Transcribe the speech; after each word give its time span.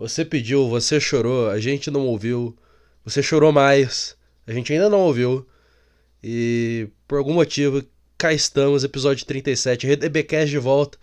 Você 0.00 0.24
pediu, 0.24 0.66
você 0.66 0.98
chorou, 0.98 1.50
a 1.50 1.60
gente 1.60 1.90
não 1.90 2.06
ouviu. 2.06 2.56
Você 3.04 3.22
chorou 3.22 3.52
mais, 3.52 4.16
a 4.46 4.52
gente 4.52 4.72
ainda 4.72 4.88
não 4.88 5.00
ouviu. 5.00 5.46
E 6.24 6.88
por 7.06 7.18
algum 7.18 7.34
motivo, 7.34 7.84
cá 8.16 8.32
estamos, 8.32 8.82
episódio 8.82 9.26
37, 9.26 9.86
RDBcast 9.86 10.48
de 10.48 10.56
volta. 10.56 10.96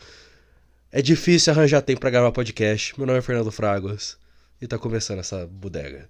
É 0.91 0.99
difícil 0.99 1.53
arranjar 1.53 1.83
tempo 1.83 1.99
pra 1.99 2.09
gravar 2.09 2.31
podcast. 2.31 2.97
Meu 2.97 3.05
nome 3.05 3.19
é 3.19 3.21
Fernando 3.21 3.51
Fraguas 3.51 4.17
e 4.59 4.65
tá 4.65 4.79
começando 4.79 5.19
essa 5.19 5.45
bodega. 5.45 6.09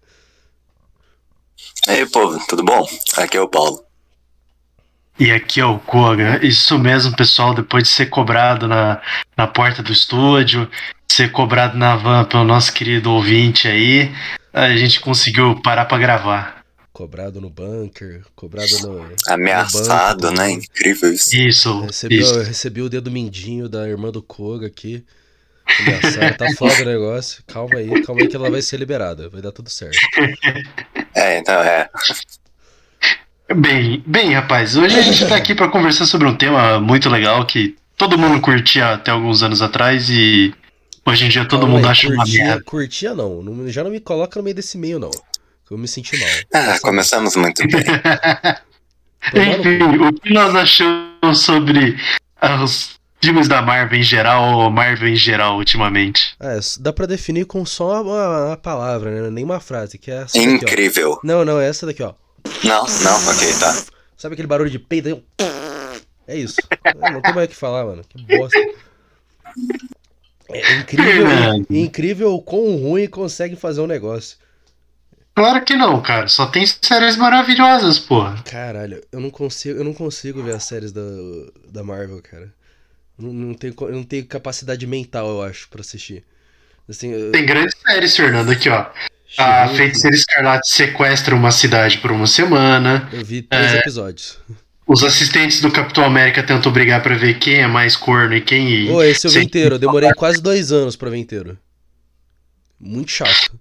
E 1.89 1.91
aí, 1.91 2.09
povo, 2.09 2.39
tudo 2.47 2.63
bom? 2.63 2.87
Aqui 3.17 3.35
é 3.35 3.41
o 3.41 3.49
Paulo. 3.49 3.85
E 5.19 5.29
aqui 5.29 5.59
é 5.59 5.65
o 5.65 5.77
Koga. 5.79 6.39
Isso 6.45 6.79
mesmo, 6.79 7.13
pessoal, 7.17 7.53
depois 7.53 7.83
de 7.83 7.89
ser 7.89 8.05
cobrado 8.05 8.65
na, 8.65 9.01
na 9.35 9.45
porta 9.45 9.83
do 9.83 9.91
estúdio, 9.91 10.69
ser 11.17 11.31
cobrado 11.31 11.75
na 11.75 11.95
van 11.95 12.25
pelo 12.25 12.43
nosso 12.43 12.71
querido 12.71 13.11
ouvinte 13.11 13.67
aí, 13.67 14.11
a 14.53 14.69
gente 14.75 14.99
conseguiu 14.99 15.59
parar 15.61 15.85
pra 15.85 15.97
gravar. 15.97 16.63
Cobrado 16.93 17.41
no 17.41 17.49
bunker, 17.49 18.21
cobrado 18.35 18.79
no. 18.83 19.15
Ameaçado, 19.27 20.31
no 20.31 20.37
né? 20.37 20.51
Incrível 20.51 21.11
isso. 21.11 21.35
Isso, 21.35 21.81
Recebi, 21.81 22.19
isso. 22.19 22.39
recebi 22.41 22.81
o 22.83 22.89
dedo 22.89 23.09
mindinho 23.09 23.67
da 23.67 23.87
irmã 23.87 24.11
do 24.11 24.21
Koga 24.21 24.67
aqui. 24.67 25.03
Ameaçado. 25.79 26.37
Tá 26.37 26.51
foda 26.55 26.81
o 26.81 26.85
negócio. 26.85 27.43
Calma 27.47 27.79
aí, 27.79 28.01
calma 28.03 28.21
aí 28.21 28.27
que 28.27 28.35
ela 28.35 28.49
vai 28.49 28.61
ser 28.61 28.77
liberada. 28.77 29.27
Vai 29.29 29.41
dar 29.41 29.51
tudo 29.51 29.69
certo. 29.69 29.97
É, 31.15 31.39
então 31.39 31.59
é. 31.63 31.89
Bem, 33.55 34.03
bem, 34.05 34.33
rapaz, 34.33 34.77
hoje 34.77 34.99
a 34.99 35.01
gente 35.01 35.25
tá 35.25 35.35
aqui 35.35 35.55
pra 35.55 35.67
conversar 35.67 36.05
sobre 36.05 36.27
um 36.27 36.35
tema 36.35 36.79
muito 36.79 37.09
legal 37.09 37.43
que 37.43 37.75
todo 37.97 38.19
mundo 38.19 38.39
curtia 38.39 38.93
até 38.93 39.09
alguns 39.09 39.41
anos 39.41 39.63
atrás 39.63 40.11
e 40.11 40.53
hoje 41.07 41.25
em 41.25 41.29
dia 41.29 41.45
todo 41.45 41.61
Calma 41.61 41.75
mundo 41.75 41.85
aí, 41.85 41.91
acha 41.91 42.07
uma 42.07 42.17
curtia, 42.17 42.43
merda. 42.43 42.63
Curtia 42.63 43.15
não. 43.15 43.41
não. 43.41 43.69
Já 43.69 43.83
não 43.83 43.91
me 43.91 43.99
coloca 43.99 44.39
no 44.39 44.43
meio 44.43 44.55
desse 44.55 44.77
meio, 44.77 44.99
não. 44.99 45.11
que 45.11 45.71
Eu 45.71 45.77
me 45.77 45.87
senti 45.87 46.17
mal. 46.17 46.29
Ah, 46.53 46.79
começamos 46.81 47.35
muito 47.35 47.65
bem. 47.67 47.83
Enfim, 49.33 49.97
o 50.03 50.13
que 50.13 50.33
nós 50.33 50.55
achamos 50.55 51.39
sobre 51.39 51.97
ah, 52.39 52.63
os 52.63 52.97
filmes 53.21 53.47
da 53.47 53.61
Marvel 53.61 53.99
em 53.99 54.03
geral 54.03 54.59
ou 54.59 54.69
Marvel 54.69 55.09
em 55.09 55.15
geral 55.15 55.57
ultimamente? 55.57 56.35
É, 56.39 56.59
dá 56.79 56.93
pra 56.93 57.05
definir 57.05 57.45
com 57.45 57.65
só 57.65 58.01
uma, 58.01 58.47
uma 58.47 58.57
palavra, 58.57 59.09
né? 59.09 59.29
Nem 59.29 59.43
uma 59.43 59.59
frase, 59.59 59.97
que 59.97 60.11
é 60.11 60.23
essa 60.23 60.37
daqui, 60.37 60.47
ó. 60.47 60.51
Incrível. 60.51 61.19
Não, 61.23 61.43
não, 61.43 61.59
é 61.59 61.67
essa 61.67 61.85
daqui, 61.85 62.03
ó. 62.03 62.13
Não, 62.63 62.85
não, 62.85 63.29
ok, 63.29 63.53
tá. 63.59 63.83
Sabe 64.15 64.33
aquele 64.33 64.47
barulho 64.47 64.69
de 64.69 64.79
peito? 64.79 65.21
aí, 65.39 66.01
É 66.27 66.35
isso. 66.35 66.57
Eu 66.85 67.11
não 67.11 67.21
tem 67.21 67.33
mais 67.33 67.47
o 67.47 67.49
que 67.49 67.55
falar, 67.55 67.85
mano. 67.85 68.03
Que 68.07 68.37
bosta. 68.37 68.57
É 70.49 70.75
incrível, 70.77 71.65
incrível 71.69 72.33
o 72.33 72.41
quão 72.41 72.77
ruim 72.77 73.07
consegue 73.07 73.55
fazer 73.55 73.81
um 73.81 73.87
negócio. 73.87 74.37
Claro 75.35 75.63
que 75.63 75.75
não, 75.75 76.01
cara. 76.01 76.27
Só 76.27 76.47
tem 76.47 76.65
séries 76.65 77.15
maravilhosas, 77.15 77.99
porra. 77.99 78.41
Caralho, 78.43 79.03
eu 79.11 79.19
não 79.19 79.29
consigo, 79.29 79.77
eu 79.79 79.83
não 79.83 79.93
consigo 79.93 80.41
ver 80.41 80.55
as 80.55 80.63
séries 80.63 80.91
da, 80.91 81.01
da 81.69 81.83
Marvel, 81.83 82.21
cara. 82.23 82.51
Não, 83.17 83.31
não, 83.33 83.53
tenho, 83.53 83.75
não 83.91 84.03
tenho 84.03 84.25
capacidade 84.25 84.85
mental, 84.87 85.27
eu 85.29 85.41
acho, 85.43 85.67
pra 85.69 85.81
assistir. 85.81 86.23
Assim, 86.89 87.11
eu- 87.11 87.31
Tem 87.31 87.45
grandes 87.45 87.75
séries, 87.85 88.15
Fernando, 88.15 88.49
aqui, 88.51 88.69
ó. 88.69 88.85
A 89.37 89.65
She-Hulk, 89.67 89.77
Feiticeira 89.77 90.15
Escarlate 90.15 90.69
sequestra 90.71 91.35
uma 91.35 91.51
cidade 91.51 91.97
por 91.97 92.11
uma 92.11 92.25
semana. 92.25 93.09
Eu 93.11 93.23
vi 93.25 93.41
três 93.41 93.73
É. 93.73 93.77
episódios. 93.79 94.39
Os 94.87 95.03
assistentes 95.03 95.59
do 95.59 95.69
Capitão 95.71 96.05
América 96.05 96.41
tentam 96.41 96.71
brigar 96.71 97.03
pra 97.03 97.15
ver 97.15 97.37
quem 97.39 97.55
é 97.55 97.67
mais 97.67 97.95
corno 97.97 98.33
e 98.35 98.41
quem. 98.41 98.89
Ô, 98.89 99.03
esse 99.03 99.27
eu 99.27 99.31
vi 99.31 99.43
inteiro, 99.43 99.75
eu 99.75 99.79
demorei 99.79 100.13
quase 100.13 100.41
dois 100.41 100.71
anos 100.71 100.95
pra 100.95 101.09
ver 101.09 101.17
inteiro. 101.17 101.57
Muito 102.79 103.11
chato. 103.11 103.59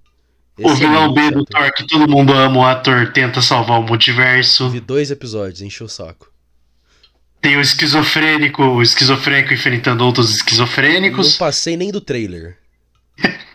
O 0.58 0.70
Esse 0.70 0.84
é 0.84 0.86
vilão 0.86 1.06
muito 1.10 1.14
B 1.14 1.30
do 1.32 1.38
chato. 1.40 1.46
Thor, 1.50 1.72
que 1.74 1.86
todo 1.88 2.08
mundo 2.08 2.32
ama, 2.32 2.58
o 2.60 2.64
ator 2.64 3.12
tenta 3.12 3.42
salvar 3.42 3.80
o 3.80 3.82
multiverso. 3.82 4.70
vi 4.70 4.78
dois 4.80 5.10
episódios, 5.10 5.60
encheu 5.60 5.86
o 5.86 5.90
saco. 5.90 6.30
Tem 7.40 7.56
o 7.56 7.60
esquizofrênico, 7.60 8.62
o 8.62 8.80
esquizofrênico 8.82 9.52
enfrentando 9.52 10.04
outros 10.04 10.28
Não 10.30 10.36
esquizofrênicos. 10.36 11.36
passei 11.36 11.76
nem 11.76 11.90
do 11.90 12.00
trailer. 12.00 12.56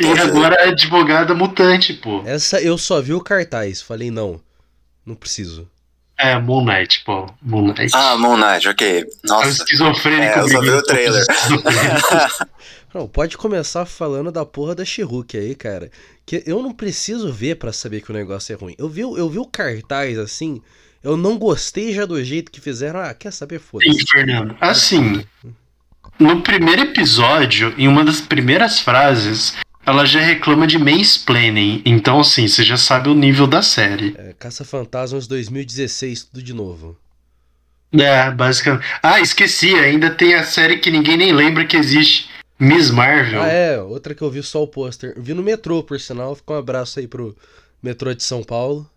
E 0.00 0.04
é 0.06 0.08
o- 0.08 0.22
agora 0.22 0.56
a 0.64 0.68
advogada 0.70 1.32
mutante, 1.34 1.92
pô. 1.94 2.22
Essa 2.26 2.60
eu 2.60 2.76
só 2.76 3.00
vi 3.00 3.12
o 3.12 3.20
cartaz. 3.20 3.80
Falei, 3.80 4.10
não, 4.10 4.40
não 5.04 5.14
preciso. 5.14 5.68
É, 6.18 6.38
Moon 6.38 6.64
Knight, 6.64 7.02
pô. 7.04 7.26
Moon 7.42 7.66
Knight. 7.74 7.90
Ah, 7.94 8.16
Moon 8.16 8.36
Knight, 8.36 8.66
ok. 8.68 9.00
é 9.00 9.02
o 9.02 9.28
Nossa. 9.28 9.48
esquizofrênico 9.50 10.38
É, 10.38 10.40
eu 10.40 10.48
só 10.48 10.60
vi 10.60 10.70
o 10.70 10.82
trailer. 10.82 11.24
Não, 12.94 13.06
pode 13.06 13.36
começar 13.36 13.84
falando 13.84 14.32
da 14.32 14.44
porra 14.46 14.74
da 14.74 14.84
She-Hulk 14.84 15.36
aí, 15.36 15.54
cara. 15.54 15.90
Que 16.24 16.42
eu 16.46 16.62
não 16.62 16.72
preciso 16.72 17.30
ver 17.32 17.56
pra 17.56 17.72
saber 17.72 18.00
que 18.00 18.10
o 18.10 18.14
negócio 18.14 18.52
é 18.52 18.56
ruim. 18.56 18.74
Eu 18.78 18.88
vi, 18.88 19.04
o- 19.04 19.16
eu 19.18 19.28
vi 19.28 19.38
o 19.38 19.44
cartaz 19.44 20.18
assim, 20.18 20.62
eu 21.04 21.16
não 21.16 21.36
gostei 21.38 21.92
já 21.92 22.06
do 22.06 22.22
jeito 22.24 22.50
que 22.50 22.60
fizeram. 22.60 23.00
Ah, 23.00 23.12
quer 23.12 23.32
saber? 23.32 23.60
Sim, 23.60 23.66
Foda-se. 23.70 24.04
Fernando. 24.10 24.56
Assim, 24.60 25.24
no 26.18 26.40
primeiro 26.40 26.82
episódio, 26.82 27.74
em 27.76 27.86
uma 27.86 28.02
das 28.02 28.20
primeiras 28.22 28.80
frases, 28.80 29.54
ela 29.86 30.04
já 30.04 30.20
reclama 30.20 30.66
de 30.66 30.78
mansplaining. 30.78 31.80
Então, 31.86 32.20
assim, 32.20 32.48
você 32.48 32.64
já 32.64 32.76
sabe 32.76 33.08
o 33.08 33.14
nível 33.14 33.46
da 33.46 33.62
série. 33.62 34.14
É, 34.18 34.34
Caça-Fantasmas 34.38 35.26
2016, 35.28 36.24
tudo 36.24 36.42
de 36.42 36.52
novo. 36.52 36.96
É, 37.92 38.30
basicamente. 38.30 38.84
Ah, 39.02 39.20
esqueci, 39.20 39.72
ainda 39.74 40.10
tem 40.10 40.34
a 40.34 40.42
série 40.42 40.78
que 40.78 40.90
ninguém 40.90 41.16
nem 41.16 41.32
lembra 41.32 41.64
que 41.64 41.76
existe. 41.76 42.28
Miss 42.58 42.90
Marvel. 42.90 43.42
Ah, 43.42 43.48
é, 43.48 43.80
outra 43.80 44.14
que 44.14 44.22
eu 44.22 44.30
vi 44.30 44.42
só 44.42 44.62
o 44.62 44.66
pôster. 44.66 45.14
Vi 45.16 45.32
no 45.34 45.42
metrô, 45.42 45.82
por 45.82 46.00
sinal. 46.00 46.34
Fica 46.34 46.54
um 46.54 46.56
abraço 46.58 46.98
aí 46.98 47.06
pro 47.06 47.36
metrô 47.82 48.12
de 48.12 48.24
São 48.24 48.42
Paulo, 48.42 48.90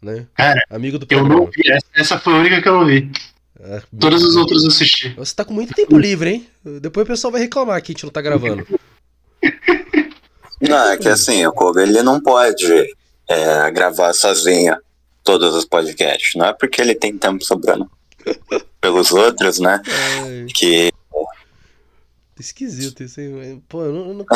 né? 0.00 0.26
Cara, 0.34 0.60
Amigo 0.70 0.98
do 0.98 1.06
Eu 1.08 1.20
não 1.20 1.26
programa. 1.28 1.50
vi, 1.54 1.70
essa, 1.70 1.86
essa 1.94 2.18
foi 2.18 2.32
a 2.34 2.38
única 2.38 2.60
que 2.60 2.68
eu 2.68 2.72
não 2.72 2.86
vi. 2.86 3.10
É, 3.60 3.82
Todas 4.00 4.24
as 4.24 4.34
outras 4.34 4.62
eu 4.62 4.68
assisti. 4.68 5.10
Você 5.10 5.34
tá 5.34 5.44
com 5.44 5.54
muito 5.54 5.72
tempo 5.72 5.96
livre, 5.96 6.30
hein? 6.30 6.46
Depois 6.80 7.04
o 7.04 7.06
pessoal 7.06 7.30
vai 7.30 7.42
reclamar 7.42 7.80
que 7.80 7.92
a 7.92 7.94
gente 7.94 8.04
não 8.04 8.10
tá 8.10 8.20
gravando. 8.20 8.66
Não, 10.68 10.88
é 10.90 10.96
que 10.96 11.08
assim, 11.08 11.44
o 11.46 11.52
Koga 11.52 11.82
ele 11.82 12.02
não 12.02 12.20
pode 12.20 12.64
é, 13.28 13.70
gravar 13.70 14.12
sozinho 14.12 14.76
todos 15.24 15.54
os 15.54 15.64
podcasts. 15.64 16.34
Não 16.36 16.46
é 16.46 16.52
porque 16.52 16.80
ele 16.80 16.94
tem 16.94 17.16
tempo 17.18 17.44
sobrando 17.44 17.90
pelos 18.80 19.10
outros, 19.12 19.58
né? 19.58 19.80
É, 19.86 20.46
Que 20.54 20.92
esquisito 22.38 23.02
isso 23.04 23.20
aí. 23.20 23.60
Pô, 23.68 23.84
eu 23.84 23.92
não, 23.92 24.08
eu 24.08 24.14
não, 24.14 24.26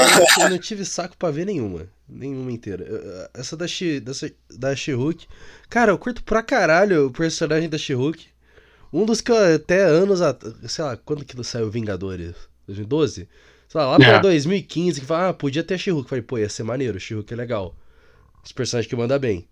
eu 0.41 0.50
não- 0.50 0.59
tive 0.59 0.84
saco 0.84 1.16
pra 1.16 1.31
ver 1.31 1.47
nenhuma. 1.47 1.88
Nenhuma 2.09 2.53
inteira. 2.53 3.28
Essa 3.34 3.56
da 3.56 3.66
She, 3.66 3.98
dessa, 3.98 4.31
da 4.50 4.76
She-Hulk. 4.76 5.26
Cara, 5.69 5.91
eu 5.91 5.98
curto 5.98 6.22
pra 6.22 6.43
caralho 6.43 7.06
o 7.06 7.10
personagem 7.10 7.69
da 7.69 7.76
She-Hulk. 7.78 8.26
Um 8.93 9.04
dos 9.04 9.20
que 9.20 9.32
eu 9.32 9.54
até 9.56 9.82
anos 9.84 10.20
atrás. 10.22 10.54
Sei 10.69 10.84
lá, 10.84 10.97
quando 10.97 11.25
que 11.25 11.43
saiu 11.43 11.69
Vingadores? 11.69 12.34
2012? 12.69 13.28
Sei 13.69 13.81
lá, 13.81 13.87
lá 13.93 13.97
pra 13.99 14.09
É. 14.16 14.21
2015, 14.21 15.00
que 15.00 15.06
fala, 15.06 15.28
ah, 15.31 15.34
podia 15.34 15.62
ter 15.62 15.75
a 15.75 15.78
She-Hulk. 15.78 16.09
Falei, 16.09 16.22
pô, 16.22 16.38
ia 16.38 16.49
ser 16.49 16.62
maneiro, 16.62 16.99
She-Hulk 17.00 17.32
é 17.32 17.37
legal. 17.37 17.75
Os 18.44 18.53
personagens 18.53 18.88
que 18.88 18.97
manda 18.97 19.19
bem. 19.19 19.47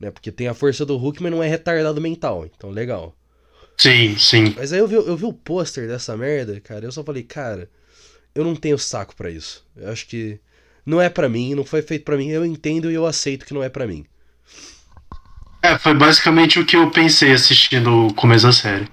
Né? 0.00 0.10
Porque 0.10 0.30
tem 0.32 0.48
a 0.48 0.54
força 0.54 0.86
do 0.86 0.96
Hulk, 0.96 1.22
mas 1.22 1.32
não 1.32 1.42
é 1.42 1.48
retardado 1.48 2.00
mental. 2.00 2.46
Então, 2.46 2.70
legal. 2.70 3.14
Sim, 3.76 4.16
sim. 4.18 4.54
Mas 4.56 4.72
aí 4.72 4.80
eu 4.80 4.88
vi, 4.88 4.94
eu 4.96 5.16
vi 5.16 5.24
o 5.24 5.32
pôster 5.32 5.86
dessa 5.86 6.16
merda, 6.16 6.60
cara, 6.60 6.84
eu 6.84 6.90
só 6.90 7.04
falei, 7.04 7.22
cara, 7.22 7.70
eu 8.34 8.42
não 8.44 8.56
tenho 8.56 8.76
saco 8.76 9.14
pra 9.14 9.30
isso. 9.30 9.64
Eu 9.76 9.90
acho 9.90 10.06
que 10.08 10.40
não 10.84 11.00
é 11.00 11.08
pra 11.08 11.28
mim, 11.28 11.54
não 11.54 11.64
foi 11.64 11.80
feito 11.82 12.04
pra 12.04 12.16
mim, 12.16 12.28
eu 12.28 12.44
entendo 12.44 12.90
e 12.90 12.94
eu 12.94 13.06
aceito 13.06 13.46
que 13.46 13.54
não 13.54 13.62
é 13.62 13.68
pra 13.68 13.86
mim. 13.86 14.04
É, 15.62 15.78
foi 15.78 15.94
basicamente 15.94 16.58
o 16.58 16.64
que 16.66 16.76
eu 16.76 16.90
pensei 16.90 17.32
assistindo 17.32 18.06
o 18.06 18.14
começo 18.14 18.46
da 18.46 18.52
série. 18.52 18.88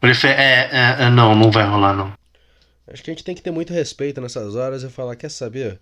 Falei, 0.00 0.16
é, 0.24 0.68
é, 0.70 0.96
é, 1.04 1.10
não, 1.10 1.34
não 1.34 1.50
vai 1.50 1.66
rolar, 1.66 1.94
não. 1.94 2.12
Acho 2.86 3.02
que 3.02 3.10
a 3.10 3.14
gente 3.14 3.24
tem 3.24 3.34
que 3.34 3.42
ter 3.42 3.50
muito 3.50 3.72
respeito 3.72 4.20
nessas 4.20 4.54
horas 4.54 4.82
e 4.82 4.88
falar, 4.88 5.16
quer 5.16 5.30
saber? 5.30 5.80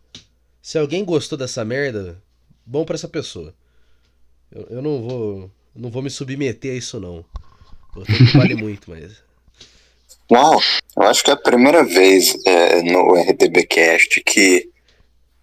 Se 0.63 0.79
alguém 0.79 1.05
gostou 1.05 1.37
dessa 1.37 1.65
merda, 1.65 2.23
bom 2.65 2.85
pra 2.85 2.95
essa 2.95 3.09
pessoa. 3.09 3.55
Eu, 4.51 4.67
eu 4.71 4.83
não 4.83 5.03
vou 5.03 5.51
não 5.75 5.91
vou 5.91 6.03
me 6.03 6.11
submeter 6.11 6.73
a 6.73 6.77
isso 6.77 6.99
não. 7.01 7.25
O 7.95 8.03
tempo 8.03 8.39
vale 8.39 8.55
muito, 8.57 8.91
mas 8.91 9.23
Uau, 10.31 10.59
eu 10.97 11.03
acho 11.03 11.23
que 11.23 11.31
é 11.31 11.35
a 11.35 11.37
primeira 11.37 11.85
vez 11.85 12.35
é, 12.47 12.83
no 12.83 13.15
RDBcast 13.15 14.23
que 14.25 14.71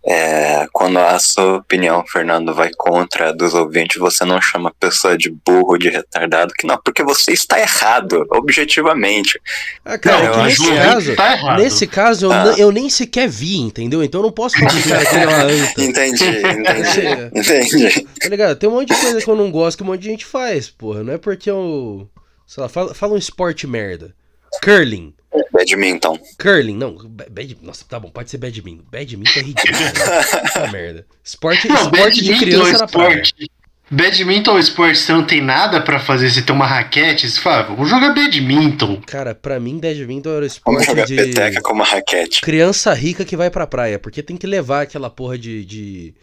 é, 0.06 0.68
quando 0.74 0.98
a 0.98 1.19
sua 1.19 1.57
opinião, 1.57 2.03
Fernando, 2.07 2.53
vai 2.53 2.71
contra 2.75 3.30
a 3.30 3.31
dos 3.31 3.53
ouvintes, 3.53 3.98
você 3.98 4.25
não 4.25 4.42
chama 4.42 4.69
a 4.69 4.74
pessoa 4.74 5.18
de 5.18 5.30
burro, 5.45 5.77
de 5.77 5.89
retardado, 5.89 6.53
que 6.57 6.65
não, 6.65 6.77
porque 6.83 7.03
você 7.03 7.31
está 7.33 7.59
errado, 7.59 8.25
objetivamente. 8.31 9.39
Ah, 9.86 9.98
cara, 9.98 10.30
Não, 10.30 10.42
é 10.42 10.45
nesse 10.45 10.74
caso, 10.75 11.15
tá 11.15 11.57
nesse 11.57 11.88
caso 11.88 12.25
eu, 12.25 12.31
Ah. 12.31 12.56
eu 12.57 12.71
nem 12.71 12.89
sequer 12.89 13.27
vi, 13.27 13.57
entendeu? 13.57 14.03
Então 14.03 14.21
eu 14.21 14.25
não 14.25 14.31
posso 14.31 14.57
falar 14.57 14.71
que 14.71 14.89
cara 14.89 15.51
é. 15.51 15.83
Entendi, 15.86 16.24
entendi, 16.25 17.30
entendi. 17.33 18.07
Tá 18.19 18.30
ligado? 18.30 18.56
Tem 18.57 18.69
um 18.69 18.74
monte 18.74 18.94
de 18.94 19.00
coisa 19.00 19.21
que 19.21 19.30
eu 19.30 19.36
não 19.36 19.51
gosto 19.51 19.77
que 19.77 19.83
um 19.83 19.88
monte 19.88 20.01
de 20.01 20.09
gente 20.09 20.25
faz, 20.25 20.69
porra. 20.69 21.03
Não 21.03 21.13
é 21.13 21.18
porque 21.18 21.50
eu. 21.50 22.09
Sei 22.48 22.62
lá, 22.62 22.68
fala, 22.68 22.94
fala 22.94 23.13
um 23.13 23.18
esporte 23.18 23.65
merda. 23.68 24.13
Curling. 24.62 25.13
Badminton. 25.53 26.19
Curling, 26.38 26.75
não. 26.75 26.95
ba- 27.07 27.25
Bad, 27.30 27.57
nossa, 27.62 27.86
tá 27.88 28.00
bom, 28.00 28.09
pode 28.09 28.30
ser 28.30 28.38
badminton. 28.38 28.83
Badminton 28.92 29.39
é 29.39 29.44
ridículo. 29.44 29.80
né? 29.80 30.71
Merda. 30.71 31.06
Esporte, 31.24 31.68
Não, 31.68 31.75
esporte 31.75 32.21
de 32.21 32.31
badminton 32.31 32.39
criança 32.39 32.75
é 32.75 32.77
na 32.80 32.88
praia. 32.88 33.21
esporte. 33.21 33.51
Badminton 33.94 34.57
é 34.57 34.59
esporte, 34.62 34.98
você 35.00 35.12
não 35.12 35.25
tem 35.25 35.42
nada 35.42 35.81
pra 35.81 36.00
fazer, 36.00 36.30
você 36.30 36.42
tem 36.42 36.56
uma 36.56 36.65
raquete, 36.65 37.30
você 37.30 37.39
fala, 37.42 37.63
vamos 37.63 37.89
jogar 37.89 38.13
badminton. 38.13 39.01
Cara, 39.06 39.36
pra 39.36 39.59
mim, 39.59 39.80
badminton 39.80 40.30
era 40.30 40.45
o 40.45 40.48
Vamos 40.48 40.53
esporte 40.53 40.86
jogar 40.86 41.06
de 41.06 41.15
peteca 41.15 41.62
com 41.62 41.74
uma 41.74 41.83
raquete. 41.83 42.39
criança 42.42 42.94
rica 42.94 43.25
que 43.25 43.36
vai 43.36 43.50
pra 43.50 43.68
praia. 43.68 44.00
Porque 44.00 44.24
tem 44.24 44.38
que 44.38 44.48
levar 44.48 44.83
aquela 44.83 45.09
porra 45.09 45.38
de, 45.38 45.65
de, 45.65 46.13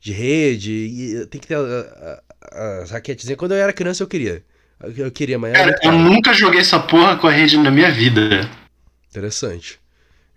de 0.00 0.12
rede 0.12 0.70
e 0.72 1.26
tem 1.26 1.40
que 1.40 1.48
ter 1.48 1.56
as 2.52 2.90
raquetezinhas. 2.92 3.38
Quando 3.38 3.52
eu 3.52 3.58
era 3.58 3.72
criança, 3.72 4.02
eu 4.02 4.06
queria. 4.08 4.44
Eu, 4.80 4.92
eu 5.06 5.10
queria, 5.10 5.38
mas 5.38 5.52
Cara, 5.52 5.78
eu 5.82 5.92
nunca 5.92 6.32
joguei 6.34 6.60
essa 6.60 6.78
porra 6.78 7.16
com 7.16 7.26
a 7.26 7.30
rede 7.30 7.56
na 7.56 7.70
minha 7.70 7.90
vida. 7.90 8.48
Interessante. 9.10 9.78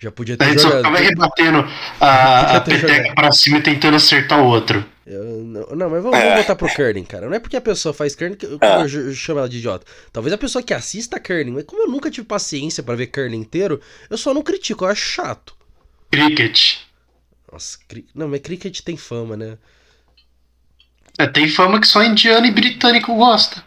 Já 0.01 0.09
podia 0.11 0.35
A 0.35 0.37
ter 0.37 0.45
gente 0.51 0.61
só 0.61 0.69
jogado. 0.69 0.85
ficava 0.85 0.97
rebatendo 0.99 1.67
a, 1.99 2.55
a 2.55 2.61
peteca 2.61 2.87
jogado. 2.95 3.15
pra 3.15 3.31
cima 3.33 3.57
e 3.57 3.61
tentando 3.61 3.97
acertar 3.97 4.41
o 4.41 4.45
outro. 4.45 4.85
Eu- 5.05 5.43
não, 5.43 5.67
não, 5.75 5.89
mas 5.89 6.01
vamos, 6.03 6.17
É. 6.17 6.21
vamos 6.21 6.35
voltar 6.35 6.55
pro 6.55 6.73
curling, 6.73 7.03
cara. 7.03 7.27
Não 7.27 7.33
é 7.35 7.39
porque 7.39 7.57
a 7.57 7.61
pessoa 7.61 7.93
faz 7.93 8.15
curling 8.15 8.35
que 8.35 8.45
eu, 8.45 8.57
Ah. 8.61 8.79
eu 8.81 8.87
ju- 8.87 9.13
chamo 9.13 9.39
ela 9.39 9.49
de 9.49 9.57
idiota. 9.57 9.85
Talvez 10.13 10.31
a 10.31 10.37
pessoa 10.37 10.63
que 10.63 10.73
assista 10.73 11.19
curling, 11.19 11.51
mas 11.51 11.65
como 11.65 11.81
eu 11.83 11.89
nunca 11.89 12.09
tive 12.09 12.25
paciência 12.25 12.81
pra 12.81 12.95
ver 12.95 13.07
curling 13.07 13.39
inteiro, 13.39 13.81
eu 14.09 14.17
só 14.17 14.33
não 14.33 14.41
critico, 14.41 14.85
eu 14.85 14.89
acho 14.89 15.01
chato. 15.03 15.53
Cricket. 16.09 16.77
Nossa, 17.51 17.77
cri... 17.87 18.05
não, 18.15 18.29
mas 18.29 18.39
cricket 18.39 18.79
tem 18.81 18.95
fama, 18.95 19.35
né? 19.35 19.57
É, 21.17 21.27
tem 21.27 21.49
fama 21.49 21.81
que 21.81 21.87
só 21.87 22.01
indiano 22.03 22.45
e 22.45 22.51
britânico 22.51 23.13
gosta. 23.15 23.63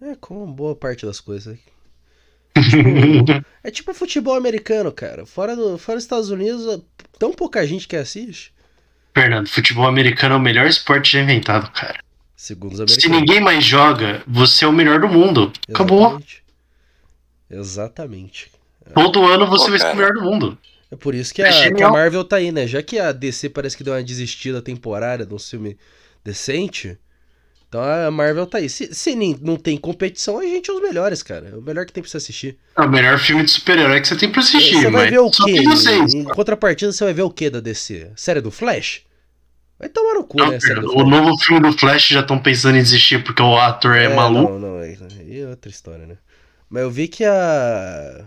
É, 0.00 0.14
como 0.14 0.46
boa 0.46 0.76
parte 0.76 1.04
das 1.04 1.20
coisas. 1.20 1.58
Tipo, 2.54 3.44
é 3.62 3.70
tipo 3.70 3.94
futebol 3.94 4.34
americano, 4.34 4.92
cara. 4.92 5.26
Fora, 5.26 5.54
do, 5.56 5.78
fora 5.78 5.96
dos 5.96 6.04
Estados 6.04 6.30
Unidos, 6.30 6.82
tão 7.18 7.32
pouca 7.32 7.66
gente 7.66 7.88
que 7.88 7.96
assiste. 7.96 8.52
Fernando, 9.14 9.48
futebol 9.48 9.86
americano 9.86 10.34
é 10.34 10.38
o 10.38 10.40
melhor 10.40 10.66
esporte 10.66 11.12
já 11.12 11.20
inventado, 11.20 11.70
cara. 11.72 11.98
Segundo 12.36 12.72
os 12.72 12.78
Se 12.78 12.82
americanos. 13.06 13.18
ninguém 13.18 13.40
mais 13.40 13.64
joga, 13.64 14.22
você 14.26 14.64
é 14.64 14.68
o 14.68 14.72
melhor 14.72 15.00
do 15.00 15.08
mundo. 15.08 15.52
Acabou. 15.68 16.20
Exatamente. 16.20 16.44
Exatamente. 17.50 18.52
Todo 18.94 19.24
ano 19.26 19.46
você 19.46 19.64
Pô, 19.64 19.70
vai 19.70 19.78
ser 19.80 19.92
o 19.92 19.96
melhor 19.96 20.12
do 20.12 20.22
mundo. 20.22 20.58
É 20.90 20.96
por 20.96 21.14
isso 21.14 21.34
que 21.34 21.42
É 21.42 21.48
a, 21.48 21.74
que 21.74 21.82
a. 21.82 21.90
Marvel 21.90 22.24
tá 22.24 22.36
aí, 22.36 22.52
né? 22.52 22.66
Já 22.66 22.82
que 22.82 22.98
a 22.98 23.12
DC 23.12 23.50
parece 23.50 23.76
que 23.76 23.84
deu 23.84 23.92
uma 23.92 24.02
desistida 24.02 24.62
temporária 24.62 25.26
de 25.26 25.34
um 25.34 25.38
filme 25.38 25.76
decente, 26.24 26.98
então 27.68 27.82
a 27.82 28.10
Marvel 28.10 28.46
tá 28.46 28.58
aí. 28.58 28.68
Se, 28.68 28.94
se 28.94 29.14
nem- 29.14 29.36
não 29.42 29.56
tem 29.56 29.76
competição, 29.76 30.38
a 30.38 30.42
gente 30.42 30.70
é 30.70 30.72
os 30.72 30.80
melhores, 30.80 31.22
cara. 31.22 31.50
É 31.52 31.54
o 31.54 31.60
melhor 31.60 31.84
que 31.84 31.92
tem 31.92 32.02
pra 32.02 32.10
você 32.10 32.16
assistir. 32.16 32.56
É 32.76 32.80
o 32.80 32.88
melhor 32.90 33.18
filme 33.18 33.44
de 33.44 33.50
super-herói 33.50 34.00
que 34.00 34.08
você 34.08 34.16
tem 34.16 34.30
pra 34.30 34.40
assistir. 34.40 34.76
você 34.76 34.90
vai 34.90 35.10
ver 35.10 35.18
o 35.18 35.30
quê? 35.30 35.62
Em 36.14 36.24
contrapartida, 36.24 36.92
você 36.92 37.04
vai 37.04 37.12
ver 37.12 37.22
o 37.22 37.30
quê 37.30 37.50
da 37.50 37.60
DC? 37.60 38.10
Série 38.16 38.40
do 38.40 38.50
Flash? 38.50 39.02
Vai 39.78 39.88
tomar 39.88 40.14
no 40.14 40.24
cu, 40.24 40.38
Não, 40.38 40.50
né? 40.50 40.58
Série 40.58 40.80
o 40.80 41.04
novo 41.04 41.38
filme 41.38 41.60
do 41.60 41.78
Flash 41.78 42.08
já 42.08 42.20
estão 42.20 42.38
pensando 42.38 42.76
em 42.78 42.82
desistir 42.82 43.22
porque 43.22 43.42
o 43.42 43.56
ator 43.56 43.96
é, 43.96 44.08
maluco. 44.08 44.58
Não, 44.58 44.58
não, 44.58 44.78
aí 44.78 45.40
é 45.40 45.46
outra 45.46 45.70
história, 45.70 46.06
né? 46.06 46.16
Mas 46.70 46.82
eu 46.82 46.90
vi 46.90 47.06
que 47.06 47.24
a. 47.24 48.24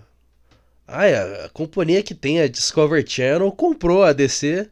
Ah, 0.88 1.46
a 1.46 1.50
companhia 1.50 2.04
que 2.04 2.14
tem 2.14 2.42
a 2.42 2.48
Discovery 2.48 3.06
Channel 3.08 3.52
comprou 3.52 4.04
a 4.04 4.14
DC. 4.14 4.70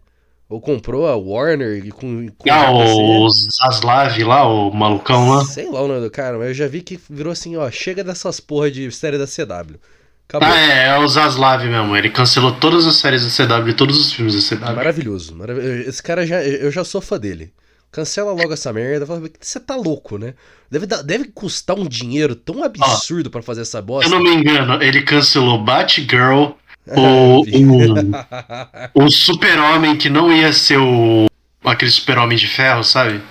Ou 0.49 0.59
comprou 0.59 1.07
a 1.07 1.15
Warner 1.15 1.85
e 1.85 1.91
com, 1.91 2.27
com 2.35 2.51
Ah, 2.51 2.71
o 2.71 3.29
Zaslav 3.29 4.17
lá, 4.23 4.47
o 4.47 4.71
malucão 4.71 5.29
lá. 5.29 5.45
Sei 5.45 5.69
lá 5.69 5.79
o 5.81 5.87
nome 5.87 6.01
do 6.01 6.09
cara, 6.09 6.39
mas 6.39 6.47
eu 6.47 6.53
já 6.55 6.67
vi 6.67 6.81
que 6.81 6.99
virou 7.07 7.31
assim, 7.31 7.55
ó, 7.55 7.69
chega 7.69 8.03
dessas 8.03 8.39
porra 8.39 8.71
de 8.71 8.91
série 8.91 9.19
da 9.19 9.27
CW. 9.27 9.75
Acabou. 10.27 10.47
Ah, 10.47 10.59
é, 10.59 10.87
é 10.89 10.97
o 10.97 11.07
Zaslav 11.07 11.63
mesmo. 11.65 11.95
Ele 11.95 12.09
cancelou 12.09 12.51
todas 12.51 12.87
as 12.87 12.95
séries 12.95 13.23
da 13.23 13.29
CW 13.61 13.69
e 13.69 13.73
todos 13.73 13.99
os 13.99 14.11
filmes 14.11 14.33
da 14.49 14.57
CW. 14.57 14.75
Maravilhoso, 14.75 15.35
maravilhoso. 15.35 15.87
Esse 15.89 16.01
cara 16.01 16.25
já. 16.25 16.41
Eu 16.43 16.71
já 16.71 16.83
sou 16.83 16.99
fã 17.01 17.19
dele. 17.19 17.53
Cancela 17.91 18.31
logo 18.31 18.53
essa 18.53 18.71
merda. 18.73 19.05
Você 19.39 19.59
tá 19.59 19.75
louco, 19.75 20.17
né? 20.19 20.35
Deve, 20.69 20.85
deve 20.85 21.25
custar 21.25 21.77
um 21.77 21.87
dinheiro 21.87 22.35
tão 22.35 22.63
absurdo 22.63 23.31
pra 23.31 23.41
fazer 23.41 23.61
essa 23.61 23.79
Se 23.79 23.83
bosta. 23.83 24.05
eu 24.15 24.19
não 24.19 24.23
me 24.23 24.35
engano, 24.35 24.81
ele 24.83 25.01
cancelou 25.01 25.63
Batgirl, 25.63 26.51
o, 26.95 27.41
o, 27.43 29.05
o 29.05 29.09
super-homem 29.11 29.95
que 29.97 30.09
não 30.09 30.31
ia 30.31 30.51
ser 30.53 30.77
o 30.77 31.27
aquele 31.63 31.91
super-homem 31.91 32.37
de 32.37 32.47
ferro, 32.47 32.83
sabe? 32.83 33.21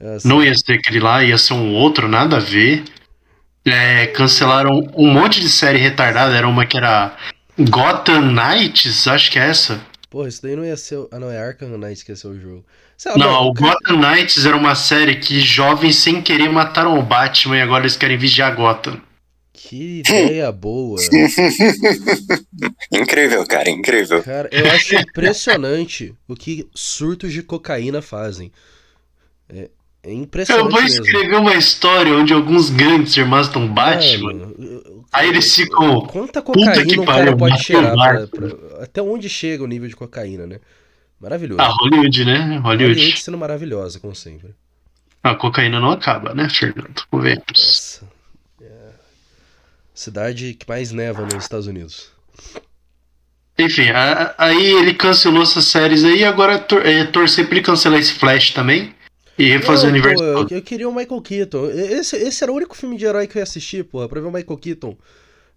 Assim, 0.00 0.28
Não 0.28 0.42
ia 0.42 0.54
ser 0.54 0.74
aquele 0.74 1.00
lá, 1.00 1.22
ia 1.24 1.38
ser 1.38 1.54
um 1.54 1.74
outro, 1.74 2.08
nada 2.08 2.36
a 2.36 2.40
ver. 2.40 2.84
É, 3.64 4.06
cancelaram 4.08 4.86
um 4.94 5.08
monte 5.08 5.40
de 5.40 5.48
série 5.48 5.78
retardada, 5.78 6.36
era 6.36 6.46
uma 6.46 6.66
que 6.66 6.76
era 6.76 7.16
Gotham 7.58 8.32
Knights, 8.32 9.08
acho 9.08 9.30
que 9.30 9.38
é 9.38 9.48
essa. 9.48 9.80
Porra, 10.10 10.28
isso 10.28 10.42
daí 10.42 10.54
não 10.54 10.64
ia 10.64 10.76
ser. 10.76 10.98
Ah, 11.10 11.18
não, 11.18 11.30
é 11.30 11.38
Arkham 11.38 11.76
Knight 11.76 12.04
que 12.04 12.12
ia 12.12 12.16
ser 12.16 12.28
o 12.28 12.40
jogo. 12.40 12.64
Lá, 13.04 13.18
Não, 13.18 13.32
mano, 13.32 13.50
o 13.50 13.52
Gotham 13.52 13.96
Knights 13.96 14.46
era 14.46 14.56
uma 14.56 14.74
série 14.74 15.16
que 15.16 15.40
jovens 15.40 15.96
sem 15.96 16.22
querer 16.22 16.48
mataram 16.48 16.98
o 16.98 17.02
Batman 17.02 17.58
e 17.58 17.60
agora 17.60 17.82
eles 17.82 17.96
querem 17.96 18.16
vigiar 18.16 18.54
Gotham. 18.54 19.00
Que 19.58 20.00
ideia 20.00 20.52
boa. 20.52 21.00
Incrível, 22.92 23.44
cara, 23.46 23.70
incrível. 23.70 24.22
Cara, 24.22 24.48
eu 24.52 24.66
acho 24.70 24.94
impressionante 24.96 26.14
o 26.28 26.34
que 26.34 26.68
surtos 26.74 27.32
de 27.32 27.42
cocaína 27.42 28.02
fazem. 28.02 28.52
É, 29.48 29.70
é 30.02 30.10
Eu 30.10 30.12
impressionante 30.12 30.70
vou 30.72 30.82
mesmo. 30.82 31.04
escrever 31.04 31.36
uma 31.36 31.54
história 31.54 32.12
onde 32.14 32.32
alguns 32.32 32.70
gangsters 32.70 33.26
matam 33.26 33.66
Batman. 33.72 34.32
Mano, 34.34 34.54
eu- 34.58 34.82
eu- 34.84 35.04
Aí 35.12 35.28
eles 35.28 35.54
ficam. 35.54 36.00
Quanta 36.02 36.42
Puta 36.42 36.58
cocaína 36.60 36.86
que 36.86 37.00
um 37.00 37.04
cara 37.04 37.18
pariu, 37.34 37.36
pode 37.36 37.62
cheirar? 37.62 37.92
o 38.24 38.28
pra- 38.28 38.48
pra- 38.48 38.82
até 38.84 39.00
onde 39.00 39.28
chega 39.28 39.64
o 39.64 39.66
nível 39.66 39.88
de 39.88 39.96
cocaína, 39.96 40.46
né? 40.46 40.60
Maravilhoso. 41.18 41.60
Ah, 41.62 41.68
Hollywood, 41.68 42.24
né? 42.26 42.58
Hollywood 42.58 42.94
Hollywood. 42.94 43.20
sendo 43.22 43.38
maravilhosa, 43.38 43.98
como 43.98 44.14
sempre. 44.14 44.54
A 45.22 45.34
cocaína 45.34 45.80
não 45.80 45.90
acaba, 45.92 46.34
né, 46.34 46.48
Fernando? 46.50 47.02
Convenhamos. 47.10 47.44
Nossa. 47.56 48.15
É. 49.96 49.98
Cidade 49.98 50.54
que 50.54 50.68
mais 50.68 50.92
neva 50.92 51.22
nos 51.22 51.42
Estados 51.44 51.66
Unidos. 51.66 52.10
Enfim, 53.58 53.88
a- 53.88 54.34
aí 54.36 54.72
ele 54.72 54.92
cancelou 54.94 55.42
essas 55.42 55.64
séries 55.64 56.04
aí, 56.04 56.22
agora 56.24 56.58
tor 56.58 56.84
é, 56.84 57.04
torcer 57.06 57.46
pra 57.46 57.56
ele 57.56 57.64
cancelar 57.64 57.98
esse 57.98 58.12
Flash 58.12 58.50
também 58.50 58.94
e 59.38 59.44
refazer 59.48 59.86
o 59.88 59.92
universo 59.92 60.22
eu, 60.22 60.46
eu 60.50 60.62
queria 60.62 60.88
o 60.88 60.94
Michael 60.94 61.22
Keaton. 61.22 61.70
Esse, 61.70 62.16
esse 62.16 62.44
era 62.44 62.52
o 62.52 62.56
único 62.56 62.76
filme 62.76 62.96
de 62.98 63.06
herói 63.06 63.26
que 63.26 63.36
eu 63.38 63.40
ia 63.40 63.44
assistir, 63.44 63.84
porra, 63.84 64.08
pra 64.08 64.20
ver 64.20 64.26
o 64.26 64.32
Michael 64.32 64.58
Keaton. 64.58 64.96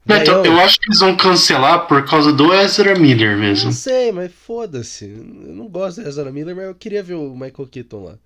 Então, 0.06 0.46
eu 0.46 0.58
acho 0.62 0.80
que 0.80 0.88
eles 0.88 1.00
vão 1.02 1.16
cancelar 1.16 1.86
por 1.88 2.04
causa 2.06 2.32
do 2.32 2.54
Ezra 2.54 2.98
Miller 2.98 3.38
mesmo. 3.38 3.66
Não 3.66 3.72
sei, 3.74 4.12
mas 4.14 4.32
foda-se. 4.34 5.06
Eu 5.06 5.54
não 5.54 5.68
gosto 5.68 6.02
do 6.02 6.08
Ezra 6.08 6.32
Miller, 6.32 6.56
mas 6.56 6.66
eu 6.66 6.74
queria 6.76 7.04
ver 7.04 7.16
o 7.16 7.34
Michael 7.34 7.68
Keaton 7.70 8.04
lá. 8.06 8.18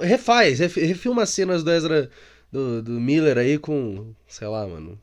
Refaz, 0.00 0.58
ref- 0.58 0.76
refilma 0.78 1.22
as 1.22 1.30
cenas 1.30 1.62
do 1.62 1.70
Ezra 1.70 2.10
do, 2.50 2.82
do 2.82 2.92
Miller 2.92 3.36
aí 3.36 3.58
com. 3.58 4.12
sei 4.26 4.48
lá, 4.48 4.66
mano. 4.66 4.98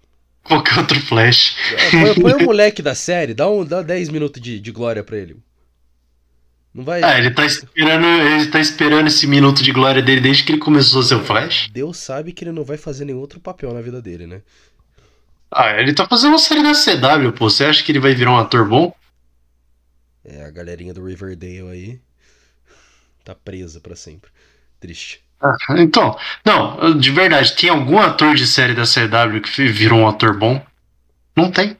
Qualquer 0.46 0.78
outro 0.78 1.00
Flash. 1.02 1.56
Põe, 1.90 2.22
põe 2.22 2.34
o 2.44 2.46
moleque 2.46 2.82
da 2.82 2.94
série, 2.94 3.34
dá, 3.34 3.50
um, 3.50 3.66
dá 3.66 3.82
10 3.82 4.10
minutos 4.10 4.40
de, 4.40 4.60
de 4.60 4.72
glória 4.72 5.04
pra 5.04 5.18
ele. 5.18 5.38
Não 6.72 6.84
vai. 6.84 7.04
Ah, 7.04 7.18
ele 7.18 7.32
tá 7.32 7.44
esperando, 7.46 8.06
ele 8.06 8.52
tá 8.52 8.60
esperando 8.60 9.08
esse 9.08 9.26
minuto 9.26 9.64
de 9.64 9.72
glória 9.72 10.04
dele 10.04 10.22
desde 10.22 10.44
que 10.44 10.52
ele 10.52 10.60
começou 10.60 11.02
a 11.02 11.04
ser 11.04 11.16
o 11.16 11.24
Flash. 11.24 11.68
Deus 11.72 11.98
sabe 11.98 12.32
que 12.32 12.44
ele 12.44 12.52
não 12.52 12.64
vai 12.64 12.78
fazer 12.78 13.06
nenhum 13.06 13.20
outro 13.20 13.40
papel 13.40 13.74
na 13.74 13.82
vida 13.82 14.00
dele, 14.00 14.28
né? 14.28 14.44
Ah, 15.50 15.72
ele 15.80 15.94
tá 15.94 16.06
fazendo 16.08 16.34
uma 16.34 16.38
série 16.38 16.62
da 16.62 16.74
CW, 16.74 17.32
pô. 17.32 17.50
Você 17.50 17.66
acha 17.66 17.84
que 17.84 17.92
ele 17.92 18.00
vai 18.00 18.14
virar 18.14 18.32
um 18.32 18.38
ator 18.38 18.68
bom? 18.68 18.94
É, 20.24 20.44
a 20.44 20.52
galerinha 20.52 20.94
do 20.94 21.04
Riverdale 21.04 21.70
aí 21.72 22.00
tá 23.24 23.34
presa 23.34 23.80
pra 23.80 23.96
sempre. 23.96 24.30
Triste. 24.80 25.25
Ah, 25.70 25.82
então, 25.82 26.18
não, 26.44 26.98
de 26.98 27.12
verdade, 27.12 27.56
tem 27.56 27.70
algum 27.70 28.00
ator 28.00 28.36
de 28.36 28.48
série 28.48 28.74
da 28.74 28.84
CW 28.84 29.42
que 29.42 29.68
virou 29.68 30.00
um 30.00 30.08
ator 30.08 30.38
bom? 30.38 30.66
Não 31.36 31.52
tem. 31.52 31.78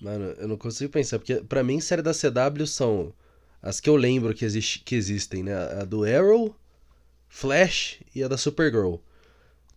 Mano, 0.00 0.26
eu 0.38 0.46
não 0.46 0.56
consigo 0.56 0.92
pensar, 0.92 1.18
porque 1.18 1.36
pra 1.36 1.64
mim, 1.64 1.80
série 1.80 2.02
da 2.02 2.12
CW 2.12 2.66
são 2.66 3.12
as 3.60 3.80
que 3.80 3.90
eu 3.90 3.96
lembro 3.96 4.32
que, 4.32 4.44
existe, 4.44 4.80
que 4.80 4.94
existem, 4.94 5.42
né? 5.42 5.54
A 5.80 5.84
do 5.84 6.04
Arrow, 6.04 6.54
Flash 7.28 7.96
e 8.14 8.22
a 8.22 8.28
da 8.28 8.36
Supergirl. 8.36 8.96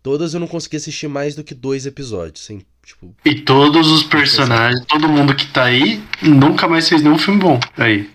Todas 0.04 0.34
eu 0.34 0.40
não 0.40 0.48
consegui 0.48 0.78
assistir 0.78 1.08
mais 1.08 1.36
do 1.36 1.44
que 1.44 1.54
dois 1.56 1.86
episódios, 1.86 2.44
sem, 2.44 2.66
tipo, 2.84 3.16
E 3.24 3.42
todos 3.42 3.90
os 3.90 4.04
personagens, 4.04 4.86
todo 4.86 5.08
mundo 5.08 5.36
que 5.36 5.48
tá 5.48 5.64
aí, 5.64 6.04
nunca 6.22 6.68
mais 6.68 6.90
fez 6.90 7.02
nenhum 7.02 7.18
filme 7.18 7.40
bom. 7.40 7.60
Aí. 7.78 8.10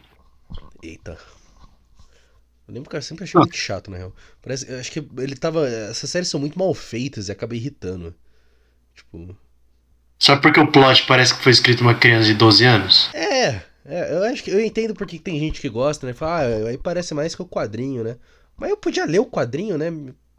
eita. 0.82 1.16
Eu 2.68 2.74
lembro 2.74 2.90
que 2.90 2.96
eu 2.96 3.02
sempre 3.02 3.24
achei 3.24 3.38
muito 3.38 3.56
chato, 3.56 3.90
na 3.90 3.96
real. 3.96 4.12
Parece, 4.42 4.72
acho 4.74 4.90
que 4.90 5.06
ele 5.18 5.36
tava. 5.36 5.68
Essas 5.68 6.10
séries 6.10 6.28
são 6.28 6.40
muito 6.40 6.58
mal 6.58 6.74
feitas 6.74 7.28
e 7.28 7.32
acaba 7.32 7.54
irritando. 7.54 8.14
Tipo. 8.94 9.36
Só 10.18 10.36
porque 10.36 10.58
o 10.58 10.70
plot 10.70 11.06
parece 11.06 11.34
que 11.34 11.42
foi 11.42 11.52
escrito 11.52 11.82
uma 11.82 11.94
criança 11.94 12.26
de 12.26 12.34
12 12.34 12.64
anos? 12.64 13.10
É, 13.14 13.60
é, 13.84 14.12
eu 14.12 14.24
acho 14.24 14.42
que 14.42 14.50
eu 14.50 14.60
entendo 14.60 14.94
porque 14.94 15.18
tem 15.18 15.38
gente 15.38 15.60
que 15.60 15.68
gosta, 15.68 16.06
né? 16.06 16.12
Fala, 16.12 16.40
ah, 16.40 16.68
aí 16.68 16.78
parece 16.78 17.14
mais 17.14 17.34
que 17.34 17.42
o 17.42 17.46
quadrinho, 17.46 18.02
né? 18.02 18.16
Mas 18.56 18.70
eu 18.70 18.76
podia 18.76 19.04
ler 19.04 19.20
o 19.20 19.26
quadrinho, 19.26 19.76
né? 19.76 19.90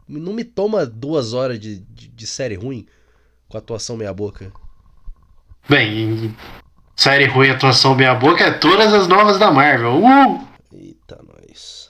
Não 0.06 0.32
me 0.32 0.44
toma 0.44 0.84
duas 0.84 1.32
horas 1.32 1.58
de, 1.58 1.78
de, 1.78 2.08
de 2.08 2.26
série 2.26 2.56
ruim 2.56 2.86
com 3.48 3.56
atuação 3.56 3.96
meia 3.96 4.12
boca. 4.12 4.52
Bem, 5.68 6.34
série 6.96 7.26
ruim, 7.26 7.50
atuação 7.50 7.94
meia 7.94 8.14
boca, 8.14 8.44
é 8.44 8.50
todas 8.50 8.92
as 8.92 9.06
novas 9.06 9.38
da 9.38 9.50
Marvel. 9.50 10.02
Uh! 10.02 10.48
Eita, 10.72 11.22
nós. 11.22 11.87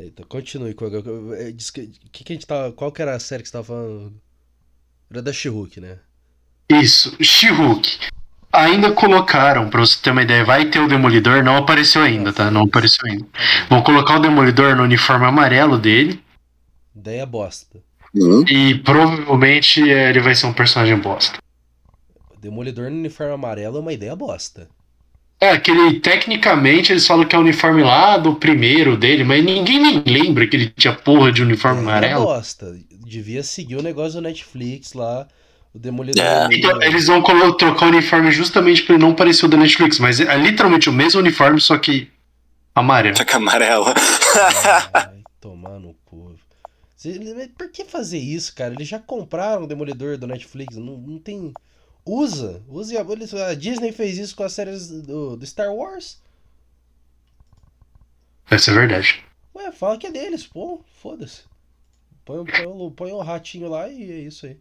Eita, 0.00 0.24
continue. 0.24 0.74
com- 0.74 0.86
é, 1.34 1.52
que, 1.52 1.86
que 2.24 2.32
a 2.32 2.34
gente 2.34 2.46
tava, 2.46 2.72
qual 2.72 2.90
que 2.90 3.02
era 3.02 3.14
a 3.14 3.20
série 3.20 3.42
que 3.42 3.48
você 3.48 3.52
tava 3.52 3.64
falando? 3.64 4.14
Era 5.10 5.22
da 5.22 5.32
She-Hulk, 5.32 5.80
né? 5.80 5.98
Isso, 6.70 7.16
She-Hulk. 7.22 7.98
Ainda 8.52 8.92
colocaram, 8.92 9.68
pra 9.68 9.80
você 9.80 10.00
ter 10.02 10.10
uma 10.10 10.22
ideia, 10.22 10.44
vai 10.44 10.64
ter 10.70 10.80
o 10.80 10.88
Demolidor, 10.88 11.42
não 11.44 11.56
apareceu 11.56 12.02
ainda, 12.02 12.32
tá? 12.32 12.50
Não 12.50 12.62
apareceu 12.62 13.06
ainda. 13.08 13.26
Vão 13.68 13.82
colocar 13.82 14.16
o 14.16 14.20
Demolidor 14.20 14.74
no 14.74 14.82
uniforme 14.84 15.26
amarelo 15.26 15.78
dele 15.78 16.20
Ideia 16.94 17.24
bosta. 17.26 17.78
Hum, 18.14 18.44
e 18.48 18.74
provavelmente 18.80 19.80
eh, 19.88 20.10
ele 20.10 20.20
vai 20.20 20.34
ser 20.34 20.46
um 20.46 20.52
personagem 20.52 20.98
bosta. 20.98 21.38
Demolidor 22.40 22.90
no 22.90 22.96
uniforme 22.96 23.32
amarelo 23.34 23.76
é 23.78 23.80
uma 23.80 23.92
ideia 23.92 24.16
bosta. 24.16 24.68
É, 25.42 25.50
aquele, 25.52 25.98
tecnicamente, 26.00 26.92
eles 26.92 27.06
falam 27.06 27.24
que 27.24 27.34
é 27.34 27.38
o 27.38 27.40
uniforme 27.40 27.82
lá 27.82 28.18
do 28.18 28.34
primeiro 28.34 28.94
dele, 28.96 29.24
mas 29.24 29.42
ninguém 29.42 29.80
nem 29.80 30.02
lembra 30.06 30.46
que 30.46 30.54
ele 30.54 30.68
tinha 30.76 30.92
porra 30.94 31.32
de 31.32 31.42
uniforme 31.42 31.78
É 31.78 31.82
amarelo. 31.82 32.24
bosta. 32.26 32.78
Devia 32.90 33.42
seguir 33.42 33.76
o 33.76 33.82
negócio 33.82 34.20
do 34.20 34.20
Netflix 34.20 34.92
lá, 34.92 35.26
o 35.74 35.78
Demolidor. 35.78 36.22
É. 36.22 36.48
Então, 36.52 36.82
eles 36.82 37.06
vão 37.06 37.22
trocar 37.56 37.86
o 37.86 37.88
uniforme 37.88 38.30
justamente 38.30 38.82
pra 38.82 38.94
ele 38.94 39.02
não 39.02 39.14
parecer 39.14 39.46
o 39.46 39.48
da 39.48 39.56
Netflix, 39.56 39.98
mas 39.98 40.20
é 40.20 40.36
literalmente 40.36 40.90
o 40.90 40.92
mesmo 40.92 41.20
uniforme, 41.20 41.58
só 41.58 41.78
que 41.78 42.08
amarelo. 42.74 43.16
só 43.16 43.24
que 43.24 43.34
amarela. 43.34 43.94
Vai 44.92 45.20
tomar 45.40 45.78
no 45.80 45.94
cu. 46.04 46.34
Por 47.56 47.70
que 47.70 47.84
fazer 47.86 48.18
isso, 48.18 48.54
cara? 48.54 48.74
Eles 48.74 48.86
já 48.86 48.98
compraram 48.98 49.62
o 49.64 49.66
Demolidor 49.66 50.18
do 50.18 50.26
Netflix. 50.26 50.76
Não, 50.76 50.98
não 50.98 51.18
tem. 51.18 51.50
Usa. 52.04 52.62
Use 52.68 52.96
a... 52.96 53.54
Disney 53.54 53.92
fez 53.92 54.18
isso 54.18 54.34
com 54.34 54.42
as 54.42 54.52
séries 54.52 54.88
do, 54.88 55.36
do 55.36 55.46
Star 55.46 55.72
Wars. 55.72 56.20
Essa 58.50 58.70
é 58.70 58.74
verdade. 58.74 59.24
Ué, 59.54 59.70
fala 59.70 59.98
que 59.98 60.06
é 60.06 60.10
deles, 60.10 60.46
pô. 60.46 60.80
Foda-se. 61.00 61.42
Põe, 62.24 62.44
põe, 62.44 62.90
põe 62.90 63.12
o 63.12 63.20
ratinho 63.20 63.68
lá 63.68 63.88
e 63.88 64.10
é 64.10 64.18
isso 64.20 64.46
aí. 64.46 64.56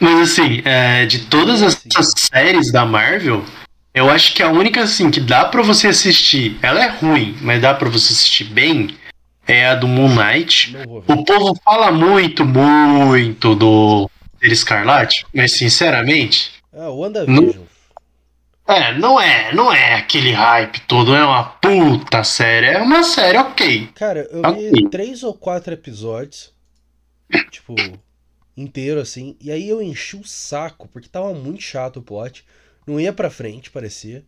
Mas 0.00 0.30
assim, 0.30 0.62
é, 0.64 1.06
de 1.06 1.26
todas 1.26 1.62
essas 1.62 2.12
séries 2.16 2.70
da 2.70 2.86
Marvel, 2.86 3.44
eu 3.92 4.08
acho 4.08 4.34
que 4.34 4.42
a 4.42 4.50
única 4.50 4.82
assim 4.82 5.10
que 5.10 5.20
dá 5.20 5.44
pra 5.44 5.62
você 5.62 5.88
assistir, 5.88 6.58
ela 6.62 6.82
é 6.82 6.88
ruim, 6.88 7.36
mas 7.42 7.60
dá 7.60 7.74
pra 7.74 7.88
você 7.88 8.12
assistir 8.12 8.44
bem, 8.44 8.96
é 9.46 9.66
a 9.66 9.74
do 9.74 9.88
Moon 9.88 10.14
Knight. 10.14 10.76
O 10.86 11.24
povo 11.24 11.58
fala 11.64 11.90
muito, 11.90 12.44
muito 12.44 13.54
do 13.54 14.08
Ser 14.40 14.52
Escarlate, 14.52 15.26
mas 15.34 15.52
sinceramente, 15.52 16.52
Ah, 16.72 16.90
o 16.90 16.98
WandaVision. 16.98 17.64
é, 18.66 18.96
não 18.98 19.20
é, 19.20 19.52
não 19.54 19.72
é 19.72 19.94
aquele 19.94 20.30
hype 20.32 20.80
todo, 20.82 21.14
é 21.14 21.24
uma 21.24 21.44
puta 21.44 22.22
série, 22.22 22.66
é 22.66 22.78
uma 22.78 23.02
série 23.02 23.38
ok. 23.38 23.88
Cara, 23.94 24.28
eu 24.30 24.42
vi 24.54 24.68
Ok. 24.70 24.88
três 24.90 25.22
ou 25.22 25.34
quatro 25.34 25.72
episódios. 25.74 26.52
Tipo, 27.50 27.74
inteiro 28.56 29.00
assim. 29.00 29.36
E 29.40 29.50
aí 29.50 29.68
eu 29.68 29.82
enchi 29.82 30.16
o 30.16 30.24
saco, 30.26 30.88
porque 30.88 31.08
tava 31.08 31.32
muito 31.34 31.62
chato 31.62 31.98
o 31.98 32.02
plot. 32.02 32.44
Não 32.86 32.98
ia 33.00 33.12
pra 33.12 33.28
frente, 33.30 33.70
parecia. 33.70 34.24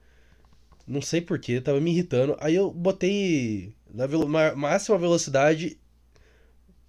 Não 0.87 1.01
sei 1.01 1.21
porquê, 1.21 1.61
tava 1.61 1.81
me 1.81 1.91
irritando. 1.93 2.37
Aí 2.41 2.55
eu 2.55 2.71
botei 2.71 3.73
na 3.93 4.07
velo- 4.07 4.29
ma- 4.29 4.55
máxima 4.55 4.99
velocidade 4.99 5.79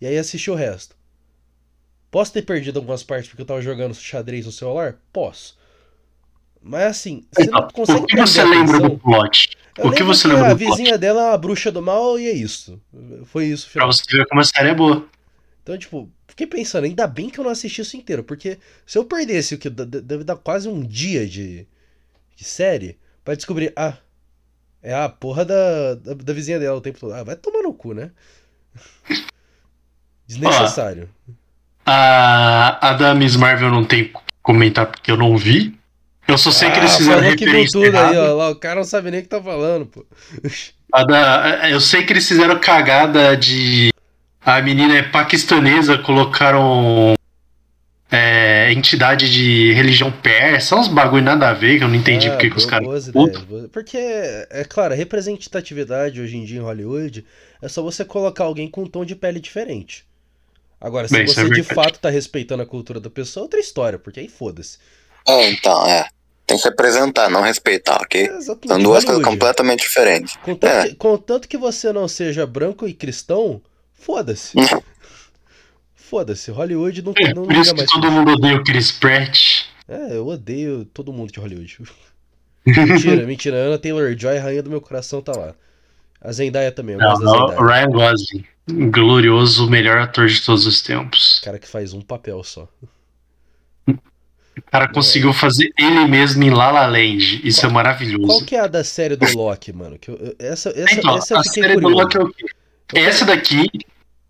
e 0.02 0.06
aí 0.08 0.18
assisti 0.18 0.50
o 0.52 0.56
resto. 0.56 0.96
Posso 2.12 2.34
ter 2.34 2.42
perdido 2.42 2.78
algumas 2.78 3.02
partes 3.04 3.30
porque 3.30 3.42
eu 3.42 3.46
tava 3.46 3.62
jogando 3.62 3.96
xadrez 3.96 4.46
no 4.46 4.52
celular? 4.52 4.98
Posso. 5.14 5.58
Mas 6.62 6.84
assim, 6.84 7.24
você 7.32 7.50
não 7.50 7.68
consegue 7.70 8.02
o 8.02 8.06
que 8.06 8.18
você 8.18 8.42
a 8.42 8.46
lembra 8.46 8.80
do 8.80 9.00
plot? 9.00 9.58
Eu 9.78 9.88
o 9.88 9.92
que 9.94 10.04
você 10.04 10.28
lembra 10.28 10.52
a 10.52 10.54
do 10.54 10.60
plot? 10.60 10.70
vizinha 10.70 10.98
dela 10.98 11.22
é 11.22 11.28
uma 11.30 11.38
bruxa 11.38 11.72
do 11.72 11.82
mal 11.82 12.20
e 12.20 12.28
é 12.28 12.34
isso. 12.34 12.80
Foi 13.26 13.46
isso, 13.46 13.64
Pra 13.72 13.84
final. 13.84 13.94
você 13.94 14.04
ver 14.18 14.28
como 14.28 14.42
a 14.42 14.44
série 14.44 14.70
é 14.70 14.76
boa. 14.76 15.08
Então, 15.64 15.78
tipo, 15.78 16.12
fiquei 16.28 16.46
pensando, 16.46 16.84
ainda 16.84 17.08
bem 17.08 17.30
que 17.30 17.40
eu 17.40 17.44
não 17.44 17.52
assisti 17.52 17.82
isso 17.82 17.96
inteiro, 17.96 18.24
porque 18.24 18.60
se 18.86 18.98
eu 18.98 19.06
perdesse 19.06 19.56
o 19.56 19.58
que 19.58 19.70
deve 19.70 20.24
dar 20.24 20.36
quase 20.36 20.68
um 20.68 20.82
dia 20.82 21.26
de, 21.28 21.66
de 22.36 22.44
série 22.44 23.00
pra 23.24 23.36
descobrir, 23.36 23.72
ah, 23.76 23.98
é 24.84 24.94
a 24.94 25.08
porra 25.08 25.46
da, 25.46 25.96
da, 25.96 26.14
da 26.14 26.34
vizinha 26.34 26.60
dela 26.60 26.78
o 26.78 26.82
tempo 26.82 27.00
todo. 27.00 27.14
Ah, 27.14 27.24
vai 27.24 27.36
tomar 27.36 27.62
no 27.64 27.74
cu, 27.74 27.94
né? 27.94 28.12
Desnecessário. 30.28 31.10
A, 31.94 32.90
a 32.90 32.94
da 32.94 33.14
Miss 33.14 33.36
Marvel 33.36 33.70
não 33.70 33.84
tem 33.84 34.04
o 34.04 34.06
que 34.06 34.14
comentar 34.42 34.86
porque 34.86 35.12
eu 35.12 35.18
não 35.18 35.36
vi. 35.36 35.78
Eu 36.26 36.38
só 36.38 36.50
sei 36.50 36.72
que 36.72 36.80
eles 36.80 36.94
ah, 36.94 36.98
fizeram 36.98 37.22
referência 37.22 37.72
tudo 37.74 37.84
aí, 37.84 37.90
errada. 37.90 38.34
ó. 38.34 38.38
Lá, 38.38 38.50
o 38.50 38.56
cara 38.56 38.76
não 38.76 38.86
sabe 38.86 39.12
nem 39.12 39.20
o 39.20 39.24
que 39.24 39.28
tá 39.28 39.42
falando, 39.42 39.86
pô. 39.86 40.06
A 40.94 41.04
da, 41.04 41.70
eu 41.70 41.82
sei 41.82 42.04
que 42.04 42.14
eles 42.14 42.26
fizeram 42.26 42.58
cagada 42.60 43.36
de. 43.36 43.92
A 44.46 44.62
menina 44.62 44.96
é 44.96 45.04
paquistanesa, 45.04 45.98
colocaram. 45.98 47.14
É, 48.10 48.72
entidade 48.74 49.32
de 49.32 49.72
religião 49.72 50.12
persa, 50.12 50.76
uns 50.76 50.90
bagulho 50.90 51.24
nada 51.24 51.50
a 51.50 51.54
ver, 51.54 51.78
que 51.78 51.84
eu 51.86 51.88
não 51.88 51.96
entendi 51.96 52.28
Ah, 52.28 52.32
porque 52.32 52.50
que 52.50 52.58
os 52.58 52.66
caras. 52.66 53.10
Porque, 53.72 53.98
é 53.98 54.66
claro, 54.68 54.94
a 54.94 54.98
representatividade 54.98 56.20
hoje 56.20 56.36
em 56.36 56.44
dia 56.44 56.60
em 56.60 56.64
Hollywood 56.64 57.26
é 57.62 57.70
só 57.70 57.82
você 57.82 58.04
colocar 58.04 58.44
alguém 58.44 58.70
com 58.70 58.84
um 58.84 58.88
tom 58.88 59.06
de 59.06 59.16
pele 59.16 59.40
diferente. 59.40 60.06
Agora, 60.82 61.08
se 61.08 61.14
Bem, 61.14 61.26
isso 61.26 61.36
você 61.36 61.42
é 61.46 61.50
de 61.50 61.62
fato 61.64 62.00
tá 62.00 62.10
respeitando 62.10 62.64
a 62.64 62.66
cultura 62.66 63.00
da 63.00 63.10
pessoa, 63.10 63.44
é 63.44 63.46
outra 63.46 63.60
história, 63.60 64.00
porque 64.00 64.20
aí 64.20 64.28
foda-se. 64.28 64.80
É, 65.28 65.50
então, 65.52 65.86
é. 65.88 66.08
Tem 66.48 66.58
que 66.58 66.64
representar, 66.64 67.30
não 67.30 67.42
respeitar, 67.44 68.02
ok? 68.02 68.22
É 68.28 68.36
exatamente, 68.36 68.68
São 68.68 68.80
duas 68.84 69.06
coisas 69.06 69.24
completamente 69.24 69.84
diferentes. 69.84 70.36
Contanto, 70.38 70.74
É. 70.74 70.90
que, 70.90 70.96
contanto 70.96 71.48
que 71.48 71.58
você 71.58 71.94
não 71.94 72.08
seja 72.08 72.46
branco 72.48 72.88
e 72.88 72.94
cristão, 72.94 73.62
foda-se. 73.94 74.58
foda-se, 75.96 76.52
Hollywood 76.52 77.02
não, 77.04 77.14
É, 77.18 77.34
não 77.34 77.44
por 77.46 77.54
isso 77.54 77.62
liga 77.62 77.74
que 77.74 77.78
mais. 77.78 77.92
todo 77.92 78.12
mundo 78.12 78.32
odeia 78.32 78.58
o 78.58 78.64
Chris 78.64 78.92
Pratt. 78.92 79.66
É, 79.88 80.18
eu 80.18 80.28
odeio 80.28 80.86
todo 80.86 81.14
mundo 81.14 81.32
de 81.32 81.40
Hollywood. 81.40 81.78
mentira, 82.66 83.26
mentira. 83.26 83.56
Ana 83.58 83.78
Taylor-Joy, 83.78 84.38
rainha 84.40 84.64
do 84.64 84.70
meu 84.70 84.82
coração, 84.82 85.22
tá 85.22 85.32
lá. 85.34 85.56
A 86.22 86.32
Zendaya 86.32 86.72
também, 86.72 86.96
Não, 86.98 87.14
não. 87.20 87.48
Ryan 87.66 87.90
Gosling. 87.90 88.46
Glorioso, 88.92 89.66
o 89.66 89.70
melhor 89.70 89.98
ator 89.98 90.28
de 90.28 90.40
todos 90.42 90.66
os 90.68 90.82
tempos. 90.82 91.42
Cara 91.44 91.58
que 91.58 91.68
faz 91.68 91.94
um 91.94 92.02
papel 92.02 92.44
só. 92.44 92.68
O 93.88 94.62
cara 94.72 94.88
conseguiu 94.88 95.34
fazer 95.34 95.72
ele 95.78 96.06
mesmo 96.06 96.44
em 96.44 96.50
La 96.52 96.72
La 96.72 96.86
Land. 96.86 97.42
Isso 97.44 97.66
é 97.66 97.70
maravilhoso. 97.70 98.28
Qual 98.28 98.44
que 98.46 98.56
é 98.56 98.60
a 98.60 98.68
da 98.68 98.84
série 98.84 99.16
do 99.16 99.26
Loki, 99.36 99.74
mano? 99.74 99.98
Que 99.98 100.12
eu- 100.12 100.36
essa, 100.38 100.70
essa, 100.70 100.94
Então, 101.00 101.18
essa 101.18 101.40
a 101.40 101.44
série 101.44 101.76
do 101.76 101.82
curioso. 101.82 102.04
Loki 102.04 102.18
é 102.18 102.22
o 102.22 102.30
quê? 102.30 102.46
Essa 102.94 103.26
daqui, 103.26 103.68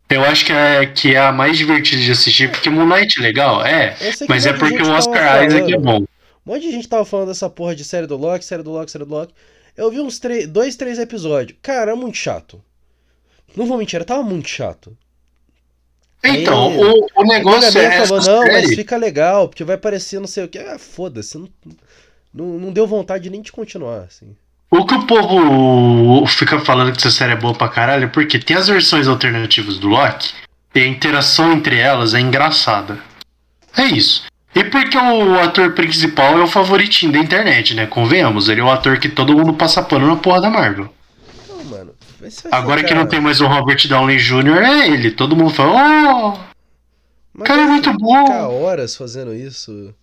eu 0.10 0.24
acho 0.24 0.46
que 0.46 0.54
é, 0.54 0.86
que 0.86 1.16
é 1.16 1.20
a 1.20 1.32
mais 1.32 1.58
divertida 1.58 2.02
de 2.02 2.12
assistir, 2.12 2.50
porque 2.52 2.70
Moon 2.70 2.86
Knight 2.86 3.20
é 3.20 3.22
legal, 3.22 3.66
é. 3.66 3.96
Mas 4.30 4.46
é 4.46 4.54
porque 4.54 4.82
o 4.82 4.92
Oscar 4.92 5.44
Isaac 5.46 5.74
é 5.74 5.78
bom. 5.78 5.98
Um 6.00 6.06
monte 6.46 6.62
de 6.62 6.72
gente 6.72 6.88
tava 6.88 7.04
falando 7.04 7.28
dessa 7.28 7.50
porra 7.50 7.76
de 7.76 7.84
série 7.84 8.08
do 8.08 8.16
Loki, 8.18 8.46
série 8.46 8.64
do 8.64 8.72
Loki, 8.72 8.92
série 8.92 9.06
do 9.06 9.12
Loki. 9.12 9.34
Eu 9.76 9.90
vi 9.90 10.00
uns 10.00 10.20
três, 10.20 10.48
dois, 10.48 10.76
três 10.76 11.00
episódios. 11.00 11.58
Cara, 11.62 11.92
é 11.92 11.96
muito 11.96 12.18
chato. 12.18 12.62
Não 13.56 13.66
vou 13.66 13.78
mentir, 13.78 14.04
tava 14.06 14.24
muito 14.24 14.48
chato. 14.48 14.96
Então, 16.24 16.70
Aí, 16.70 16.78
o, 16.78 17.22
o 17.22 17.24
negócio 17.24 17.80
é 17.80 18.06
falou, 18.06 18.24
não, 18.24 18.42
mas 18.46 18.66
série. 18.66 18.76
fica 18.76 18.96
legal, 18.96 19.50
porque 19.50 19.64
vai 19.64 19.78
parecer 19.78 20.20
não 20.20 20.28
sei 20.28 20.44
o 20.44 20.48
que. 20.48 20.60
Ah, 20.60 20.78
foda-se. 20.78 21.38
Não, 21.38 21.50
não, 22.34 22.46
não 22.60 22.72
deu 22.72 22.86
vontade 22.86 23.30
nem 23.30 23.42
de 23.42 23.52
continuar, 23.52 24.02
assim. 24.02 24.36
O 24.70 24.86
que 24.86 24.94
o 24.94 25.06
povo 25.06 26.26
fica 26.28 26.60
falando 26.60 26.92
que 26.94 26.98
essa 27.00 27.12
série 27.12 27.34
é 27.34 27.36
boa 27.36 27.54
pra 27.54 27.68
caralho 27.68 28.06
é 28.06 28.08
porque 28.08 28.40
tem 28.40 28.56
as 28.56 28.68
versões 28.68 29.08
alternativas 29.08 29.78
do 29.78 29.90
Loki 29.90 30.34
e 30.74 30.80
a 30.80 30.88
interação 30.88 31.52
entre 31.52 31.78
elas 31.78 32.14
é 32.14 32.22
engraçada. 32.22 32.98
É 33.76 33.84
isso. 33.84 34.24
E 34.54 34.64
porque 34.66 34.98
o 34.98 35.40
ator 35.40 35.74
principal 35.74 36.38
é 36.38 36.44
o 36.44 36.48
favoritinho 36.48 37.12
da 37.12 37.20
internet, 37.20 37.74
né? 37.74 37.88
Convenhamos, 37.88 38.50
ele 38.50 38.60
é 38.60 38.64
o 38.64 38.70
ator 38.70 39.00
que 39.00 39.08
todo 39.10 39.36
mundo 39.36 39.54
passa 39.54 39.82
pano 39.82 40.08
na 40.08 40.18
porra 40.18 40.42
da 40.42 40.50
Marvel. 40.50 40.94
Não, 41.48 41.64
mano. 41.66 41.94
Agora 42.52 42.84
que 42.84 42.94
não 42.94 43.08
tem 43.08 43.20
mais 43.22 43.40
o 43.42 43.48
Robert 43.48 43.88
Downey 43.88 44.18
Jr., 44.18 44.62
é 44.62 44.88
ele. 44.90 45.12
Todo 45.12 45.36
mundo 45.36 45.52
fala, 45.54 45.72
oh, 45.72 46.52
mas 47.34 47.48
cara 47.48 47.62
é 47.64 47.66
muito 47.66 47.92
Ficar 47.92 47.98
bom. 47.98 48.62
horas 48.62 48.96
fazendo 48.96 49.34
isso. 49.34 49.94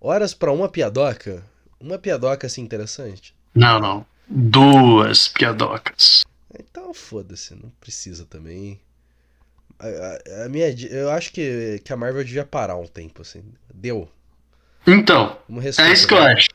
Horas 0.00 0.34
pra 0.34 0.52
uma 0.52 0.68
piadoca. 0.68 1.42
Uma 1.80 1.98
piadoca 1.98 2.46
assim 2.46 2.62
interessante. 2.62 3.34
Não, 3.54 3.80
não. 3.80 4.06
Duas 4.28 5.28
piadocas. 5.28 6.24
Então 6.58 6.92
foda-se, 6.92 7.54
não 7.54 7.70
precisa 7.80 8.26
também. 8.26 8.78
A, 9.78 10.44
a- 10.44 10.48
minha, 10.48 10.74
eu 10.90 11.10
acho 11.10 11.32
que, 11.32 11.80
que 11.84 11.92
a 11.92 11.96
Marvel 11.96 12.24
devia 12.24 12.44
parar 12.44 12.76
um 12.76 12.86
tempo, 12.86 13.22
assim. 13.22 13.42
Deu. 13.74 14.08
Então, 14.86 15.36
é 15.78 15.92
isso 15.92 16.06
que 16.06 16.14
eu 16.14 16.18
acho. 16.22 16.48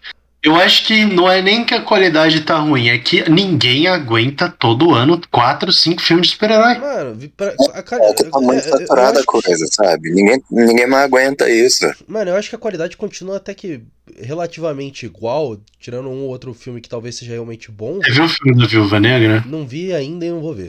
Eu 0.44 0.56
acho 0.56 0.88
que 0.88 1.06
não 1.06 1.30
é 1.30 1.40
nem 1.40 1.64
que 1.64 1.72
a 1.76 1.84
qualidade 1.84 2.42
tá 2.42 2.58
ruim, 2.58 2.88
é 2.90 2.98
que 2.98 3.30
ninguém 3.30 3.86
aguenta 3.88 4.50
todo 4.50 4.92
ano 4.92 5.22
quatro, 5.30 5.72
cinco 5.72 6.02
filmes 6.02 6.28
de 6.30 6.34
super-herói. 6.34 6.80
Mano, 6.80 7.14
vi- 7.14 7.28
pra, 7.28 7.54
a, 7.76 7.84
ca- 7.84 7.98
É 7.98 8.12
tá 8.14 8.40
muito 8.40 8.54
é, 8.54 8.68
eu 8.68 8.78
saturada 8.80 9.08
a 9.10 9.12
acho 9.12 9.20
que- 9.20 9.26
coisa, 9.44 9.68
sabe? 9.72 10.10
Ninguém, 10.10 10.42
ninguém 10.50 10.88
mais 10.88 11.04
aguenta 11.06 11.48
isso. 11.48 11.86
Mano, 12.08 12.32
eu 12.32 12.36
acho 12.38 12.50
que 12.50 12.56
a 12.56 12.60
qualidade 12.60 12.98
continua 12.98 13.38
até 13.38 13.54
que 13.54 13.84
relativamente 14.20 15.06
igual, 15.06 15.58
tirando 15.80 16.10
um 16.10 16.24
ou 16.24 16.30
outro 16.30 16.56
filme 16.56 16.82
que 16.82 16.90
talvez 16.90 17.16
seja 17.18 17.34
realmente 17.34 17.70
bom. 17.70 18.00
Você 18.04 18.12
viu 18.12 18.24
o 18.24 18.30
filme 18.30 18.58
da 18.58 18.66
Viúva 18.66 19.00
Negra? 19.00 19.44
Não 19.46 19.68
vi 19.68 19.94
ainda 19.94 20.26
e 20.26 20.32
não 20.32 20.42
vou 20.42 20.56
ver. 20.56 20.68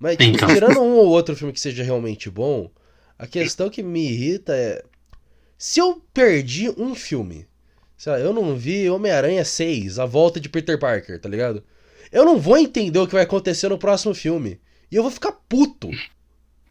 Mas, 0.00 0.16
Então. 0.18 0.48
tirando 0.48 0.80
um 0.80 0.94
ou 0.96 1.06
outro 1.08 1.36
filme 1.36 1.52
que 1.52 1.60
seja 1.60 1.82
realmente 1.84 2.30
bom, 2.30 2.70
a 3.18 3.26
questão 3.26 3.68
que 3.68 3.82
me 3.82 4.10
irrita 4.10 4.54
é. 4.56 4.82
Se 5.58 5.78
eu 5.78 6.02
perdi 6.14 6.70
um 6.70 6.94
filme, 6.94 7.46
sei 7.98 8.12
lá, 8.12 8.18
eu 8.18 8.32
não 8.32 8.56
vi 8.56 8.88
Homem-Aranha 8.88 9.44
6, 9.44 9.98
A 9.98 10.06
Volta 10.06 10.40
de 10.40 10.48
Peter 10.48 10.78
Parker, 10.78 11.20
tá 11.20 11.28
ligado? 11.28 11.62
Eu 12.10 12.24
não 12.24 12.38
vou 12.38 12.56
entender 12.56 12.98
o 12.98 13.06
que 13.06 13.12
vai 13.12 13.22
acontecer 13.24 13.68
no 13.68 13.76
próximo 13.78 14.14
filme. 14.14 14.58
E 14.90 14.96
eu 14.96 15.02
vou 15.02 15.12
ficar 15.12 15.32
puto. 15.32 15.90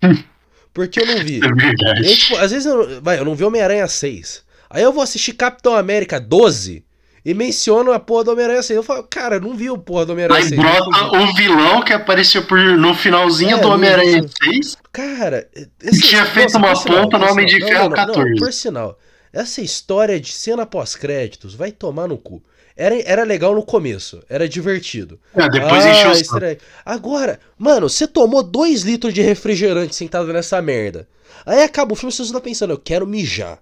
Porque 0.74 1.00
eu 1.00 1.05
não 1.05 1.19
vi. 1.24 1.36
É 1.36 1.45
E 1.48 1.53
verdade. 1.53 2.15
tipo, 2.17 2.36
às 2.38 2.51
vezes 2.51 2.65
eu, 2.65 3.01
vai, 3.01 3.19
eu 3.19 3.25
não 3.25 3.36
vi 3.36 3.43
Homem-Aranha 3.43 3.88
6. 3.88 4.43
Aí 4.69 4.83
eu 4.83 4.91
vou 4.93 5.03
assistir 5.03 5.33
Capitão 5.33 5.75
América 5.75 6.19
12 6.19 6.83
e 7.29 7.33
menciono 7.33 7.91
a 7.91 8.00
porra 8.00 8.24
do 8.24 8.31
Homem-Aranha 8.31 8.63
6. 8.63 8.77
Eu 8.77 8.83
falo, 8.83 9.03
cara, 9.03 9.36
eu 9.36 9.41
não 9.41 9.55
vi 9.55 9.69
o 9.69 9.77
porra 9.77 10.05
do 10.07 10.13
Homem-Aranha 10.13 10.39
Aí 10.39 10.50
6. 10.50 10.59
eu 10.59 10.63
não 10.63 10.74
vi. 10.74 10.91
brota 10.91 11.17
o 11.19 11.33
vilão 11.36 11.81
que 11.83 11.93
apareceu 11.93 12.43
por, 12.45 12.57
no 12.59 12.93
finalzinho 12.95 13.57
É, 13.57 13.62
do 13.62 13.67
Homem-Aranha 13.69 14.25
6. 14.43 14.77
Cara, 14.91 15.48
esse, 15.83 16.01
Tinha 16.01 16.25
feito 16.25 16.57
uma 16.57 16.74
ponta 16.74 17.17
no 17.19 17.29
Homem 17.31 17.45
de 17.45 17.59
Ferro 17.59 17.89
não, 17.89 17.89
não, 17.89 17.95
14. 17.95 18.29
Não, 18.31 18.36
por 18.38 18.51
sinal, 18.53 19.00
essa 19.31 19.62
história 19.62 20.19
de 20.19 20.31
cena 20.31 20.65
pós-créditos 20.65 21.53
vai 21.53 21.71
tomar 21.71 22.07
no 22.07 22.17
cu. 22.17 22.41
Era, 22.75 22.95
era 23.03 23.24
legal 23.24 23.53
no 23.53 23.62
começo, 23.62 24.24
era 24.29 24.48
divertido. 24.48 25.19
É, 25.36 25.50
depois 25.50 25.86
Ah, 25.86 25.89
encheu 25.91 26.09
o 26.09 26.13
easter 26.13 26.25
saco. 26.25 26.45
egg. 26.45 26.62
Agora, 26.86 27.39
mano, 27.57 27.89
você 27.89 28.07
tomou 28.07 28.41
2 28.41 28.83
litros 28.83 29.13
de 29.13 29.21
refrigerante 29.21 29.95
sentado 29.95 30.31
nessa 30.31 30.62
merda. 30.62 31.07
Aí 31.45 31.62
acaba 31.62 31.93
o 31.93 31.95
filme, 31.95 32.12
você 32.12 32.31
tá 32.31 32.39
pensando, 32.41 32.71
eu 32.71 32.77
quero 32.79 33.05
mijar. 33.05 33.59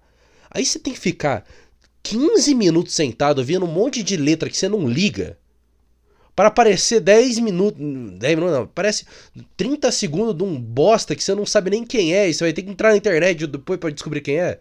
Aí 0.51 0.63
você 0.63 0.79
tem 0.79 0.93
que 0.93 0.99
ficar 0.99 1.43
15 2.03 2.55
minutos 2.55 2.93
sentado 2.93 3.43
vendo 3.43 3.65
um 3.65 3.71
monte 3.71 4.01
de 4.03 4.15
letra 4.15 4.49
que 4.49 4.57
você 4.57 4.69
não 4.69 4.87
liga. 4.87 5.37
Para 6.35 6.49
aparecer 6.49 6.99
10 6.99 7.39
minutos. 7.39 7.79
10 7.79 8.35
minutos 8.35 8.55
não, 8.55 8.67
parece 8.67 9.05
30 9.57 9.91
segundos 9.91 10.37
de 10.37 10.43
um 10.43 10.59
bosta 10.59 11.15
que 11.15 11.23
você 11.23 11.33
não 11.33 11.45
sabe 11.45 11.71
nem 11.71 11.83
quem 11.83 12.13
é. 12.13 12.29
E 12.29 12.33
você 12.33 12.43
vai 12.43 12.53
ter 12.53 12.61
que 12.61 12.69
entrar 12.69 12.91
na 12.91 12.97
internet 12.97 13.47
depois 13.47 13.79
pra 13.79 13.89
descobrir 13.89 14.21
quem 14.21 14.39
é. 14.39 14.59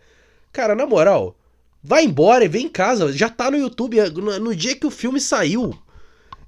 Cara, 0.52 0.74
na 0.74 0.86
moral, 0.86 1.36
vai 1.84 2.04
embora 2.04 2.44
e 2.44 2.48
vem 2.48 2.64
em 2.64 2.68
casa. 2.68 3.12
Já 3.12 3.28
tá 3.28 3.50
no 3.50 3.58
YouTube 3.58 4.00
no, 4.10 4.38
no 4.40 4.56
dia 4.56 4.74
que 4.74 4.86
o 4.86 4.90
filme 4.90 5.20
saiu. 5.20 5.78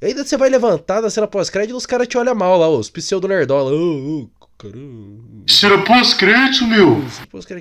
E 0.01 0.07
ainda 0.07 0.25
você 0.25 0.37
vai 0.37 0.49
levantar 0.49 1.01
da 1.01 1.11
cena 1.11 1.27
pós-crédito 1.27 1.75
e 1.75 1.77
os 1.77 1.85
caras 1.85 2.09
te 2.09 2.17
olham 2.17 2.35
mal 2.35 2.57
lá, 2.57 2.69
os 2.69 2.89
pseudo-nerdola. 2.89 3.71
Ô, 3.73 4.23
ô, 4.23 4.31
caramba. 4.57 5.45
Era 5.63 5.85
pós-crédito, 5.85 6.67
meu. 6.67 7.05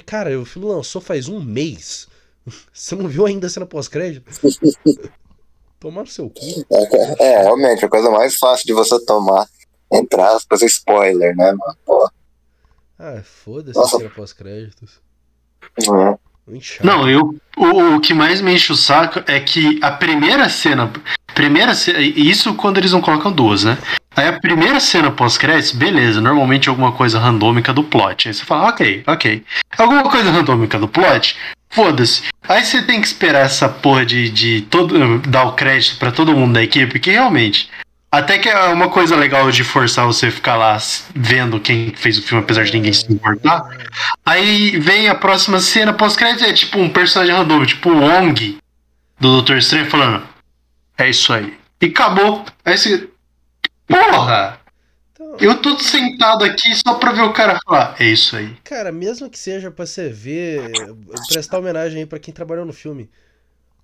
Cara, 0.05 0.39
o 0.39 0.45
filme 0.45 0.69
lançou 0.69 1.01
faz 1.01 1.27
um 1.27 1.43
mês. 1.43 2.07
Você 2.73 2.95
não 2.95 3.07
viu 3.07 3.25
ainda 3.25 3.47
a 3.47 3.49
cena 3.49 3.65
pós-crédito? 3.65 4.29
Tomar 5.79 6.01
no 6.01 6.07
seu 6.07 6.29
cu. 6.29 6.65
É, 7.19 7.41
realmente, 7.43 7.85
a 7.85 7.89
coisa 7.89 8.09
mais 8.09 8.35
fácil 8.37 8.65
de 8.65 8.73
você 8.73 8.99
tomar, 9.05 9.45
entre 9.93 10.19
aspas, 10.21 10.63
spoiler, 10.63 11.35
né, 11.35 11.51
mano? 11.51 11.77
Pô, 11.85 12.09
Ah, 12.97 13.21
foda-se 13.23 13.77
a 13.79 13.83
cena 13.83 14.09
pós-créditos. 14.09 14.99
é. 15.79 16.17
Muito 16.47 16.63
chato. 16.63 16.85
Não, 16.85 17.07
eu, 17.09 17.35
o, 17.57 17.95
o 17.95 17.99
que 18.01 18.13
mais 18.13 18.39
me 18.41 18.53
enche 18.53 18.71
o 18.71 18.75
saco 18.75 19.21
é 19.27 19.39
que 19.39 19.79
a 19.83 19.91
primeira 19.91 20.47
cena. 20.49 20.91
Primeira 21.35 21.75
cena. 21.75 21.99
Isso 21.99 22.55
quando 22.55 22.77
eles 22.77 22.93
não 22.93 23.01
colocam 23.01 23.31
duas, 23.31 23.65
né? 23.65 23.77
Aí 24.15 24.27
a 24.29 24.39
primeira 24.39 24.79
cena 24.79 25.11
pós-créditos, 25.11 25.73
beleza, 25.73 26.19
normalmente 26.21 26.67
é 26.67 26.71
alguma 26.71 26.91
coisa 26.93 27.19
randômica 27.19 27.71
do 27.71 27.83
plot. 27.83 28.29
Aí 28.29 28.33
você 28.33 28.43
fala, 28.45 28.69
ok, 28.69 29.03
ok. 29.05 29.43
Alguma 29.77 30.09
coisa 30.09 30.31
randômica 30.31 30.79
do 30.79 30.87
plot, 30.87 31.37
foda-se. 31.69 32.23
Aí 32.47 32.63
você 32.63 32.81
tem 32.81 33.01
que 33.01 33.07
esperar 33.07 33.45
essa 33.45 33.67
porra 33.67 34.05
de, 34.05 34.29
de 34.29 34.61
todo, 34.69 35.19
dar 35.19 35.43
o 35.43 35.53
crédito 35.53 35.97
pra 35.97 36.11
todo 36.11 36.35
mundo 36.35 36.53
da 36.53 36.63
equipe, 36.63 36.87
porque 36.87 37.11
realmente. 37.11 37.69
Até 38.09 38.37
que 38.37 38.47
é 38.47 38.67
uma 38.69 38.89
coisa 38.89 39.17
legal 39.17 39.51
de 39.51 39.65
forçar 39.65 40.05
você 40.05 40.31
ficar 40.31 40.55
lá 40.55 40.77
vendo 41.13 41.59
quem 41.59 41.93
fez 41.93 42.17
o 42.17 42.21
filme, 42.21 42.41
apesar 42.41 42.63
de 42.63 42.71
ninguém 42.71 42.93
se 42.93 43.11
importar. 43.11 43.69
Aí 44.25 44.79
vem 44.79 45.09
a 45.09 45.15
próxima 45.15 45.59
cena 45.59 45.91
pós-crédito, 45.91 46.45
é 46.45 46.53
tipo 46.53 46.79
um 46.79 46.89
personagem 46.89 47.35
random, 47.35 47.65
tipo 47.65 47.89
o 47.89 47.99
Wong 47.99 48.57
do 49.19 49.31
Doutor 49.31 49.57
Estranho 49.57 49.89
falando. 49.89 50.23
É 50.97 51.09
isso 51.09 51.33
aí. 51.33 51.53
E 51.81 51.87
acabou. 51.87 52.45
Aí 52.63 52.77
você. 52.77 53.09
Porra! 53.87 54.59
Eu 55.39 55.61
tô 55.61 55.77
sentado 55.79 56.43
aqui 56.43 56.73
só 56.75 56.95
pra 56.95 57.11
ver 57.11 57.21
o 57.21 57.33
cara 57.33 57.57
falar. 57.65 57.95
É 57.99 58.05
isso 58.05 58.35
aí. 58.35 58.55
cara, 58.63 58.91
mesmo 58.91 59.29
que 59.29 59.37
seja 59.39 59.69
pra 59.71 59.85
você 59.85 60.09
ver, 60.09 60.71
prestar 61.29 61.59
homenagem 61.59 61.99
aí 61.99 62.05
pra 62.05 62.19
quem 62.19 62.33
trabalhou 62.33 62.65
no 62.65 62.73
filme. 62.73 63.09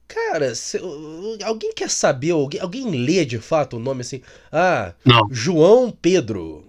Cara, 0.07 0.53
cê- 0.53 0.81
alguém 1.43 1.73
quer 1.73 1.89
saber, 1.89 2.31
alguém, 2.31 2.59
alguém 2.61 2.89
lê 2.91 3.25
de 3.25 3.39
fato 3.39 3.77
o 3.77 3.79
nome 3.79 4.01
assim? 4.01 4.21
Ah, 4.51 4.93
Não. 5.05 5.27
João 5.31 5.91
Pedro, 5.91 6.65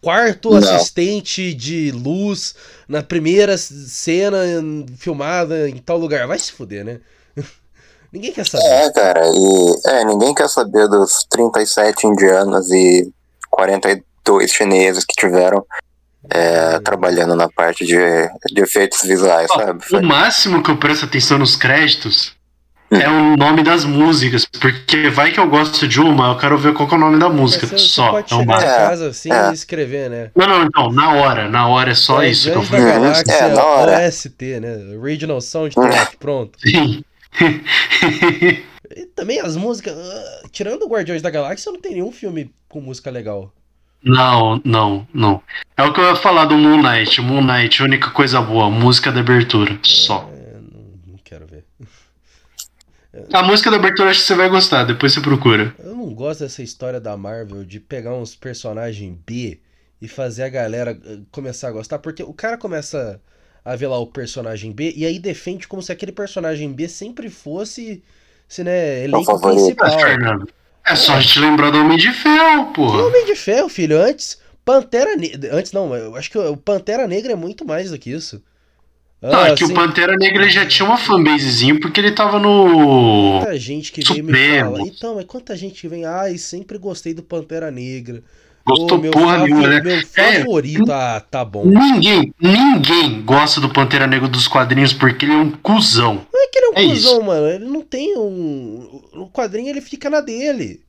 quarto 0.00 0.50
Não. 0.50 0.58
assistente 0.58 1.52
de 1.54 1.90
luz 1.92 2.54
na 2.88 3.02
primeira 3.02 3.56
cena 3.58 4.38
filmada 4.98 5.68
em 5.68 5.76
tal 5.78 5.98
lugar. 5.98 6.26
Vai 6.26 6.38
se 6.38 6.50
fuder, 6.52 6.84
né? 6.84 7.00
Ninguém 8.12 8.32
quer 8.32 8.46
saber. 8.46 8.64
É, 8.64 8.90
cara, 8.92 9.22
e 9.26 9.72
é, 9.86 10.04
ninguém 10.04 10.34
quer 10.34 10.48
saber 10.48 10.86
dos 10.88 11.24
37 11.30 12.06
indianos 12.06 12.70
e 12.70 13.10
42 14.24 14.50
chineses 14.50 15.04
que 15.04 15.14
tiveram 15.14 15.64
é, 16.30 16.78
trabalhando 16.80 17.34
na 17.34 17.48
parte 17.48 17.84
de, 17.84 17.96
de 18.52 18.62
efeitos 18.62 19.02
visuais, 19.02 19.48
Ó, 19.50 19.58
sabe? 19.58 19.84
O 19.92 20.02
máximo 20.02 20.62
que 20.62 20.70
eu 20.70 20.76
presto 20.76 21.04
atenção 21.04 21.38
nos 21.38 21.56
créditos 21.56 22.34
Hum. 22.92 22.96
é 23.00 23.08
o 23.08 23.36
nome 23.38 23.62
das 23.62 23.86
músicas. 23.86 24.44
Porque 24.44 25.08
vai 25.08 25.32
que 25.32 25.40
eu 25.40 25.48
gosto 25.48 25.88
de 25.88 25.98
uma, 25.98 26.28
eu 26.28 26.36
quero 26.36 26.58
ver 26.58 26.74
qual 26.74 26.86
que 26.86 26.94
é 26.94 26.98
o 26.98 27.00
nome 27.00 27.18
da 27.18 27.30
música. 27.30 27.66
Você, 27.66 27.78
você 27.78 27.86
só. 27.88 28.10
pode 28.10 28.30
É 28.30 28.36
o 28.36 28.40
chegar. 28.40 28.62
É, 28.62 28.66
casa 28.66 29.08
assim 29.08 29.32
é. 29.32 29.50
e 29.50 29.54
escrever, 29.54 30.10
né? 30.10 30.30
Não, 30.36 30.46
não, 30.46 30.68
não. 30.74 30.92
Na 30.92 31.14
hora. 31.14 31.48
Na 31.48 31.66
hora 31.68 31.92
é 31.92 31.94
só 31.94 32.22
isso 32.22 32.50
que 32.50 32.56
eu 32.58 32.62
falei. 32.62 32.84
Galáxia 32.84 33.32
é, 33.32 33.54
na 33.54 33.64
hora. 33.64 34.06
OST, 34.06 34.60
né? 34.60 34.76
Original 35.00 35.40
Soundtrack, 35.40 36.18
pronto. 36.20 36.58
Sim. 36.60 37.02
E 38.94 39.06
também 39.16 39.40
as 39.40 39.56
músicas. 39.56 39.96
ah, 39.96 40.42
Tirando 40.50 40.82
o 40.82 40.88
Guardiões 40.88 41.22
da 41.22 41.30
Galáxia, 41.30 41.72
não 41.72 41.80
tem 41.80 41.92
nenhum 41.92 42.12
filme 42.12 42.52
com 42.68 42.82
música 42.82 43.10
legal. 43.10 43.50
Não, 44.04 44.60
não, 44.64 45.06
não. 45.14 45.42
É 45.76 45.82
o 45.82 45.92
que 45.92 46.00
eu 46.00 46.04
ia 46.04 46.16
falar 46.16 46.46
do 46.46 46.56
Moon 46.56 46.82
Knight. 46.82 47.20
Moon 47.20 47.42
Knight, 47.42 47.82
única 47.82 48.10
coisa 48.10 48.40
boa, 48.40 48.68
música 48.68 49.12
da 49.12 49.20
abertura. 49.20 49.78
Só. 49.82 50.28
É, 50.34 50.54
não, 50.54 51.12
não 51.12 51.18
quero 51.22 51.46
ver. 51.46 51.64
A 53.32 53.42
música 53.42 53.70
da 53.70 53.76
abertura 53.76 54.10
acho 54.10 54.20
que 54.20 54.26
você 54.26 54.34
vai 54.34 54.48
gostar, 54.48 54.84
depois 54.84 55.12
você 55.12 55.20
procura. 55.20 55.74
Eu 55.78 55.94
não 55.94 56.12
gosto 56.14 56.40
dessa 56.40 56.62
história 56.62 56.98
da 56.98 57.16
Marvel 57.16 57.64
de 57.64 57.78
pegar 57.78 58.14
uns 58.14 58.34
personagens 58.34 59.14
B 59.26 59.60
e 60.00 60.08
fazer 60.08 60.42
a 60.44 60.48
galera 60.48 60.98
eh, 61.04 61.18
começar 61.30 61.68
a 61.68 61.72
gostar, 61.72 61.98
porque 61.98 62.22
o 62.22 62.32
cara 62.32 62.56
começa 62.56 63.20
a 63.64 63.76
ver 63.76 63.86
lá 63.86 63.98
o 63.98 64.06
personagem 64.06 64.72
B 64.72 64.92
e 64.96 65.06
aí 65.06 65.18
defende 65.18 65.68
como 65.68 65.82
se 65.82 65.92
aquele 65.92 66.10
personagem 66.10 66.72
B 66.72 66.88
sempre 66.88 67.30
fosse, 67.30 68.02
se, 68.48 68.64
né, 68.64 69.04
elenco 69.04 69.40
principal. 69.40 70.00
Fernando. 70.00 70.48
É 70.84 70.94
só 70.96 71.14
a 71.14 71.20
gente 71.20 71.38
lembrar 71.38 71.70
do 71.70 71.78
Homem 71.78 71.96
de 71.96 72.12
Ferro, 72.12 72.66
Que 72.68 72.74
porra. 72.74 73.04
Homem 73.06 73.24
de 73.26 73.34
Ferro, 73.36 73.68
filho, 73.68 74.00
antes 74.00 74.38
Pantera 74.64 75.16
Negra, 75.16 75.56
antes 75.56 75.72
não, 75.72 75.94
eu 75.94 76.14
acho 76.16 76.30
que 76.30 76.38
o 76.38 76.56
Pantera 76.56 77.06
Negra 77.08 77.32
é 77.32 77.36
muito 77.36 77.64
mais 77.64 77.90
do 77.90 77.98
que 77.98 78.10
isso. 78.10 78.42
Não, 79.20 79.38
Ah, 79.38 79.48
é 79.48 79.54
que 79.54 79.62
assim, 79.64 79.72
o 79.72 79.76
Pantera 79.76 80.16
Negra 80.16 80.48
já 80.48 80.66
tinha 80.66 80.86
uma 80.86 80.96
fanbasezinha 80.98 81.78
porque 81.80 82.00
ele 82.00 82.12
tava 82.12 82.38
no. 82.40 83.40
Quanta 83.40 83.58
gente 83.58 83.92
que 83.92 84.02
veio 84.02 84.24
me 84.24 84.32
Supremo. 84.32 84.76
fala. 84.76 84.88
Então, 84.88 85.14
mas 85.14 85.24
quanta 85.26 85.56
gente 85.56 85.80
que 85.80 85.88
vem, 85.88 86.04
ai, 86.04 86.36
sempre 86.38 86.78
gostei 86.78 87.14
do 87.14 87.22
Pantera 87.22 87.70
Negra. 87.70 88.22
Gostou 88.64 89.00
porra 89.10 89.38
nenhuma, 89.38 89.66
né? 89.68 89.80
Meu 89.80 89.96
É. 89.96 90.02
favorito, 90.40 90.90
ah, 90.92 91.20
tá 91.30 91.44
bom. 91.44 91.64
Ninguém, 91.66 92.32
ninguém 92.40 93.22
gosta 93.22 93.60
do 93.60 93.68
Pantera 93.68 94.06
Negra 94.06 94.28
dos 94.28 94.46
quadrinhos 94.46 94.92
porque 94.92 95.24
ele 95.24 95.32
é 95.32 95.36
um 95.36 95.50
cuzão. 95.50 96.26
Não 96.32 96.42
é 96.44 96.46
que 96.48 96.58
ele 96.58 96.66
é 96.66 96.70
um 96.70 96.72
É 96.74 96.94
cuzão, 96.94 97.22
mano. 97.22 97.46
Ele 97.48 97.64
não 97.64 97.82
tem 97.82 98.16
um. 98.16 99.02
O 99.14 99.28
quadrinho 99.30 99.68
ele 99.68 99.80
fica 99.80 100.08
na 100.08 100.20
dele. 100.20 100.80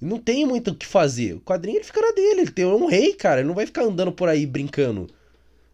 Não 0.00 0.18
tem 0.18 0.44
muito 0.46 0.70
o 0.70 0.74
que 0.74 0.86
fazer. 0.86 1.34
O 1.34 1.40
quadrinho 1.40 1.76
ele 1.78 1.84
fica 1.84 2.00
na 2.00 2.12
dele. 2.12 2.40
Ele 2.42 2.50
tem 2.50 2.64
um 2.64 2.86
rei, 2.86 3.12
cara. 3.14 3.40
Ele 3.40 3.48
não 3.48 3.54
vai 3.54 3.66
ficar 3.66 3.82
andando 3.82 4.12
por 4.12 4.28
aí 4.28 4.46
brincando. 4.46 5.08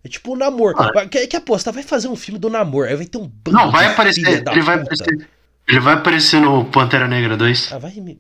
É 0.05 0.09
tipo 0.09 0.33
o 0.33 0.37
namoro. 0.37 0.75
Ah. 0.79 1.07
Quer, 1.07 1.27
quer 1.27 1.37
apostar? 1.39 1.75
Vai 1.75 1.83
fazer 1.83 2.09
um 2.09 2.17
filme 2.17 2.39
do 2.39 2.49
namoro. 2.49 2.89
Aí 2.89 2.97
vai 2.97 3.07
ter 3.07 3.19
um 3.19 3.27
bando 3.27 3.57
Não, 3.59 3.71
vai 3.71 3.87
aparecer. 3.87 4.27
Ele 4.27 4.63
vai 4.63 4.79
puta. 4.79 4.95
aparecer. 4.95 5.29
Ele 5.69 5.81
vai 5.81 5.95
aparecer 5.95 6.41
no 6.41 6.65
Pantera 6.67 7.07
Negra 7.09 7.37
2. 7.37 7.73
Ah, 7.73 7.79
vai 7.79 7.93
me. 7.97 8.19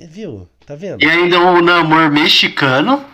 Viu? 0.00 0.48
Tá 0.66 0.74
vendo? 0.74 1.02
E 1.02 1.06
ainda 1.08 1.38
um 1.40 1.62
namoro 1.62 2.10
mexicano 2.12 3.04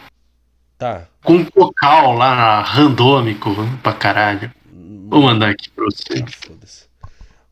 Tá. 0.78 1.02
com 1.22 1.34
um 1.34 1.44
cocal 1.44 2.12
lá 2.14 2.60
randômico 2.62 3.50
pra 3.82 3.92
caralho. 3.92 4.50
Vou 5.08 5.22
mandar 5.22 5.50
aqui 5.50 5.70
pra 5.70 5.84
você. 5.84 6.24
Ah, 6.24 6.46
foda-se. 6.46 6.84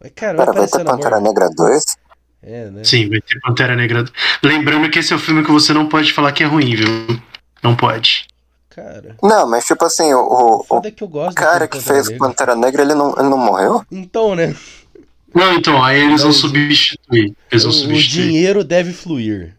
Mas, 0.01 0.13
cara, 0.17 0.37
vai 0.37 0.47
Pera, 0.47 0.59
vai 0.61 0.67
ter 0.69 0.75
aparecer 0.77 0.85
Pantera 0.85 1.17
namoro. 1.21 1.35
Negra 1.35 1.51
2? 1.55 1.85
É, 2.43 2.71
né? 2.71 2.85
Sim, 2.85 3.09
vai 3.09 3.21
ter 3.21 3.39
Pantera 3.41 3.77
Negra. 3.77 4.05
Lembrando 4.43 4.91
que 4.91 4.99
esse 4.99 5.13
é 5.13 5.17
o 5.17 5.19
filme 5.19 5.45
que 5.45 5.51
você 5.53 5.73
não 5.73 5.89
pode 5.89 6.13
falar 6.13 6.33
que 6.33 6.43
é 6.43 6.47
ruim, 6.47 6.75
viu? 6.75 6.89
Não 7.63 7.77
pode. 7.77 8.27
Cara, 8.71 9.17
Não, 9.23 9.49
mas 9.49 9.65
tipo 9.67 9.85
assim, 9.85 10.13
o, 10.15 10.19
o, 10.21 10.61
o 10.61 10.65
foda 10.65 10.89
é 10.89 10.91
que 10.91 11.03
eu 11.03 11.09
gosto 11.09 11.37
cara 11.37 11.69
que 11.69 11.81
fez 11.81 12.07
o 12.07 12.13
Negra. 12.13 12.27
Pantera 12.29 12.57
Negra, 12.57 12.83
ele 12.83 12.95
não, 12.95 13.11
ele 13.19 13.29
não 13.29 13.37
morreu? 13.37 13.85
Então, 13.91 14.35
né? 14.35 14.57
Não, 15.35 15.55
então, 15.55 15.83
aí 15.83 16.01
eles 16.01 16.23
vão 16.23 16.33
substituir. 16.33 17.35
Eles 17.51 17.63
vão 17.65 17.73
O, 17.73 17.75
o 17.75 17.79
substituir. 17.79 18.27
dinheiro 18.29 18.65
deve 18.65 18.93
fluir. 18.93 19.57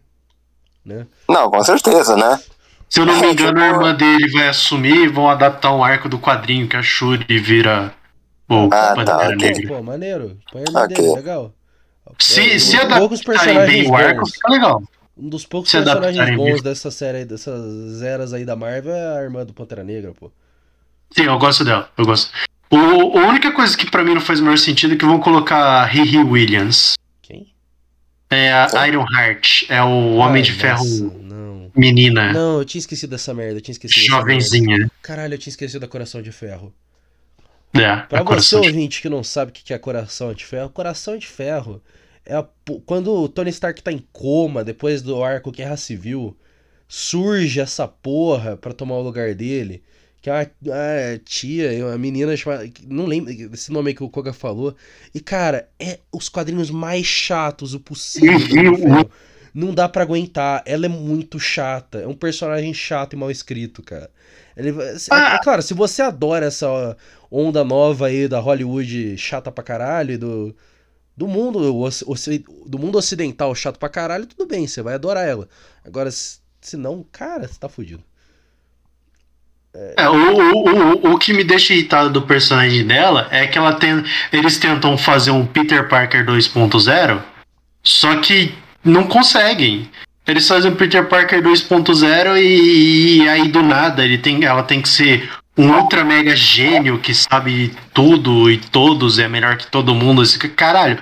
Né? 0.84 1.06
Não, 1.28 1.50
com 1.50 1.62
certeza, 1.62 2.16
né? 2.16 2.38
Se 2.88 3.00
eu 3.00 3.06
não 3.06 3.14
me 3.18 3.26
É, 3.28 3.32
engano, 3.32 3.52
tipo- 3.54 3.60
a 3.60 3.68
irmã 3.68 3.94
dele 3.94 4.30
vai 4.32 4.48
assumir 4.48 5.04
e 5.04 5.08
vão 5.08 5.30
adaptar 5.30 5.72
um 5.74 5.82
arco 5.82 6.08
do 6.08 6.18
quadrinho 6.18 6.68
que 6.68 6.76
a 6.76 6.82
Shuri 6.82 7.38
vira 7.38 7.94
o 8.48 8.68
Ah, 8.72 8.92
Pantera 8.94 9.04
tá, 9.04 9.28
ok. 9.28 9.36
Negra. 9.36 9.68
Pô, 9.68 9.82
maneiro. 9.82 10.38
Põe 10.52 10.60
a 10.60 10.64
irmã 10.64 10.84
Ok. 10.84 10.96
dele, 10.96 11.12
legal. 11.14 11.54
Se, 12.18 12.40
É, 12.52 12.58
se 12.58 12.76
um- 12.76 12.80
adaptarem 12.82 13.66
bem 13.66 13.90
o 13.90 13.94
arco, 13.96 14.26
fica 14.26 14.50
legal. 14.50 14.82
Um 15.16 15.28
dos 15.28 15.46
poucos 15.46 15.70
Se 15.70 15.76
personagens 15.82 16.36
bons 16.36 16.54
bem. 16.54 16.62
dessa 16.62 16.90
série, 16.90 17.18
aí, 17.18 17.24
dessas 17.24 18.02
eras 18.02 18.32
aí 18.32 18.44
da 18.44 18.56
Marvel 18.56 18.92
é 18.94 19.18
a 19.18 19.22
irmã 19.22 19.46
do 19.46 19.54
Pantera 19.54 19.84
Negra, 19.84 20.12
pô. 20.18 20.30
Sim, 21.14 21.24
eu 21.24 21.38
gosto 21.38 21.64
dela, 21.64 21.88
eu 21.96 22.04
gosto. 22.04 22.30
O, 22.72 23.18
a 23.18 23.26
única 23.28 23.52
coisa 23.52 23.76
que 23.76 23.90
pra 23.90 24.02
mim 24.02 24.14
não 24.14 24.20
faz 24.20 24.40
o 24.40 24.44
maior 24.44 24.56
sentido 24.56 24.94
é 24.94 24.96
que 24.96 25.04
vão 25.04 25.20
colocar 25.20 25.84
Riri 25.84 26.18
Williams. 26.18 26.94
Quem? 27.20 27.52
É 28.30 28.50
a 28.52 28.88
Iron 28.88 29.04
Heart, 29.12 29.64
é 29.68 29.82
o 29.82 30.14
Homem 30.14 30.36
Ai, 30.36 30.42
de 30.42 30.52
Ferro 30.52 30.78
nossa, 30.78 31.04
não. 31.22 31.70
menina, 31.76 32.32
Não, 32.32 32.58
eu 32.60 32.64
tinha 32.64 32.78
esquecido 32.80 33.10
dessa 33.10 33.34
merda, 33.34 33.58
eu 33.58 33.60
tinha 33.60 33.72
esquecido 33.74 34.06
jovenzinha. 34.06 34.90
Caralho, 35.02 35.34
eu 35.34 35.38
tinha 35.38 35.50
esquecido 35.50 35.80
da 35.80 35.88
Coração 35.88 36.22
de 36.22 36.32
Ferro. 36.32 36.72
É, 37.74 37.96
Pra 37.96 38.18
você, 38.20 38.24
coração 38.24 38.60
de- 38.62 38.68
ouvinte, 38.68 39.02
que 39.02 39.08
não 39.08 39.22
sabe 39.22 39.50
o 39.50 39.54
que 39.54 39.72
é 39.72 39.78
Coração 39.78 40.32
de 40.34 40.44
Ferro, 40.44 40.68
Coração 40.70 41.16
de 41.18 41.26
Ferro 41.26 41.82
é 42.24 42.34
a 42.36 42.46
quando 42.86 43.12
o 43.12 43.28
Tony 43.28 43.50
Stark 43.50 43.82
tá 43.82 43.90
em 43.92 44.02
coma, 44.12 44.62
depois 44.64 45.02
do 45.02 45.22
arco 45.24 45.50
Guerra 45.50 45.76
Civil, 45.76 46.36
surge 46.88 47.60
essa 47.60 47.86
porra 47.88 48.56
pra 48.56 48.72
tomar 48.74 48.94
o 48.96 49.02
lugar 49.02 49.34
dele, 49.34 49.82
que 50.22 50.30
é 50.30 50.32
uma, 50.32 50.50
uma 50.62 51.18
tia, 51.24 51.84
uma 51.84 51.98
menina 51.98 52.32
não 52.86 53.04
lembro 53.06 53.32
esse 53.52 53.72
nome 53.72 53.88
aí 53.88 53.94
que 53.94 54.04
o 54.04 54.08
Koga 54.08 54.32
falou, 54.32 54.74
e 55.12 55.20
cara, 55.20 55.68
é 55.78 55.98
os 56.12 56.28
quadrinhos 56.28 56.70
mais 56.70 57.04
chatos 57.04 57.74
o 57.74 57.80
possível 57.80 58.38
Ferro. 58.40 59.10
Não 59.54 59.74
dá 59.74 59.86
pra 59.86 60.02
aguentar, 60.02 60.62
ela 60.64 60.86
é 60.86 60.88
muito 60.88 61.38
chata, 61.38 61.98
é 61.98 62.06
um 62.06 62.14
personagem 62.14 62.72
chato 62.72 63.12
e 63.12 63.16
mal 63.16 63.30
escrito, 63.30 63.82
cara. 63.82 64.10
Ele, 64.56 64.70
é, 64.70 64.94
é 64.94 65.38
claro, 65.42 65.60
se 65.60 65.74
você 65.74 66.00
adora 66.00 66.46
essa 66.46 66.96
onda 67.30 67.62
nova 67.62 68.06
aí 68.06 68.28
da 68.28 68.38
Hollywood 68.38 69.18
chata 69.18 69.52
pra 69.52 69.62
caralho 69.62 70.12
e 70.12 70.16
do, 70.16 70.56
do 71.14 71.28
mundo 71.28 71.60
do 72.66 72.78
mundo 72.78 72.96
ocidental 72.96 73.54
chato 73.54 73.78
pra 73.78 73.90
caralho, 73.90 74.24
tudo 74.24 74.46
bem, 74.46 74.66
você 74.66 74.80
vai 74.80 74.94
adorar 74.94 75.28
ela. 75.28 75.46
Agora, 75.84 76.10
se 76.10 76.40
se 76.62 76.76
não, 76.76 77.04
cara, 77.10 77.46
você 77.46 77.58
tá 77.58 77.68
fudido. 77.68 78.02
É, 79.96 80.06
o, 80.08 80.14
o, 80.14 81.12
o, 81.12 81.18
que 81.18 81.32
me 81.32 81.42
deixa 81.42 81.72
irritado 81.72 82.10
do 82.10 82.22
personagem 82.22 82.86
dela 82.86 83.26
é 83.30 83.46
que 83.46 83.56
ela 83.56 83.72
tem, 83.72 84.04
eles 84.30 84.58
tentam 84.58 84.98
fazer 84.98 85.30
um 85.30 85.46
Peter 85.46 85.88
Parker 85.88 86.26
2.0, 86.26 87.22
só 87.82 88.16
que 88.16 88.54
não 88.84 89.04
conseguem. 89.04 89.88
Eles 90.26 90.46
fazem 90.46 90.70
o 90.70 90.76
Peter 90.76 91.04
Parker 91.08 91.42
2.0 91.42 92.36
e, 92.36 93.22
e 93.22 93.28
aí 93.28 93.48
do 93.48 93.62
nada 93.62 94.04
ele 94.04 94.18
tem, 94.18 94.44
ela 94.44 94.62
tem 94.62 94.82
que 94.82 94.88
ser 94.88 95.30
um 95.56 95.70
ultra 95.70 96.04
mega 96.04 96.36
gênio 96.36 96.98
que 96.98 97.14
sabe 97.14 97.74
tudo 97.94 98.50
e 98.50 98.58
todos 98.58 99.18
é 99.18 99.26
melhor 99.26 99.56
que 99.56 99.66
todo 99.66 99.94
mundo. 99.94 100.22
Assim, 100.22 100.38
caralho, 100.38 100.98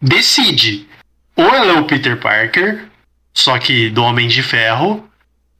decide. 0.00 0.88
Ou 1.36 1.46
ela 1.46 1.74
é 1.74 1.80
o 1.80 1.84
Peter 1.84 2.16
Parker, 2.16 2.84
só 3.34 3.58
que 3.58 3.90
do 3.90 4.02
Homem 4.02 4.28
de 4.28 4.42
Ferro, 4.42 5.08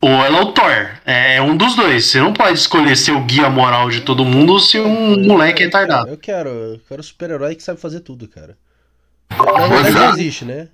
ou 0.05 0.11
ela 0.23 0.39
é 0.39 0.43
o 0.43 0.53
Thor. 0.53 0.91
É, 1.07 1.37
é 1.37 1.43
um 1.43 1.57
dos 1.57 1.75
dois. 1.75 2.05
Você 2.05 2.21
não 2.21 2.35
pode 2.35 2.59
escolher 2.59 2.95
ser 2.95 3.13
o 3.13 3.23
guia 3.23 3.49
moral 3.49 3.89
de 3.89 4.03
todo 4.03 4.23
mundo 4.23 4.61
ser 4.61 4.81
um 4.81 5.19
moleque 5.25 5.63
eu, 5.63 5.67
retardado. 5.67 6.11
eu 6.11 6.19
quero, 6.19 6.51
eu 6.51 6.81
quero 6.87 7.03
super-herói 7.03 7.55
que 7.55 7.63
sabe 7.63 7.81
fazer 7.81 8.01
tudo, 8.01 8.29
cara. 8.29 8.55
Na 9.31 9.67
verdade 9.67 9.89
Exato. 9.89 10.19
existe, 10.19 10.45
né? 10.45 10.69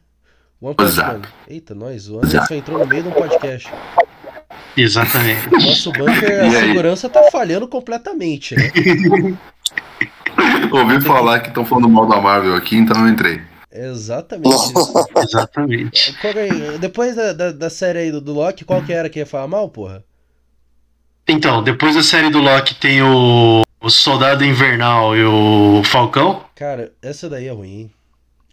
One 0.60 0.74
Punch. 0.74 0.96
Man. 0.96 1.22
Eita, 1.46 1.76
nós, 1.76 2.08
o 2.08 2.18
Anderson 2.18 2.54
entrou 2.54 2.78
no 2.80 2.86
meio 2.86 3.04
de 3.04 3.08
um 3.08 3.12
podcast. 3.12 3.72
Exatamente. 4.76 5.48
Nosso 5.48 5.92
bunker, 5.92 6.44
a 6.44 6.50
segurança 6.50 7.08
tá 7.08 7.22
falhando 7.30 7.68
completamente, 7.68 8.56
né? 8.56 8.68
Ouvi 10.72 11.00
falar 11.02 11.38
que 11.38 11.48
estão 11.48 11.64
falando 11.64 11.88
mal 11.88 12.06
da 12.06 12.20
Marvel 12.20 12.56
aqui, 12.56 12.76
então 12.76 13.00
eu 13.00 13.08
entrei. 13.08 13.40
É 13.72 13.86
exatamente. 13.86 14.50
Exatamente. 15.16 16.12
Que 16.20 16.26
é- 16.26 16.78
depois 16.78 17.14
da, 17.14 17.32
da, 17.32 17.52
da 17.52 17.70
série 17.70 18.00
aí 18.00 18.10
do, 18.10 18.20
do 18.20 18.32
Loki, 18.32 18.64
qual 18.64 18.82
que 18.82 18.92
era 18.92 19.08
que 19.08 19.20
ia 19.20 19.26
falar 19.26 19.46
mal, 19.46 19.68
porra? 19.68 20.04
Então, 21.28 21.62
depois 21.62 21.94
da 21.94 22.02
série 22.02 22.30
do 22.30 22.40
Loki 22.40 22.74
tem 22.74 23.00
o, 23.00 23.62
o 23.80 23.90
Soldado 23.90 24.44
Invernal 24.44 25.16
e 25.16 25.24
o 25.24 25.82
Falcão. 25.84 26.44
Cara, 26.56 26.92
essa 27.00 27.28
daí 27.28 27.46
é 27.46 27.52
ruim, 27.52 27.68
hein? 27.82 27.90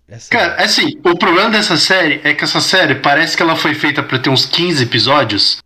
Essa 0.07 0.29
Cara, 0.29 0.63
assim, 0.63 0.97
o 1.03 1.17
problema 1.17 1.49
dessa 1.49 1.75
série 1.75 2.21
é 2.23 2.33
que 2.33 2.43
essa 2.43 2.61
série 2.61 2.95
parece 2.95 3.35
que 3.35 3.43
ela 3.43 3.55
foi 3.55 3.73
feita 3.73 4.01
pra 4.03 4.19
ter 4.19 4.29
uns 4.29 4.45
15 4.45 4.83
episódios. 4.83 5.57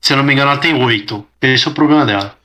Se 0.00 0.12
eu 0.12 0.16
não 0.16 0.24
me 0.24 0.32
engano, 0.32 0.50
ela 0.50 0.60
tem 0.60 0.74
8. 0.74 1.24
Esse 1.42 1.68
é 1.68 1.70
o 1.70 1.74
problema 1.74 2.04
dela. 2.04 2.36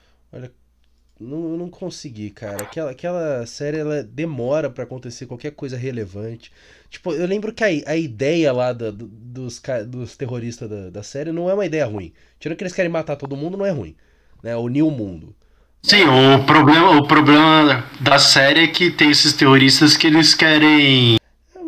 Não, 1.22 1.52
eu 1.52 1.58
não 1.58 1.70
consegui, 1.70 2.32
cara. 2.32 2.64
Aquela, 2.64 2.92
aquela 2.92 3.46
série 3.46 3.78
ela 3.78 4.02
demora 4.04 4.70
pra 4.70 4.84
acontecer 4.84 5.28
qualquer 5.28 5.52
coisa 5.52 5.78
relevante. 5.78 6.52
Tipo, 6.90 7.14
eu 7.14 7.28
lembro 7.28 7.54
que 7.54 7.64
a, 7.64 7.68
a 7.68 7.96
ideia 7.96 8.52
lá 8.52 8.74
da- 8.74 8.90
do- 8.90 9.08
dos, 9.08 9.62
dos 9.88 10.18
terroristas 10.18 10.68
da, 10.70 10.90
da 10.90 11.04
série 11.04 11.32
não 11.32 11.50
é 11.50 11.54
uma 11.54 11.66
ideia 11.66 11.86
ruim. 11.86 12.12
Tirando 12.40 12.58
que 12.58 12.64
eles 12.64 12.74
querem 12.74 12.90
matar 12.92 13.16
todo 13.16 13.38
mundo, 13.38 13.56
não 13.56 13.66
é 13.66 13.70
ruim. 13.70 13.96
Né? 14.42 14.56
Unir 14.58 14.82
o 14.84 14.90
mundo. 14.90 15.36
Sim, 15.84 16.04
o 16.04 16.44
problema, 16.46 16.92
o 16.98 17.08
problema 17.08 17.86
da 18.00 18.18
série 18.20 18.64
é 18.64 18.68
que 18.68 18.92
tem 18.92 19.12
esses 19.12 19.34
terroristas 19.34 19.96
que 19.96 20.08
eles 20.08 20.34
querem 20.34 21.18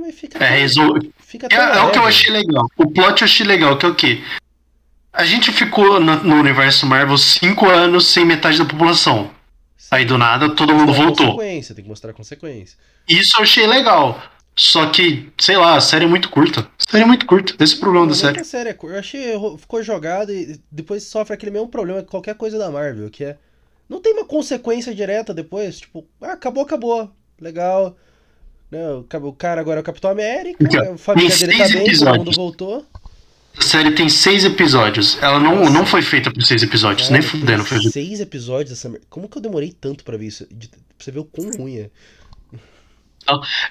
É, 0.08 0.12
fica, 0.12 0.44
é, 0.44 0.50
resol- 0.58 1.00
fica 1.20 1.48
É, 1.52 1.56
é 1.56 1.82
o 1.82 1.92
que 1.92 1.98
eu 2.00 2.06
achei 2.06 2.32
legal. 2.32 2.66
O 2.78 2.92
plot 2.92 3.22
eu 3.22 3.26
achei 3.26 3.46
legal, 3.46 3.78
que 3.78 3.86
é 3.86 3.90
o 3.90 3.96
quê? 3.96 4.22
A 5.12 5.26
gente 5.26 5.52
ficou 5.52 6.00
no, 6.00 6.24
no 6.24 6.36
universo 6.36 6.86
Marvel 6.88 7.18
cinco 7.18 7.68
anos 7.68 8.08
sem 8.08 8.26
metade 8.26 8.58
da 8.58 8.66
população. 8.66 9.30
Aí 9.92 10.06
do 10.06 10.18
nada 10.18 10.50
todo 10.56 10.74
mundo 10.74 10.94
voltou. 10.94 11.26
Consequência, 11.36 11.76
tem 11.76 11.84
que 11.84 11.90
mostrar 11.90 12.14
consequência. 12.14 12.78
Isso 13.08 13.38
eu 13.38 13.44
achei 13.44 13.68
legal. 13.68 14.22
Só 14.56 14.86
que, 14.90 15.32
sei 15.40 15.58
lá, 15.58 15.76
a 15.76 15.82
série 15.82 16.06
é 16.06 16.08
muito 16.08 16.30
curta. 16.30 16.62
A 16.62 16.92
série 16.92 17.04
é 17.04 17.08
muito 17.08 17.26
curta. 17.26 17.56
Esse 17.64 17.74
é 17.74 17.78
o 17.78 17.80
problema 17.80 18.06
da 18.06 18.12
Não, 18.12 18.16
série. 18.20 18.34
não 18.36 18.42
é 18.42 18.44
série, 18.44 18.70
é 18.70 18.74
cur- 18.74 18.92
eu 18.92 19.00
achei 19.00 19.34
ficou 19.58 19.82
jogado 19.82 20.32
e 20.32 20.60
depois 20.72 21.04
sofre 21.04 21.34
aquele 21.34 21.52
mesmo 21.52 21.68
problema 21.68 22.02
que 22.04 22.10
qualquer 22.10 22.36
coisa 22.36 22.58
da 22.58 22.70
Marvel, 22.70 23.10
que 23.10 23.24
é 23.24 23.38
não 23.90 24.00
tem 24.00 24.14
uma 24.14 24.26
consequência 24.26 24.94
direta 24.94 25.34
depois, 25.34 25.80
tipo, 25.80 26.06
ah, 26.22 26.34
acabou, 26.34 26.64
acabou, 26.64 27.12
legal. 27.40 27.96
Né, 28.72 28.92
o 28.92 29.04
ca- 29.04 29.20
o 29.20 29.34
cara 29.34 29.62
agora 29.62 29.80
é 29.80 29.82
o 29.82 29.84
Capitão 29.84 30.10
América, 30.10 30.64
Então, 30.64 30.94
a 30.94 30.98
família 30.98 31.36
dele 31.38 31.58
tá 31.58 31.68
bem, 31.68 31.96
todo 31.98 32.18
mundo 32.18 32.32
voltou. 32.32 32.86
A 33.58 33.62
série 33.62 33.92
tem 33.92 34.10
seis 34.10 34.44
episódios. 34.44 35.18
Ela 35.22 35.40
não, 35.40 35.70
não 35.70 35.86
foi 35.86 36.02
feita 36.02 36.32
por 36.32 36.42
seis 36.44 36.64
episódios. 36.64 37.08
Cara, 37.08 37.20
nem 37.20 37.28
fudendo. 37.28 37.64
Foi... 37.64 37.80
seis 37.82 38.20
episódios 38.20 38.70
dessa 38.72 38.92
Como 39.10 39.30
que 39.30 39.38
eu 39.38 39.42
demorei 39.42 39.72
tanto 39.80 40.04
pra 40.04 40.18
ver 40.18 40.28
isso? 40.28 40.48
De- 40.52 40.70
Pra 40.70 41.06
você 41.06 41.12
ver 41.12 41.20
o 41.20 41.26
quão 41.26 41.50
ruim 41.58 41.78
é. 41.80 41.90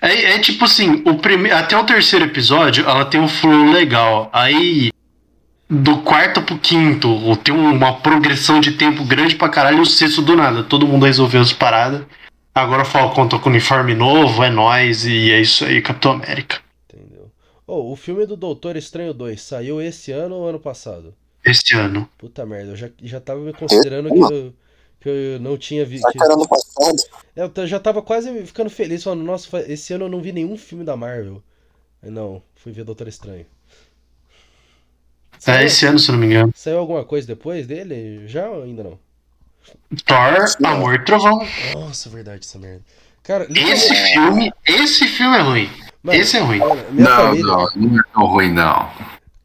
É, 0.00 0.32
é 0.34 0.38
tipo 0.38 0.64
assim, 0.64 1.02
o 1.06 1.14
prime... 1.14 1.50
até 1.50 1.76
o 1.76 1.84
terceiro 1.84 2.24
episódio, 2.24 2.84
ela 2.88 3.04
tem 3.04 3.20
um 3.20 3.28
flow 3.28 3.70
legal. 3.70 4.28
Aí, 4.32 4.90
do 5.68 5.98
quarto 5.98 6.42
pro 6.42 6.58
quinto, 6.58 7.36
tem 7.36 7.54
uma 7.54 7.94
progressão 8.00 8.60
de 8.60 8.72
tempo 8.72 9.04
grande 9.04 9.34
pra 9.34 9.48
caralho. 9.48 9.78
E 9.78 9.80
o 9.80 9.86
sexto 9.86 10.22
do 10.22 10.36
nada. 10.36 10.62
Todo 10.62 10.86
mundo 10.86 11.06
resolveu 11.06 11.40
as 11.40 11.52
paradas. 11.52 12.02
Agora 12.54 12.82
o 12.82 12.86
Falcão 12.86 13.26
tá 13.28 13.38
com 13.38 13.48
uniforme 13.50 13.94
novo, 13.94 14.42
é 14.44 14.50
nóis. 14.50 15.06
E 15.06 15.30
é 15.30 15.40
isso 15.40 15.64
aí, 15.64 15.80
Capitão 15.80 16.12
América. 16.12 16.60
Oh, 17.74 17.90
o 17.90 17.96
filme 17.96 18.26
do 18.26 18.36
Doutor 18.36 18.76
Estranho 18.76 19.14
2 19.14 19.40
saiu 19.40 19.80
esse 19.80 20.12
ano 20.12 20.34
ou 20.34 20.46
ano 20.46 20.60
passado? 20.60 21.14
Este 21.42 21.74
ano. 21.74 22.06
Puta 22.18 22.44
merda, 22.44 22.72
eu 22.72 22.76
já, 22.76 22.90
já 23.02 23.18
tava 23.18 23.40
me 23.40 23.50
considerando 23.54 24.10
que 24.10 24.20
eu, 24.20 24.52
que 25.00 25.08
eu 25.08 25.40
não 25.40 25.56
tinha 25.56 25.82
visto. 25.82 26.06
Que 26.12 26.22
era 26.22 26.36
no 26.36 26.46
passado. 26.46 26.96
Eu 27.34 27.48
t- 27.48 27.66
já 27.66 27.80
tava 27.80 28.02
quase 28.02 28.44
ficando 28.44 28.68
feliz, 28.68 29.02
falando, 29.02 29.22
nossa, 29.24 29.58
esse 29.72 29.94
ano 29.94 30.04
eu 30.04 30.08
não 30.10 30.20
vi 30.20 30.32
nenhum 30.32 30.54
filme 30.58 30.84
da 30.84 30.98
Marvel. 30.98 31.42
Não, 32.02 32.42
fui 32.56 32.72
ver 32.72 32.84
Doutor 32.84 33.08
Estranho. 33.08 33.46
É 35.34 35.38
Saiu, 35.38 35.66
esse 35.66 35.86
ano, 35.86 35.98
se 35.98 36.10
eu 36.10 36.12
não 36.12 36.20
me 36.20 36.26
engano. 36.26 36.52
saiu 36.54 36.78
alguma 36.78 37.06
coisa 37.06 37.26
depois 37.26 37.66
dele? 37.66 38.28
Já 38.28 38.50
ou 38.50 38.64
ainda 38.64 38.82
não? 38.84 38.98
Thor, 40.04 40.66
Amor 40.70 40.94
e 40.96 41.04
Trovão. 41.06 41.38
Nossa, 41.72 42.10
verdade, 42.10 42.44
essa 42.44 42.58
merda. 42.58 42.84
Cara, 43.22 43.46
Esse 43.50 43.94
filme, 44.12 44.52
esse 44.66 45.08
filme 45.08 45.38
é 45.38 45.40
ruim. 45.40 45.70
Mano, 46.02 46.18
esse 46.18 46.36
é 46.36 46.40
ruim. 46.40 46.58
não, 46.58 47.06
família, 47.06 47.44
não, 47.46 47.68
não 47.76 47.98
é 47.98 48.02
tão 48.12 48.26
ruim, 48.26 48.52
não. 48.52 48.90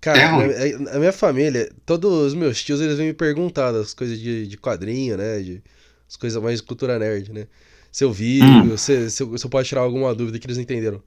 cara, 0.02 0.20
é 0.20 0.26
ruim. 0.26 0.86
a, 0.88 0.96
a 0.96 1.00
minha 1.00 1.14
família, 1.14 1.72
todos 1.86 2.12
os 2.12 2.34
meus 2.34 2.64
tios, 2.64 2.82
eles 2.82 2.98
vêm 2.98 3.08
me 3.08 3.14
perguntar 3.14 3.72
das 3.72 3.94
coisas 3.94 4.20
de, 4.20 4.48
de 4.48 4.58
quadrinho, 4.58 5.18
né? 5.18 5.40
De, 5.40 5.62
as 6.10 6.16
coisas 6.16 6.42
mais 6.42 6.62
cultura 6.62 6.98
nerd, 6.98 7.32
né? 7.34 7.48
se 7.92 8.04
eu 8.04 8.12
vi, 8.12 8.42
Hum. 8.44 8.78
se, 8.78 9.10
se, 9.10 9.24
eu, 9.24 9.38
se 9.38 9.46
eu 9.46 9.50
posso 9.50 9.68
tirar 9.70 9.82
alguma 9.82 10.14
dúvida 10.14 10.38
que 10.40 10.46
eles 10.46 10.58
não 10.58 10.64
entenderam. 10.64 11.02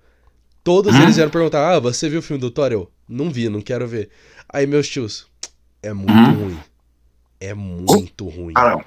Todos 0.63 0.95
Hum. 0.95 1.03
eles 1.03 1.15
vieram 1.17 1.31
perguntar: 1.31 1.73
Ah, 1.75 1.79
você 1.79 2.09
viu 2.09 2.19
o 2.19 2.23
filme 2.23 2.41
do 2.41 2.51
Thor? 2.51 2.71
Eu, 2.73 2.91
não 3.09 3.31
vi, 3.31 3.49
não 3.49 3.61
quero 3.61 3.87
ver. 3.89 4.11
Aí 4.49 4.67
meus 4.67 4.89
tios, 4.89 5.27
é 5.83 5.93
muito 5.93 6.13
Hum. 6.13 6.35
ruim. 6.45 6.59
É 7.41 7.55
muito 7.55 8.29
ruim. 8.29 8.53
Cara, 8.55 8.73
é 8.73 8.85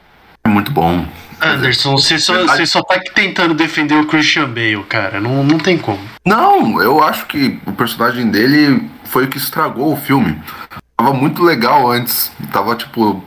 muito 0.48 0.72
bom. 0.72 1.06
Anderson, 1.42 1.98
você 1.98 2.18
só, 2.18 2.46
você 2.46 2.66
só 2.66 2.82
tá 2.82 2.96
aqui 2.96 3.14
tentando 3.14 3.54
defender 3.54 3.96
o 3.96 4.06
Christian 4.08 4.48
Bale, 4.48 4.84
cara. 4.88 5.20
Não, 5.20 5.44
não 5.44 5.58
tem 5.58 5.78
como. 5.78 6.00
Não, 6.26 6.82
eu 6.82 7.04
acho 7.04 7.26
que 7.26 7.60
o 7.66 7.74
personagem 7.74 8.30
dele 8.30 8.90
foi 9.06 9.26
o 9.26 9.28
que 9.28 9.38
estragou 9.38 9.94
o 9.94 9.98
filme. 9.98 10.42
Tava 10.96 11.14
muito 11.14 11.44
legal 11.44 11.92
antes. 11.92 12.32
Tava, 12.52 12.76
tipo, 12.76 13.22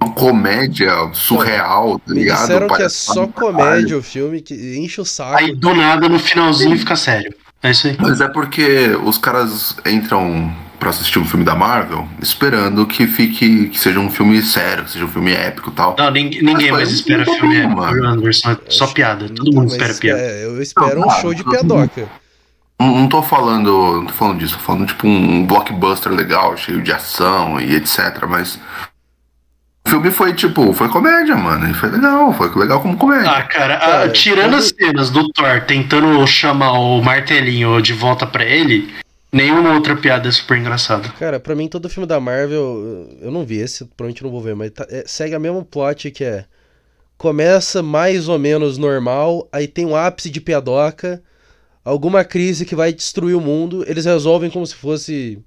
uma 0.00 0.12
comédia 0.12 0.92
surreal, 1.12 1.98
tá 1.98 2.12
Me 2.12 2.20
ligado? 2.20 2.40
disseram 2.40 2.68
que 2.68 2.82
é 2.82 2.88
só 2.88 3.26
comédia 3.28 3.96
o 3.96 4.02
filme, 4.02 4.40
que 4.40 4.78
enche 4.78 5.00
o 5.00 5.04
saco. 5.04 5.36
Aí 5.36 5.54
do 5.54 5.74
nada, 5.74 6.08
no 6.08 6.18
finalzinho, 6.18 6.76
fica 6.78 6.96
sério. 6.96 7.32
É 7.62 7.70
isso 7.70 7.86
aí. 7.86 7.96
Mas 8.00 8.20
é 8.20 8.28
porque 8.28 8.98
os 9.04 9.18
caras 9.18 9.76
entram 9.86 10.52
pra 10.80 10.90
assistir 10.90 11.18
um 11.18 11.24
filme 11.26 11.44
da 11.44 11.54
Marvel 11.54 12.08
esperando 12.20 12.86
que 12.86 13.06
fique 13.06 13.68
que 13.68 13.78
seja 13.78 14.00
um 14.00 14.10
filme 14.10 14.42
sério, 14.42 14.84
que 14.84 14.92
seja 14.92 15.04
um 15.04 15.08
filme 15.08 15.30
épico 15.32 15.70
e 15.70 15.74
tal. 15.74 15.94
Não, 15.96 16.10
ninguém, 16.10 16.42
ninguém 16.42 16.72
mais 16.72 16.90
espera 16.90 17.24
filme 17.24 17.58
épico, 17.58 17.76
mano. 17.76 18.08
Anderson. 18.08 18.52
É 18.52 18.56
só 18.70 18.86
piada. 18.86 19.28
Todo 19.28 19.52
mundo 19.52 19.70
espera 19.70 19.94
piada. 19.94 20.20
é, 20.20 20.46
eu 20.46 20.60
espero 20.60 20.98
um 20.98 21.02
Não, 21.02 21.10
show 21.10 21.34
de 21.34 21.44
piadoca. 21.44 22.08
Não, 22.80 22.96
não 22.96 23.08
tô 23.08 23.22
falando, 23.22 23.70
não 23.96 24.06
tô 24.06 24.14
falando 24.14 24.38
disso, 24.38 24.56
tô 24.56 24.64
falando 24.64 24.86
tipo 24.86 25.06
um 25.06 25.46
blockbuster 25.46 26.10
legal, 26.10 26.56
cheio 26.56 26.80
de 26.80 26.90
ação 26.90 27.60
e 27.60 27.74
etc, 27.74 28.24
mas 28.26 28.58
o 29.86 29.90
filme 29.90 30.10
foi 30.10 30.32
tipo, 30.32 30.72
foi 30.72 30.88
comédia, 30.88 31.36
mano, 31.36 31.70
e 31.70 31.74
foi 31.74 31.90
legal, 31.90 32.32
foi 32.32 32.48
legal 32.54 32.80
como 32.80 32.96
comédia. 32.96 33.30
Ah, 33.30 33.42
cara, 33.42 33.74
ah, 33.82 34.08
tirando 34.08 34.56
as 34.56 34.68
cenas 34.68 35.10
do 35.10 35.28
Thor 35.30 35.60
tentando 35.66 36.26
chamar 36.26 36.72
o 36.72 37.02
martelinho 37.02 37.82
de 37.82 37.92
volta 37.92 38.26
pra 38.26 38.44
ele, 38.44 38.90
nenhuma 39.32 39.74
outra 39.74 39.96
piada 39.96 40.28
é 40.28 40.32
super 40.32 40.58
engraçada. 40.58 41.08
Cara, 41.10 41.38
pra 41.40 41.54
mim 41.54 41.68
todo 41.68 41.88
filme 41.88 42.06
da 42.06 42.20
Marvel, 42.20 43.08
eu 43.20 43.30
não 43.30 43.44
vi 43.44 43.58
esse, 43.58 43.84
provavelmente 43.84 44.22
não 44.22 44.30
vou 44.30 44.40
ver, 44.40 44.54
mas 44.54 44.70
tá- 44.70 44.86
é, 44.90 45.04
segue 45.06 45.34
a 45.34 45.38
mesma 45.38 45.64
plot 45.64 46.10
que 46.10 46.24
é 46.24 46.44
começa 47.16 47.82
mais 47.82 48.28
ou 48.28 48.38
menos 48.38 48.78
normal, 48.78 49.46
aí 49.52 49.68
tem 49.68 49.84
um 49.84 49.94
ápice 49.94 50.30
de 50.30 50.40
piadoca, 50.40 51.22
alguma 51.84 52.24
crise 52.24 52.64
que 52.64 52.74
vai 52.74 52.94
destruir 52.94 53.36
o 53.36 53.40
mundo, 53.40 53.84
eles 53.86 54.06
resolvem 54.06 54.48
como 54.48 54.66
se 54.66 54.74
fosse 54.74 55.38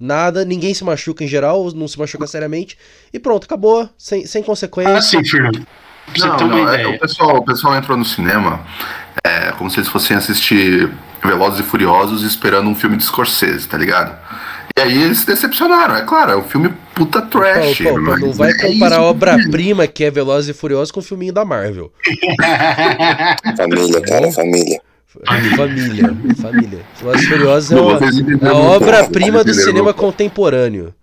nada, 0.00 0.44
ninguém 0.44 0.74
se 0.74 0.82
machuca 0.82 1.22
em 1.22 1.28
geral, 1.28 1.70
não 1.72 1.86
se 1.86 1.96
machuca 1.96 2.26
seriamente, 2.26 2.76
e 3.12 3.20
pronto, 3.20 3.44
acabou, 3.44 3.88
sem, 3.96 4.26
sem 4.26 4.42
consequência. 4.42 4.96
Ah, 4.96 5.00
sim, 5.00 5.24
Fernando. 5.24 5.64
Não, 6.18 6.48
não, 6.48 6.68
é, 6.68 6.88
o, 6.88 6.98
pessoal, 6.98 7.36
o 7.36 7.44
pessoal 7.44 7.76
entrou 7.76 7.96
no 7.96 8.04
cinema 8.04 8.66
é, 9.24 9.52
como 9.52 9.70
se 9.70 9.78
eles 9.78 9.88
fossem 9.88 10.16
assistir 10.16 10.90
Velozes 11.22 11.60
e 11.60 11.62
Furiosos 11.62 12.22
esperando 12.22 12.68
um 12.68 12.74
filme 12.74 12.96
de 12.96 13.04
Scorsese, 13.04 13.68
tá 13.68 13.78
ligado? 13.78 14.18
E 14.76 14.80
aí 14.80 15.02
eles 15.02 15.18
se 15.18 15.26
decepcionaram, 15.26 15.96
é 15.96 16.02
claro, 16.02 16.32
é 16.32 16.36
um 16.36 16.42
filme 16.42 16.72
puta 16.94 17.20
trash. 17.22 17.78
Pô, 17.78 17.84
pô, 17.84 18.04
pô, 18.04 18.16
não 18.18 18.32
vai 18.32 18.50
é 18.50 18.54
comparar 18.54 18.96
a 18.96 19.00
isso. 19.00 19.08
obra-prima 19.08 19.86
que 19.86 20.04
é 20.04 20.10
Velozes 20.10 20.50
e 20.50 20.58
Furiosos 20.58 20.90
com 20.90 21.00
o 21.00 21.02
filminho 21.02 21.32
da 21.32 21.44
Marvel. 21.44 21.92
Família, 23.56 24.00
cara, 24.02 24.32
família. 24.32 24.80
Família, 25.56 26.16
família. 26.40 26.80
Velozes 26.98 27.22
e 27.22 27.28
Furiosos 27.28 27.70
é 27.70 27.74
Não, 27.74 27.88
uma, 27.88 27.98
É 27.98 28.48
a 28.48 28.54
obra-prima 28.54 29.44
do 29.44 29.52
cinema 29.52 29.92
contemporâneo. 29.92 30.94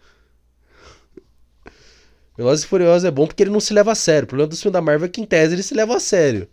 Velozes 2.35 2.65
e 2.65 2.67
Furiosos 2.67 3.05
é 3.05 3.11
bom 3.11 3.27
porque 3.27 3.43
ele 3.43 3.51
não 3.51 3.59
se 3.59 3.73
leva 3.73 3.91
a 3.91 3.95
sério. 3.95 4.23
O 4.23 4.27
problema 4.27 4.49
do 4.49 4.57
filme 4.57 4.73
da 4.73 4.81
Marvel 4.81 5.05
é 5.05 5.09
que, 5.09 5.21
em 5.21 5.25
tese, 5.25 5.53
ele 5.53 5.63
se 5.63 5.75
leva 5.75 5.95
a 5.95 5.99
sério. 5.99 6.47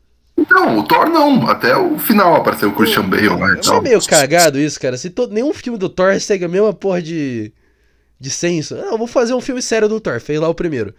Não, 0.51 0.79
o 0.79 0.83
Thor 0.83 1.09
não, 1.09 1.49
até 1.49 1.77
o 1.77 1.99
final 1.99 2.35
apareceu 2.37 2.69
o 2.69 2.73
Christian 2.73 3.09
Bale, 3.09 3.31
né? 3.31 3.37
Não 3.37 3.49
é 3.49 3.55
Então, 3.55 3.83
meio 3.83 4.07
cagado 4.07 4.59
isso, 4.59 4.79
cara? 4.79 4.97
Se 4.97 5.11
todo, 5.11 5.33
nenhum 5.33 5.53
filme 5.53 5.79
do 5.79 5.89
Thor 5.89 6.19
segue 6.21 6.45
a 6.45 6.49
mesma 6.49 6.73
porra 6.75 7.01
de, 7.03 7.53
de 8.21 8.31
senso. 8.31 8.77
Não, 8.77 8.99
vou 8.99 9.07
fazer 9.07 9.35
um 9.35 9.41
filme 9.41 9.63
sério 9.63 9.89
do 9.89 9.99
Thor. 10.01 10.21
Fez 10.21 10.39
lá 10.41 10.49
o 10.49 10.55
primeiro. 10.55 10.95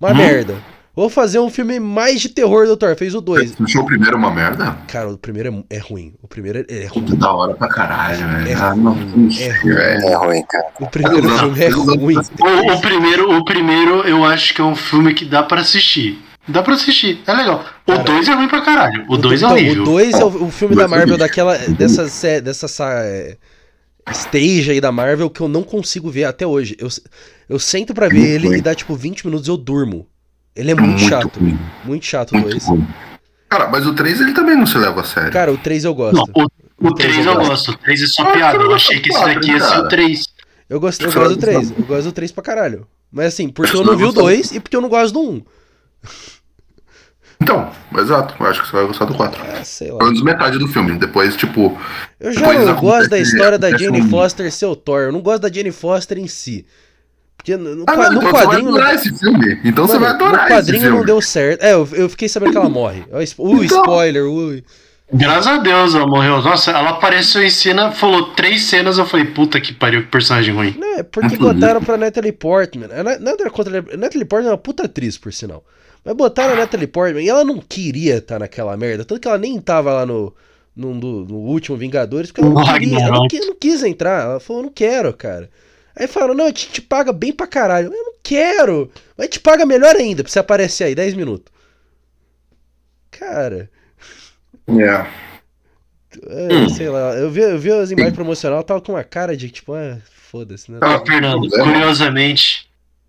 Uma 0.00 0.10
Hum. 0.12 0.14
merda. 0.16 0.54
Vou 0.94 1.08
fazer 1.08 1.38
um 1.38 1.48
filme 1.48 1.80
mais 1.80 2.20
de 2.20 2.28
terror 2.28 2.66
do 2.66 2.76
Thor. 2.76 2.94
Fez 2.96 3.14
o 3.14 3.20
dois. 3.20 3.52
Você 3.52 3.62
achou 3.62 3.82
o 3.82 3.86
primeiro 3.86 4.16
uma 4.16 4.30
merda? 4.30 4.76
Cara, 4.88 5.08
o 5.10 5.16
primeiro 5.18 5.64
é, 5.70 5.76
é 5.76 5.78
ruim. 5.78 6.14
O 6.22 6.28
primeiro 6.28 6.58
é, 6.58 6.82
é 6.82 6.86
ruim. 6.86 7.04
Que 7.06 7.16
da 7.16 7.32
hora 7.32 7.54
pra 7.54 7.66
caralho, 7.68 8.18
velho. 8.18 8.48
É 8.48 8.54
ah, 8.54 8.74
não, 8.76 8.92
ruim, 8.92 9.28
é 9.40 9.50
ruim. 9.52 9.72
É 9.74 10.14
ruim, 10.14 10.42
cara. 10.44 10.66
O 10.80 10.86
primeiro 10.86 11.26
Não, 11.26 11.38
filme 11.38 11.60
é 11.64 11.70
não, 11.70 11.84
ruim. 11.96 12.16
O, 12.16 12.72
o 12.74 12.80
primeiro, 12.80 13.38
o 13.38 13.44
primeiro, 13.44 14.02
eu 14.06 14.22
acho 14.24 14.52
que 14.54 14.60
é 14.60 14.64
um 14.64 14.76
filme 14.76 15.14
que 15.14 15.24
dá 15.24 15.42
pra 15.42 15.62
assistir. 15.62 16.22
Dá 16.48 16.62
pra 16.62 16.74
assistir, 16.74 17.20
é 17.26 17.32
legal. 17.32 17.64
O 17.86 17.92
Cara, 17.92 18.02
2 18.02 18.28
é 18.28 18.32
ruim 18.34 18.48
pra 18.48 18.60
caralho. 18.62 19.04
O 19.08 19.16
2 19.16 19.42
é 19.42 19.46
horrível. 19.46 19.82
O 19.82 19.86
2 19.86 20.14
é 20.14 20.24
o, 20.24 20.44
o 20.46 20.50
filme 20.50 20.74
da 20.74 20.84
é 20.84 20.86
Marvel, 20.88 21.16
daquela. 21.16 21.56
Dessa, 21.56 22.08
sé- 22.08 22.40
dessa 22.40 22.66
sa- 22.66 23.00
é, 23.04 23.36
stage 24.10 24.70
aí 24.72 24.80
da 24.80 24.90
Marvel 24.90 25.30
que 25.30 25.40
eu 25.40 25.48
não 25.48 25.62
consigo 25.62 26.10
ver 26.10 26.24
até 26.24 26.44
hoje. 26.46 26.76
Eu, 26.80 26.88
eu 27.48 27.58
sento 27.58 27.94
pra 27.94 28.08
ver 28.08 28.14
Muito 28.40 28.46
ele 28.46 28.58
e 28.58 28.60
dá 28.60 28.74
tipo 28.74 28.94
20 28.96 29.24
minutos 29.26 29.46
e 29.46 29.50
eu 29.50 29.56
durmo. 29.56 30.06
Ele 30.54 30.72
é 30.72 30.74
muito, 30.74 31.00
chato. 31.00 31.38
ruim, 31.38 31.58
Muito 31.84 32.04
chato 32.06 32.32
o 32.32 32.34
muito 32.34 32.50
2. 32.50 32.64
ruim. 32.66 32.86
Cara, 33.48 33.68
mas 33.68 33.86
o 33.86 33.94
3 33.94 34.20
ele 34.20 34.32
também 34.32 34.56
não 34.56 34.66
se 34.66 34.76
leva 34.78 35.00
a 35.00 35.04
sério. 35.04 35.30
Cara, 35.30 35.52
o 35.52 35.58
3 35.58 35.84
eu 35.84 35.94
gosto. 35.94 36.16
Não, 36.36 36.44
o, 36.80 36.88
o 36.88 36.94
três 36.94 37.12
3 37.14 37.26
eu 37.26 37.32
eu 37.34 37.38
gosto. 37.46 37.70
O 37.70 37.76
3 37.76 38.02
é 38.02 38.06
só 38.06 38.22
Ah, 38.24 38.32
piada. 38.32 38.58
Eu 38.58 38.74
achei 38.74 38.98
que 39.00 39.10
esse 39.10 39.24
daqui 39.24 39.50
ia 39.50 39.60
ser 39.60 39.78
o 39.78 39.88
3. 39.88 40.24
Eu 40.68 40.80
gosto, 40.80 41.04
eu 41.04 41.12
gosto 41.12 41.28
do 41.34 41.36
3. 41.36 41.70
Eu 41.70 41.84
gosto 41.84 42.04
do 42.04 42.12
3 42.12 42.32
pra 42.32 42.42
caralho. 42.42 42.86
Mas 43.12 43.26
assim, 43.26 43.48
porque 43.48 43.76
eu 43.76 43.84
não 43.84 43.96
vi 43.96 44.04
o 44.04 44.12
2 44.12 44.52
e 44.52 44.60
porque 44.60 44.74
eu 44.76 44.80
não 44.80 44.88
gosto 44.88 45.12
do 45.12 45.20
1. 45.20 45.42
Então, 47.40 47.72
exato, 47.98 48.34
eu 48.38 48.46
acho 48.46 48.60
que 48.62 48.68
você 48.68 48.76
vai 48.76 48.86
gostar 48.86 49.04
do 49.04 49.14
4. 49.14 49.42
Ah, 49.42 49.64
sei 49.64 49.90
lá. 49.90 49.98
Pelo 49.98 50.10
menos 50.10 50.22
metade 50.24 50.58
do 50.58 50.68
filme. 50.68 50.96
Depois, 50.96 51.34
tipo, 51.34 51.76
Eu 52.20 52.32
já 52.32 52.40
não 52.40 52.50
acontece- 52.50 52.80
gosto 52.80 53.10
da 53.10 53.18
história 53.18 53.58
da 53.58 53.76
Jane 53.76 54.00
um- 54.00 54.08
Foster 54.08 54.52
ser 54.52 54.66
o 54.66 54.76
Thor. 54.76 55.00
Eu 55.02 55.12
não 55.12 55.20
gosto 55.20 55.42
da 55.42 55.50
Jane 55.52 55.72
Foster 55.72 56.18
em 56.18 56.28
si. 56.28 56.64
Porque 57.36 57.56
no, 57.56 57.84
Ah, 57.88 57.96
não, 57.96 58.12
no 58.12 58.18
então 58.18 58.20
você 58.20 58.30
vai 58.32 58.44
quadrinho. 58.46 58.68
adorar 58.68 58.94
esse 58.94 59.18
filme. 59.18 59.60
Então 59.64 59.86
você 59.88 59.94
Mano, 59.94 60.04
vai 60.06 60.14
adorar 60.14 60.32
no 60.32 60.38
esse 60.42 60.54
quadrinho 60.54 60.82
filme. 60.82 60.98
não 60.98 61.04
deu 61.04 61.20
certo. 61.20 61.62
É, 61.64 61.72
eu, 61.72 61.88
eu 61.94 62.08
fiquei 62.08 62.28
sabendo 62.28 62.52
que 62.52 62.58
ela 62.58 62.68
morre. 62.68 63.04
Ui, 63.10 63.64
Então. 63.66 63.80
spoiler, 63.82 64.24
ui. 64.24 64.62
Graças 65.12 65.46
a 65.48 65.58
Deus 65.58 65.96
ela 65.96 66.06
morreu. 66.06 66.40
Nossa, 66.40 66.70
ela 66.70 66.90
apareceu 66.90 67.42
em 67.42 67.50
cena, 67.50 67.90
falou 67.90 68.30
três 68.34 68.62
cenas. 68.62 68.96
Eu 68.98 69.04
falei, 69.04 69.26
puta 69.26 69.60
que 69.60 69.72
pariu, 69.74 70.02
que 70.02 70.08
personagem 70.08 70.54
ruim. 70.54 70.76
Não, 70.78 70.98
é 71.00 71.02
porque 71.02 71.36
botaram 71.36 71.82
pra 71.82 71.96
Natalie 71.96 72.30
Portman. 72.32 72.86
A 72.94 73.02
Natalie 73.02 74.24
Portman 74.24 74.50
é 74.50 74.52
uma 74.52 74.58
puta 74.58 74.84
atriz, 74.84 75.18
por 75.18 75.32
sinal. 75.32 75.64
Mas 76.04 76.14
botaram 76.16 76.54
a 76.54 76.56
Natalie 76.56 76.86
Portman 76.86 77.22
e 77.22 77.28
ela 77.28 77.44
não 77.44 77.58
queria 77.58 78.16
estar 78.18 78.38
naquela 78.38 78.76
merda. 78.76 79.04
Tanto 79.04 79.20
que 79.20 79.28
ela 79.28 79.38
nem 79.38 79.60
tava 79.60 79.92
lá 79.92 80.04
no, 80.06 80.34
no, 80.74 80.94
no- 80.94 81.24
no 81.24 81.36
último 81.36 81.76
Vingadores, 81.76 82.30
porque 82.32 82.40
ela 82.44 82.50
não 82.54 82.64
queria. 82.64 82.98
Ela 82.98 83.08
não, 83.18 83.28
não 83.46 83.54
quis 83.54 83.82
entrar. 83.84 84.24
Ela 84.24 84.40
falou, 84.40 84.62
não 84.64 84.70
quero, 84.70 85.12
cara. 85.14 85.48
Aí 85.94 86.06
falaram, 86.06 86.34
não, 86.34 86.44
a 86.46 86.48
gente 86.48 86.70
te 86.70 86.82
paga 86.82 87.12
bem 87.12 87.32
pra 87.32 87.46
caralho. 87.46 87.92
Eu 87.92 88.04
não 88.04 88.14
quero. 88.22 88.90
Mas 89.16 89.28
te 89.28 89.38
paga 89.38 89.64
melhor 89.66 89.94
ainda 89.94 90.22
pra 90.24 90.32
você 90.32 90.38
aparecer 90.38 90.84
aí, 90.84 90.94
10 90.94 91.14
minutos. 91.14 91.52
Cara. 93.10 93.70
É. 94.68 95.06
É, 96.28 96.54
Hum. 96.54 96.68
sei 96.68 96.88
lá, 96.90 97.14
eu 97.14 97.30
vi, 97.30 97.40
eu 97.40 97.58
vi 97.58 97.70
as 97.72 97.90
imagens 97.90 98.14
promocional, 98.14 98.62
tava 98.62 98.82
com 98.82 98.92
uma 98.92 99.02
cara 99.04 99.34
de 99.34 99.48
tipo, 99.50 99.72
ah, 99.72 99.96
foda-se, 100.30 100.70
né? 100.70 100.78
Ah, 100.82 100.96
Ó, 101.00 101.06
Fernando, 101.06 101.48
problema. 101.48 101.72
curiosamente, 101.72 102.68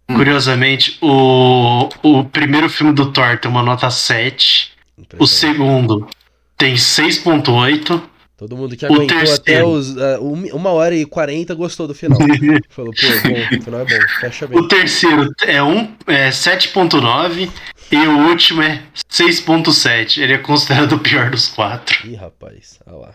Hum. 0.10 0.16
curiosamente, 0.16 0.98
o, 1.02 1.90
o 2.04 2.24
primeiro 2.26 2.70
filme 2.70 2.92
do 2.94 3.12
Thor 3.12 3.38
tem 3.40 3.50
uma 3.50 3.64
nota 3.64 3.90
7, 3.90 4.72
o 5.18 5.26
segundo 5.26 6.08
tem 6.58 6.76
6.8, 6.76 8.02
Todo 8.36 8.58
mundo 8.58 8.76
que 8.76 8.86
aguentou 8.86 9.18
até 9.34 9.64
os 9.64 9.96
um- 10.20 10.54
uma 10.56 10.72
hora 10.72 10.94
e 10.94 11.06
40 11.06 11.54
gostou 11.56 11.88
do 11.88 11.94
final. 11.96 12.18
Falou, 12.68 12.92
pô, 12.92 13.08
bom, 13.30 13.58
o 13.58 13.64
final 13.64 13.80
é 13.82 13.86
bom, 13.86 14.08
fecha 14.20 14.48
bem. 14.48 14.60
o 14.60 14.68
terceiro 14.68 15.30
é, 15.44 15.64
um, 15.64 15.96
é 16.08 16.30
7.9 16.30 17.50
e 17.92 17.96
o 17.96 18.28
último 18.28 18.62
é 18.62 18.82
6.7. 19.10 20.18
Ele 20.22 20.34
é 20.34 20.38
considerado 20.40 20.94
o 20.94 21.00
pior 21.00 21.30
dos 21.30 21.48
quatro. 21.48 22.06
Ih, 22.06 22.16
rapaz, 22.16 22.80
olha 22.86 22.98
lá. 22.98 23.14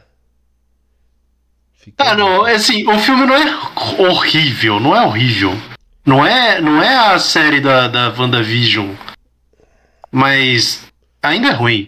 Fica 1.74 2.04
Ah, 2.04 2.14
não, 2.14 2.46
é 2.46 2.54
assim, 2.54 2.88
o 2.88 2.98
filme 2.98 3.26
não 3.26 3.34
é 3.34 3.58
horrível, 4.08 4.80
não 4.80 4.96
é 4.96 5.04
horrível. 5.04 5.52
Não 6.08 6.26
é, 6.26 6.58
não 6.58 6.82
é 6.82 7.12
a 7.12 7.18
série 7.18 7.60
da, 7.60 7.86
da 7.86 8.08
WandaVision, 8.18 8.94
mas 10.10 10.84
ainda 11.22 11.48
é 11.48 11.52
ruim. 11.52 11.86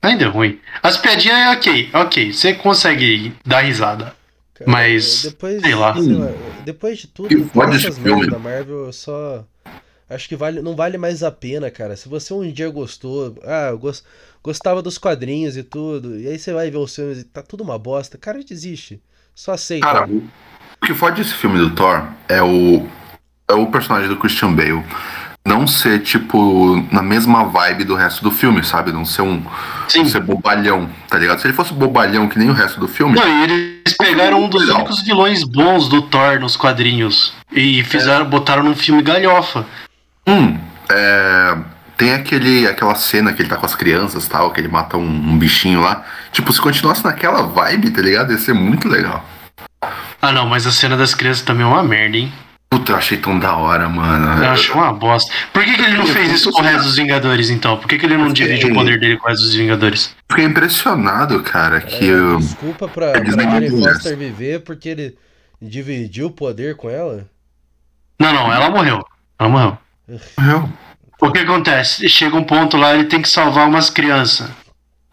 Ainda 0.00 0.26
é 0.26 0.28
ruim. 0.28 0.60
As 0.80 0.96
piadinhas 0.96 1.36
é 1.38 1.50
ok, 1.50 1.90
ok, 1.92 2.32
você 2.32 2.54
consegue 2.54 3.34
dar 3.44 3.62
risada. 3.62 4.14
Cara, 4.54 4.70
mas, 4.70 5.24
depois, 5.24 5.60
sei 5.60 5.74
lá. 5.74 5.92
depois 6.64 6.98
de 6.98 7.08
tudo, 7.08 7.28
Que 7.30 7.34
todas 7.34 7.50
foda 7.52 7.74
essas 7.76 7.98
merdas 7.98 8.28
da 8.28 8.38
Marvel, 8.38 8.86
eu 8.86 8.92
só 8.92 9.44
acho 10.08 10.28
que 10.28 10.36
vale, 10.36 10.62
não 10.62 10.76
vale 10.76 10.96
mais 10.96 11.24
a 11.24 11.32
pena, 11.32 11.68
cara. 11.68 11.96
Se 11.96 12.08
você 12.08 12.32
um 12.32 12.48
dia 12.52 12.70
gostou, 12.70 13.36
ah, 13.44 13.70
eu 13.70 13.78
gos- 13.80 14.04
gostava 14.40 14.80
dos 14.80 14.98
quadrinhos 14.98 15.56
e 15.56 15.64
tudo, 15.64 16.16
e 16.16 16.28
aí 16.28 16.38
você 16.38 16.52
vai 16.52 16.70
ver 16.70 16.78
os 16.78 16.94
filmes 16.94 17.18
e 17.18 17.24
tá 17.24 17.42
tudo 17.42 17.64
uma 17.64 17.76
bosta, 17.76 18.16
cara, 18.16 18.38
desiste. 18.44 19.02
Só 19.34 19.50
aceita. 19.50 19.84
Cara, 19.84 20.08
o 20.08 20.86
que 20.86 20.94
fode 20.94 21.20
esse 21.22 21.34
filme 21.34 21.58
do 21.58 21.74
Thor 21.74 22.08
é 22.28 22.40
o, 22.40 22.88
é 23.50 23.54
o 23.54 23.66
personagem 23.66 24.08
do 24.08 24.16
Christian 24.16 24.52
Bale. 24.52 24.82
não 25.46 25.66
ser, 25.66 26.00
tipo, 26.00 26.84
na 26.92 27.00
mesma 27.02 27.44
vibe 27.44 27.84
do 27.84 27.94
resto 27.94 28.22
do 28.22 28.30
filme, 28.30 28.62
sabe? 28.62 28.92
Não 28.92 29.04
ser 29.06 29.22
um. 29.22 29.42
Sim. 29.88 30.00
Não 30.00 30.06
ser 30.06 30.20
bobalhão, 30.20 30.88
tá 31.08 31.18
ligado? 31.18 31.40
Se 31.40 31.46
ele 31.46 31.54
fosse 31.54 31.72
bobalhão 31.72 32.28
que 32.28 32.38
nem 32.38 32.50
o 32.50 32.52
resto 32.52 32.78
do 32.78 32.86
filme. 32.86 33.14
Não, 33.18 33.26
e 33.26 33.44
eles 33.44 33.96
pegaram 33.96 34.44
um 34.44 34.48
dos 34.48 34.60
Legal. 34.60 34.80
únicos 34.80 35.00
vilões 35.02 35.42
bons 35.44 35.88
do 35.88 36.02
Thor 36.02 36.38
nos 36.38 36.54
quadrinhos 36.54 37.32
e 37.50 37.82
fizeram, 37.84 38.26
botaram 38.26 38.62
num 38.62 38.74
filme 38.76 39.00
galhofa. 39.02 39.64
Hum, 40.26 40.58
é, 40.90 41.56
tem 41.96 42.12
aquele, 42.12 42.66
aquela 42.66 42.94
cena 42.94 43.32
que 43.32 43.40
ele 43.40 43.48
tá 43.48 43.56
com 43.56 43.64
as 43.64 43.74
crianças 43.74 44.26
e 44.26 44.28
tal, 44.28 44.50
que 44.50 44.60
ele 44.60 44.68
mata 44.68 44.98
um, 44.98 45.02
um 45.02 45.38
bichinho 45.38 45.80
lá. 45.80 46.04
Tipo, 46.30 46.52
se 46.52 46.60
continuasse 46.60 47.02
naquela 47.02 47.42
vibe, 47.44 47.90
tá 47.90 48.02
ligado? 48.02 48.32
Ia 48.32 48.38
ser 48.38 48.52
muito 48.52 48.86
legal. 48.86 49.24
Ah 50.20 50.32
não, 50.32 50.46
mas 50.46 50.66
a 50.66 50.72
cena 50.72 50.94
das 50.96 51.14
crianças 51.14 51.42
também 51.42 51.64
é 51.64 51.68
uma 51.68 51.82
merda, 51.82 52.18
hein? 52.18 52.30
Puta, 52.70 52.92
eu 52.92 52.96
achei 52.96 53.16
tão 53.16 53.38
da 53.38 53.56
hora, 53.56 53.88
mano. 53.88 54.42
Eu 54.44 54.50
acho 54.50 54.74
uma 54.74 54.92
bosta. 54.92 55.32
Por 55.54 55.64
que, 55.64 55.74
que 55.74 55.80
ele 55.82 55.96
não 55.96 56.06
fez 56.06 56.30
isso 56.32 56.52
com 56.52 56.60
o 56.60 56.62
resto 56.62 56.82
dos 56.84 56.96
Vingadores, 56.96 57.48
então? 57.48 57.78
Por 57.78 57.88
que, 57.88 57.98
que 57.98 58.04
ele 58.04 58.16
não 58.18 58.30
divide 58.30 58.66
o 58.66 58.74
poder 58.74 59.00
dele 59.00 59.16
com 59.16 59.26
o 59.26 59.30
resto 59.30 59.42
dos 59.44 59.54
Vingadores? 59.54 60.14
Fiquei 60.30 60.44
impressionado, 60.44 61.42
cara, 61.42 61.80
que 61.80 62.04
É, 62.04 62.12
eu. 62.12 62.36
Desculpa 62.38 62.86
pra, 62.86 63.12
pra 63.12 63.20
dividem 63.22 63.70
Foster 63.70 64.16
viver 64.18 64.60
porque 64.64 64.88
ele 64.90 65.16
dividiu 65.62 66.26
o 66.26 66.30
poder 66.30 66.76
com 66.76 66.90
ela. 66.90 67.26
Não, 68.20 68.32
não, 68.34 68.52
ela 68.52 68.68
morreu. 68.68 69.02
Ela 69.38 69.48
morreu. 69.48 69.78
eu- 70.08 70.68
O 71.20 71.32
que 71.32 71.38
acontece? 71.38 72.06
Chega 72.08 72.36
um 72.36 72.44
ponto 72.44 72.76
lá, 72.76 72.94
ele 72.94 73.04
tem 73.04 73.22
que 73.22 73.28
salvar 73.30 73.66
umas 73.66 73.88
crianças. 73.88 74.50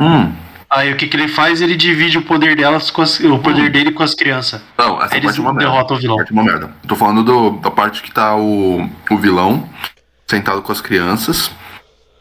Hum. 0.01 0.33
Aí 0.75 0.91
o 0.91 0.97
que, 0.97 1.07
que 1.07 1.15
ele 1.15 1.27
faz? 1.27 1.61
Ele 1.61 1.75
divide 1.75 2.17
o 2.17 2.21
poder 2.21 2.55
delas 2.55 2.91
com 2.91 3.01
as- 3.01 3.19
o 3.19 3.39
poder 3.39 3.69
dele 3.71 3.91
com 3.91 4.03
as 4.03 4.13
crianças. 4.13 4.61
Não, 4.77 5.01
essa 5.01 5.15
Eles 5.15 5.25
parte 5.27 5.39
é 5.39 5.41
uma 5.41 5.53
merda. 5.53 5.71
derrotam 5.71 5.97
o 5.97 5.99
vilão. 5.99 6.17
Parte 6.17 6.29
é 6.31 6.33
uma 6.33 6.43
merda. 6.43 6.65
Eu 6.83 6.87
tô 6.89 6.95
falando 6.95 7.23
do- 7.23 7.51
da 7.61 7.71
parte 7.71 8.01
que 8.01 8.11
tá 8.11 8.35
o, 8.35 8.89
o 9.09 9.17
vilão 9.17 9.69
sentado 10.27 10.61
com 10.61 10.71
as 10.71 10.81
crianças. 10.81 11.49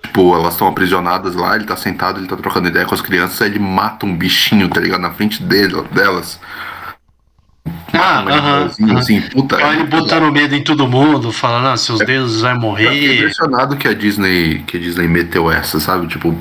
Tipo, 0.05 0.35
elas 0.37 0.53
estão 0.55 0.69
aprisionadas 0.69 1.35
lá, 1.35 1.57
ele 1.57 1.65
tá 1.65 1.77
sentado, 1.77 2.21
ele 2.21 2.27
tá 2.29 2.37
trocando 2.37 2.69
ideia 2.69 2.85
com 2.87 2.95
as 2.95 3.01
crianças, 3.01 3.41
aí 3.43 3.49
ele 3.49 3.59
mata 3.59 4.05
um 4.07 4.15
bichinho, 4.17 4.69
tá 4.69 4.79
ligado? 4.81 5.01
Na 5.01 5.11
frente 5.11 5.43
dele, 5.43 5.75
delas. 5.91 6.39
Ah, 7.93 8.23
Um 8.25 8.29
aham. 8.29 8.29
animalzinho 8.29 8.91
aham. 8.91 8.99
assim, 8.99 9.21
puta. 9.23 9.57
Olha 9.57 9.75
ele 9.81 9.85
botando 9.85 10.31
medo 10.31 10.55
em 10.55 10.63
todo 10.63 10.87
mundo, 10.87 11.33
falando, 11.33 11.69
ah, 11.69 11.77
seus 11.77 12.01
deuses 12.01 12.43
vai 12.43 12.53
Eu 12.53 12.57
fiquei 12.61 12.69
morrer. 12.71 13.17
impressionado 13.17 13.77
que 13.77 13.89
a 13.89 13.95
Disney, 13.95 14.63
que 14.67 14.77
a 14.77 14.81
Disney 14.81 15.09
meteu 15.09 15.51
essa, 15.51 15.81
sabe? 15.81 16.07
Tipo, 16.07 16.37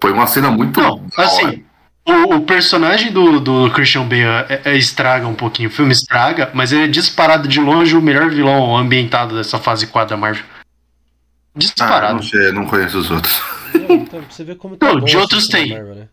foi 0.00 0.12
uma 0.12 0.26
cena 0.26 0.50
muito. 0.50 0.80
Não, 0.80 1.04
assim, 1.16 1.64
o, 2.06 2.36
o 2.36 2.40
personagem 2.42 3.12
do, 3.12 3.40
do 3.40 3.70
Christian 3.70 4.02
Bale 4.06 4.22
é- 4.48 4.62
é- 4.64 4.76
estraga 4.76 5.26
um 5.26 5.34
pouquinho, 5.34 5.68
o 5.68 5.72
filme 5.72 5.92
estraga, 5.92 6.50
mas 6.54 6.72
ele 6.72 6.84
é 6.84 6.88
disparado 6.88 7.46
de 7.48 7.60
longe 7.60 7.96
o 7.96 8.02
melhor 8.02 8.30
vilão 8.30 8.76
ambientado 8.76 9.36
dessa 9.36 9.58
fase 9.58 9.86
4 9.86 10.10
da 10.10 10.16
Marvel. 10.16 10.44
Ah, 10.54 11.58
Disparado. 11.58 12.14
não 12.14 12.22
sei, 12.22 12.52
não 12.52 12.66
conheço 12.66 12.98
os 12.98 13.10
outros. 13.10 13.42
Não, 13.74 13.96
então, 13.96 14.20
pra 14.22 14.30
você 14.30 14.44
ver 14.44 14.56
como 14.56 14.76
tá 14.76 14.86
Não, 14.94 15.00
de 15.00 15.16
outros 15.16 15.48
tem. 15.48 15.70
Marvel, 15.70 15.94
né? 15.94 16.08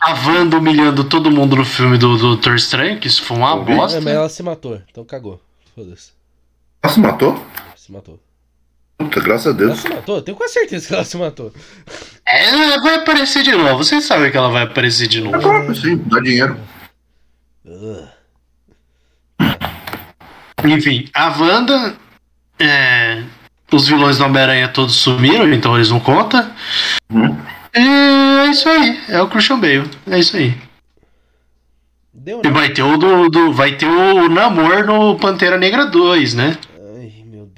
A 0.00 0.12
Wanda 0.12 0.58
humilhando 0.58 1.04
todo 1.04 1.30
mundo 1.30 1.56
no 1.56 1.64
filme 1.64 1.96
do 1.96 2.16
do 2.16 2.22
Doutor 2.34 2.54
Estranho, 2.56 2.98
que 2.98 3.06
isso 3.08 3.22
foi 3.22 3.36
uma 3.36 3.56
bosta. 3.56 3.98
É, 3.98 4.00
mas 4.00 4.14
ela 4.14 4.28
se 4.28 4.42
matou, 4.42 4.80
então 4.90 5.04
cagou. 5.04 5.40
Foda-se. 5.74 6.10
Ela 6.82 6.92
se 6.92 7.00
matou? 7.00 7.46
Se 7.76 7.90
matou. 7.92 8.20
Puta, 9.00 9.18
graças 9.20 9.46
a 9.46 9.50
Ela 9.50 9.58
Deus. 9.58 9.80
se 9.80 9.88
matou? 9.88 10.16
Eu 10.16 10.22
tenho 10.22 10.36
quase 10.36 10.52
certeza 10.52 10.86
que 10.88 10.94
ela 10.94 11.04
se 11.04 11.16
matou. 11.16 11.52
É, 12.26 12.48
ela 12.50 12.82
vai 12.82 12.94
aparecer 12.96 13.42
de 13.42 13.52
novo. 13.52 13.78
Vocês 13.78 14.04
sabem 14.04 14.30
que 14.30 14.36
ela 14.36 14.50
vai 14.50 14.64
aparecer 14.64 15.08
de 15.08 15.22
novo. 15.22 15.36
Ah, 15.50 15.74
sim, 15.74 15.96
dá 16.06 16.20
dinheiro. 16.20 16.58
Ugh. 17.64 18.08
Enfim, 20.64 21.08
a 21.14 21.28
Wanda. 21.30 21.96
é, 22.58 23.22
os 23.72 23.88
vilões 23.88 24.18
do 24.18 24.24
Homem-Aranha 24.24 24.68
todos 24.68 24.96
sumiram, 24.96 25.50
então 25.52 25.76
eles 25.76 25.88
não 25.90 25.98
contam. 26.00 26.50
Hum. 27.10 27.36
E 27.74 27.78
é 28.46 28.46
isso 28.50 28.68
aí. 28.68 29.00
É 29.08 29.22
o 29.22 29.28
Christian 29.28 29.58
Bale. 29.58 29.88
É 30.10 30.18
isso 30.18 30.36
aí. 30.36 30.54
Deu, 32.12 32.42
E 32.44 32.48
vai 32.50 32.68
ter 32.70 32.82
o 32.82 32.98
do, 32.98 33.30
do- 33.30 33.52
vai 33.52 33.76
ter 33.76 33.86
o 33.86 34.28
namor 34.28 34.84
no 34.84 35.16
Pantera 35.18 35.56
Negra 35.56 35.86
2, 35.86 36.34
né? 36.34 36.58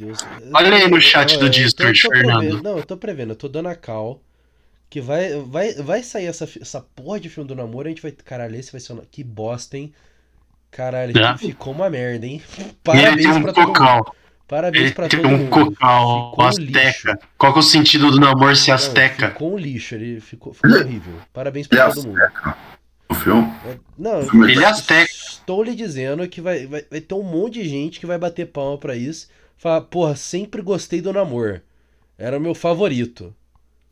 Deus. 0.07 0.19
Olha 0.55 0.75
aí 0.77 0.89
no 0.89 1.01
chat 1.01 1.35
Eu- 1.35 1.41
do 1.41 1.47
eu- 1.47 1.51
Discord, 1.51 1.99
eu 1.99 2.03
tô 2.03 2.09
prevendo- 2.09 2.41
Fernando. 2.41 2.63
Não, 2.63 2.77
eu 2.79 2.85
tô 2.85 2.97
prevendo, 2.97 3.31
eu 3.31 3.37
tô 3.37 3.49
dando 3.49 3.69
a 3.69 3.75
cal. 3.75 4.21
Que 4.91 5.01
vai, 5.01 5.35
vai, 5.47 5.73
vai 5.75 6.03
sair 6.03 6.27
essa, 6.27 6.47
essa 6.61 6.81
porra 6.95 7.19
de 7.19 7.31
filme 7.31 7.49
do 7.49 7.55
namoro, 7.55 7.87
a 7.87 7.91
gente 7.91 8.03
vai. 8.03 8.13
Caralho, 8.13 8.57
esse 8.57 8.71
vai 8.71 8.81
ser. 8.81 8.93
um- 8.93 9.03
Que 9.11 9.25
bosta, 9.25 9.77
hein? 9.79 9.93
Caralho, 10.71 11.17
É. 11.19 11.37
ficou 11.39 11.73
uma 11.73 11.89
merda, 11.91 12.27
hein? 12.27 12.43
E 12.59 12.61
ele 12.61 12.69
tem 12.69 12.75
Parabéns 12.83 13.37
um 13.37 13.43
pra 13.43 13.53
todo 13.53 13.67
mundo. 13.69 13.79
cocal. 13.79 14.17
Parabéns 14.49 14.85
Ele 14.85 14.93
pra 14.95 15.09
todo 15.09 15.27
um 15.29 15.39
mundo. 15.39 15.49
cocal 15.51 16.31
Ficou 16.31 16.45
um 16.45 16.49
asteca. 16.49 17.19
Qual 17.39 17.53
que 17.55 17.59
é 17.59 17.61
o 17.61 17.63
sentido 17.63 18.11
do 18.11 18.21
namor 18.21 18.55
ser 18.55 18.71
Não, 18.71 18.75
asteca? 18.75 19.29
ficou 19.31 19.55
um 19.55 19.57
lixo, 19.57 19.95
ele 19.95 20.21
ficou, 20.21 20.53
ficou 20.53 20.71
horrível. 20.71 21.15
Parabéns 21.33 21.67
Ele 21.71 21.81
pra 21.81 21.89
é 21.89 21.95
todo 21.95 22.07
mundo. 22.07 22.21
asteca. 22.23 22.57
O 23.09 23.15
filme? 23.15 23.53
É, 23.67 23.77
Não, 23.99 24.23
filme 24.29 24.53
Ele 24.53 24.63
é 24.63 24.67
asteca. 24.67 25.11
Estou 25.11 25.63
lhe 25.63 25.75
dizendo 25.75 26.27
que 26.29 26.41
vai, 26.43 26.67
vai, 26.67 26.85
vai 26.91 27.01
ter 27.01 27.15
um 27.15 27.23
monte 27.23 27.63
de 27.63 27.69
gente 27.69 27.99
que 27.99 28.05
vai 28.07 28.19
bater 28.19 28.47
palma 28.47 28.77
pra 28.77 28.95
isso. 28.95 29.29
Falar, 29.63 29.83
porra, 29.83 30.17
sempre 30.17 30.61
gostei 30.61 31.01
do 31.01 31.13
namor. 31.13 31.63
Era 32.19 32.37
o 32.37 32.41
meu 32.41 32.53
favorito. 32.53 33.33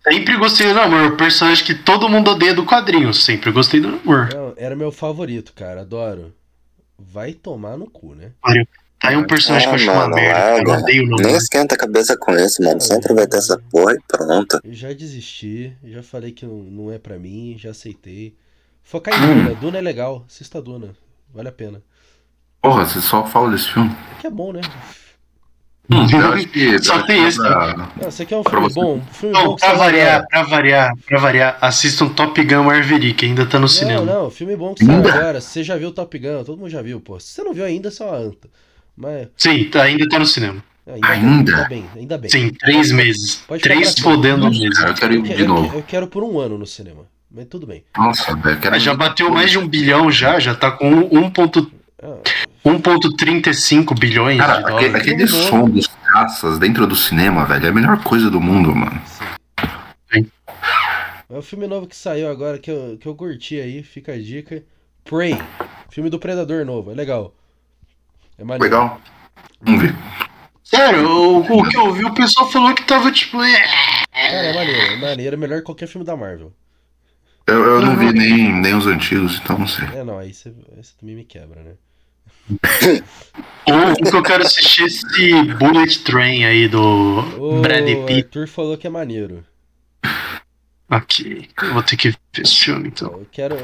Sempre 0.02 0.36
gostei 0.36 0.66
do 0.66 0.74
namor. 0.74 1.12
O 1.12 1.16
personagem 1.16 1.64
que 1.64 1.76
todo 1.76 2.08
mundo 2.08 2.32
odeia 2.32 2.52
do 2.52 2.66
quadrinho. 2.66 3.14
Sempre 3.14 3.52
gostei 3.52 3.80
do 3.80 3.92
namor. 3.92 4.34
Não, 4.34 4.52
era 4.56 4.74
meu 4.74 4.90
favorito, 4.90 5.52
cara. 5.52 5.82
Adoro. 5.82 6.34
Vai 6.98 7.34
tomar 7.34 7.76
no 7.76 7.88
cu, 7.88 8.16
né? 8.16 8.32
Tá 8.98 9.10
aí 9.10 9.16
um 9.16 9.24
personagem 9.24 9.68
que 9.68 9.72
eu 9.72 9.76
acho 9.76 9.84
uma 9.84 10.08
mano, 10.08 10.16
merda. 10.16 10.40
Eu 10.40 10.64
larga. 10.64 10.82
odeio 10.82 11.04
o 11.04 11.16
Nem 11.22 11.36
esquenta 11.36 11.76
a 11.76 11.78
cabeça 11.78 12.16
com 12.16 12.32
isso, 12.34 12.60
mano. 12.64 12.80
Sempre 12.80 13.14
vai 13.14 13.28
ter 13.28 13.36
essa 13.36 13.56
porra 13.70 13.94
e 13.94 14.00
pronto. 14.08 14.60
Eu 14.64 14.74
já 14.74 14.92
desisti, 14.92 15.72
já 15.84 16.02
falei 16.02 16.32
que 16.32 16.44
não, 16.44 16.64
não 16.64 16.92
é 16.92 16.98
pra 16.98 17.16
mim, 17.16 17.54
já 17.56 17.70
aceitei. 17.70 18.34
Focar 18.82 19.14
em 19.14 19.24
Duna. 19.24 19.54
Duna 19.54 19.78
é 19.78 19.82
legal. 19.82 20.24
Assista 20.26 20.60
Duna. 20.60 20.96
Vale 21.32 21.48
a 21.48 21.52
pena. 21.52 21.80
Porra, 22.60 22.84
você 22.84 23.00
só 23.00 23.24
fala 23.24 23.52
desse 23.52 23.70
filme. 23.72 23.96
É 24.16 24.20
que 24.20 24.26
é 24.26 24.30
bom, 24.30 24.52
né? 24.52 24.62
Hum. 25.92 26.06
Só 26.82 27.02
tem 27.02 27.26
esse, 27.26 27.38
pra- 27.38 27.90
Não, 28.00 28.08
isso 28.08 28.22
aqui 28.22 28.32
é 28.34 28.36
um 28.38 28.44
filme 28.44 28.60
você. 28.68 28.80
bom. 28.80 28.96
Um 28.96 29.12
filme 29.12 29.34
Não, 29.34 29.44
bom 29.46 29.56
pra 29.56 29.72
variar, 29.74 30.26
pra 30.28 30.42
variar, 30.44 30.92
pra 31.06 31.18
variar, 31.18 31.58
assistam 31.60 32.08
Top 32.08 32.42
Gun 32.42 32.62
Maverick, 32.64 33.24
ainda 33.26 33.44
tá 33.46 33.58
no 33.58 33.62
Não, 33.62 33.68
cinema. 33.68 34.02
não, 34.04 34.30
filme 34.30 34.56
bom 34.56 34.74
que 34.74 34.84
saiu 34.84 34.98
agora. 35.08 35.40
Você 35.40 35.64
já 35.64 35.76
viu 35.76 35.90
Top 35.92 36.16
Gun, 36.18 36.44
todo 36.44 36.58
mundo 36.58 36.70
já 36.70 36.80
viu, 36.82 37.00
pô. 37.00 37.18
Se 37.18 37.28
você 37.32 37.42
não 37.42 37.52
viu 37.52 37.64
ainda, 37.64 37.90
você 37.90 38.02
é 38.02 38.06
uma 38.06 38.16
anta. 38.16 38.48
Mas 38.96 39.28
Sim, 39.36 39.64
tá- 39.64 39.82
ainda 39.82 40.08
tá 40.08 40.18
no 40.18 40.26
cinema. 40.26 40.62
ainda, 40.86 41.08
Ainda? 41.08 41.52
ainda 41.56 41.68
bem, 41.68 41.84
ainda 41.96 42.18
bem. 42.18 42.30
Sim, 42.30 42.50
três 42.50 42.92
meses. 42.92 43.42
Pode 43.48 43.62
ficar 43.62 43.74
Três 43.74 43.94
Nossa, 44.02 44.18
meses. 44.50 44.78
eu 44.80 44.94
quero 44.94 45.14
ir 45.14 45.22
de 45.22 45.42
eu- 45.42 45.48
novo. 45.48 45.76
eu 45.76 45.82
quero 45.82 46.06
por 46.06 46.22
um 46.22 46.38
ano 46.38 46.56
no 46.58 46.66
cinema. 46.66 47.02
Mas 47.32 47.46
tudo 47.46 47.64
bem. 47.66 47.84
Nossa, 47.96 48.34
velho, 48.36 48.56
eu 48.56 48.60
quero. 48.60 48.78
Já 48.80 48.92
bateu 48.92 49.30
mais 49.30 49.50
de 49.52 49.58
um 49.58 49.66
bilhão 49.66 50.10
já, 50.10 50.40
já 50.40 50.52
tá 50.54 50.70
com 50.72 50.90
1.35 51.08 51.70
Ah, 52.02 52.16
1.35 52.64 53.98
bilhões 53.98 54.38
Cara, 54.38 54.62
de 54.62 54.70
aquele, 54.70 54.90
dólares. 54.90 54.94
aquele 54.94 55.26
Filme 55.26 55.28
som 55.28 55.68
dos 55.68 55.86
caças 55.86 56.58
dentro 56.58 56.86
do 56.86 56.94
cinema, 56.96 57.44
velho, 57.46 57.66
é 57.66 57.68
a 57.68 57.72
melhor 57.72 58.02
coisa 58.02 58.30
do 58.30 58.40
mundo, 58.40 58.74
mano. 58.74 59.00
sim. 60.12 60.30
É 61.28 61.38
o 61.38 61.42
filme 61.42 61.66
novo 61.66 61.86
que 61.86 61.96
saiu 61.96 62.28
agora 62.28 62.58
que 62.58 62.70
eu, 62.70 62.98
que 62.98 63.06
eu 63.06 63.14
curti 63.14 63.60
aí, 63.60 63.82
fica 63.82 64.12
a 64.12 64.18
dica. 64.18 64.64
Prey. 65.04 65.38
Filme 65.88 66.10
do 66.10 66.18
Predador 66.18 66.64
novo, 66.66 66.90
é 66.90 66.94
legal. 66.94 67.34
É 68.36 68.44
maneiro. 68.44 68.64
Legal. 68.64 69.00
Vamos 69.62 69.82
ver. 69.82 69.94
Sério, 70.64 71.08
o, 71.08 71.38
o 71.40 71.68
que 71.68 71.76
eu 71.76 71.92
vi, 71.92 72.04
o 72.04 72.14
pessoal 72.14 72.50
falou 72.50 72.74
que 72.74 72.84
tava 72.84 73.10
tipo. 73.10 73.42
é, 73.42 73.60
Cara, 74.12 74.46
é 74.46 74.52
maneiro, 74.54 74.80
é 74.92 74.96
maneiro, 74.96 75.34
é 75.34 75.38
melhor 75.38 75.58
que 75.58 75.64
qualquer 75.64 75.86
filme 75.88 76.04
da 76.06 76.16
Marvel. 76.16 76.52
Eu, 77.46 77.64
eu 77.64 77.80
não 77.80 77.96
vi 77.96 78.12
nem, 78.12 78.52
nem 78.52 78.74
os 78.74 78.86
antigos, 78.86 79.40
então 79.42 79.58
não 79.58 79.66
sei. 79.66 79.86
É, 79.94 80.04
não, 80.04 80.18
aí 80.18 80.32
você, 80.32 80.50
aí 80.76 80.82
você 80.84 80.92
também 80.98 81.16
me 81.16 81.24
quebra, 81.24 81.62
né? 81.62 81.72
Ou 83.66 83.92
o 83.92 84.10
que 84.10 84.16
eu 84.16 84.22
quero 84.22 84.44
assistir 84.44 84.82
é 84.82 84.86
esse 84.86 85.42
Bullet 85.58 85.98
Train 86.04 86.44
aí 86.44 86.68
do 86.68 86.80
O 87.38 87.60
Brad 87.60 87.84
Pitt. 88.06 88.24
Arthur 88.38 88.48
falou 88.48 88.76
que 88.76 88.86
é 88.86 88.90
maneiro. 88.90 89.44
Aqui. 90.88 91.48
Eu 91.62 91.74
vou 91.74 91.82
ter 91.82 91.96
que 91.96 92.10
ver 92.10 92.16
esse 92.38 92.56
filme 92.64 92.88
então. 92.88 93.12
Eu 93.12 93.26
quero. 93.30 93.56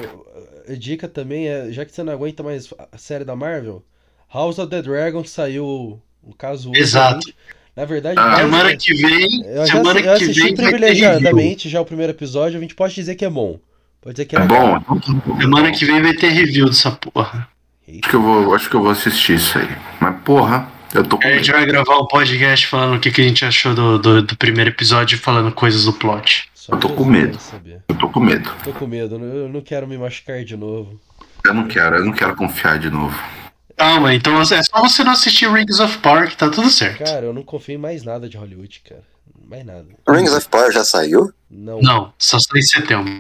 A 0.69 0.75
dica 0.75 1.09
também 1.09 1.49
é, 1.49 1.71
já 1.73 1.85
que 1.85 1.93
você 1.93 2.03
não 2.03 2.13
aguenta 2.13 2.43
mais 2.43 2.73
a 2.93 2.99
série 2.99 3.25
da 3.25 3.35
Marvel, 3.37 3.85
House 4.33 4.59
of 4.59 4.69
the 4.71 4.83
Dragon 4.83 5.25
saiu 5.25 6.01
o 6.23 6.35
caso 6.35 6.71
hoje, 6.71 6.81
Exato. 6.81 7.27
Na 7.75 7.85
verdade, 7.85 8.19
Ah, 8.19 8.37
Semana 8.37 8.77
que 8.77 8.95
vem. 8.95 9.45
eu 9.45 9.67
já 9.67 9.73
Semana 9.75 10.01
eu 10.01 10.03
que 10.03 10.09
assisti 10.09 10.43
vem 10.43 10.55
privilegiadamente 10.55 11.69
já 11.69 11.81
o 11.81 11.85
primeiro 11.85 12.13
episódio, 12.13 12.59
a 12.59 12.61
gente 12.61 12.75
pode 12.75 12.95
dizer 12.95 13.15
que 13.17 13.25
é 13.25 13.31
bom. 13.31 13.61
Pode 14.01 14.15
dizer 14.17 14.27
que 14.27 14.37
é, 14.37 14.41
É 14.41 14.47
bom. 14.47 14.81
Semana 15.41 15.71
que 15.73 15.85
vem 15.85 16.03
vai 16.03 16.15
ter 16.15 16.29
review 16.31 16.67
dessa 16.67 16.91
porra. 16.93 17.49
Acho 17.89 18.01
que 18.11 18.15
eu 18.15 18.23
vou, 18.23 18.55
acho 18.55 18.69
que 18.69 18.77
eu 18.77 18.83
vou 18.83 18.91
assistir 18.91 19.35
isso 19.35 19.59
aí. 19.59 19.69
Mas 20.01 20.17
porra, 20.23 20.69
eu 20.93 21.05
tô 21.05 21.19
com 21.19 21.27
A 21.27 21.33
gente 21.33 21.53
vai 21.53 21.65
gravar 21.65 21.99
um 21.99 22.07
podcast 22.07 22.67
falando 22.67 22.97
o 22.97 23.01
que, 23.01 23.11
que 23.11 23.21
a 23.21 23.25
gente 23.25 23.45
achou 23.45 23.75
do, 23.75 23.99
do, 23.99 24.23
do 24.23 24.37
primeiro 24.37 24.71
episódio, 24.71 25.19
falando 25.19 25.53
coisas 25.53 25.85
do 25.85 25.93
plot. 25.93 26.49
Só 26.55 26.73
Eu 26.73 26.79
tô 26.79 26.89
com 26.89 27.05
medo. 27.05 27.39
saber. 27.39 27.83
Eu 27.89 27.95
tô 27.95 28.09
com 28.09 28.19
medo. 28.21 28.51
Tô 28.65 28.73
com 28.73 28.87
medo, 28.87 29.15
eu 29.17 29.49
não 29.49 29.61
quero 29.61 29.87
me 29.87 29.97
machucar 29.97 30.45
de 30.45 30.57
novo. 30.57 31.01
Eu 31.45 31.55
não 31.55 31.69
quero, 31.69 31.97
eu 31.97 32.05
não 32.05 32.13
quero 32.13 32.35
confiar 32.35 32.79
de 32.79 32.91
novo. 32.91 33.17
Calma, 33.77 34.15
então 34.15 34.41
é 34.41 34.45
só 34.45 34.81
você 34.81 35.05
não 35.05 35.13
assistir 35.13 35.49
Rings 35.49 35.79
of 35.81 35.99
Power 35.99 36.29
que 36.29 36.37
tá 36.37 36.49
tudo 36.49 36.71
certo. 36.71 37.05
Cara, 37.05 37.27
eu 37.27 37.33
não 37.35 37.43
confio 37.43 37.75
em 37.75 37.79
mais 37.79 38.03
nada 38.03 38.29
de 38.29 38.37
Hollywood, 38.37 38.83
cara. 38.89 39.03
Mais 39.49 39.65
nada. 39.65 39.87
Rings 40.09 40.33
of 40.33 40.49
Power 40.49 40.73
já 40.73 40.85
saiu? 40.85 41.33
Não. 41.49 41.81
Não, 41.81 42.13
só 42.19 42.39
sai 42.41 42.59
em 42.59 42.63
setembro. 42.63 43.13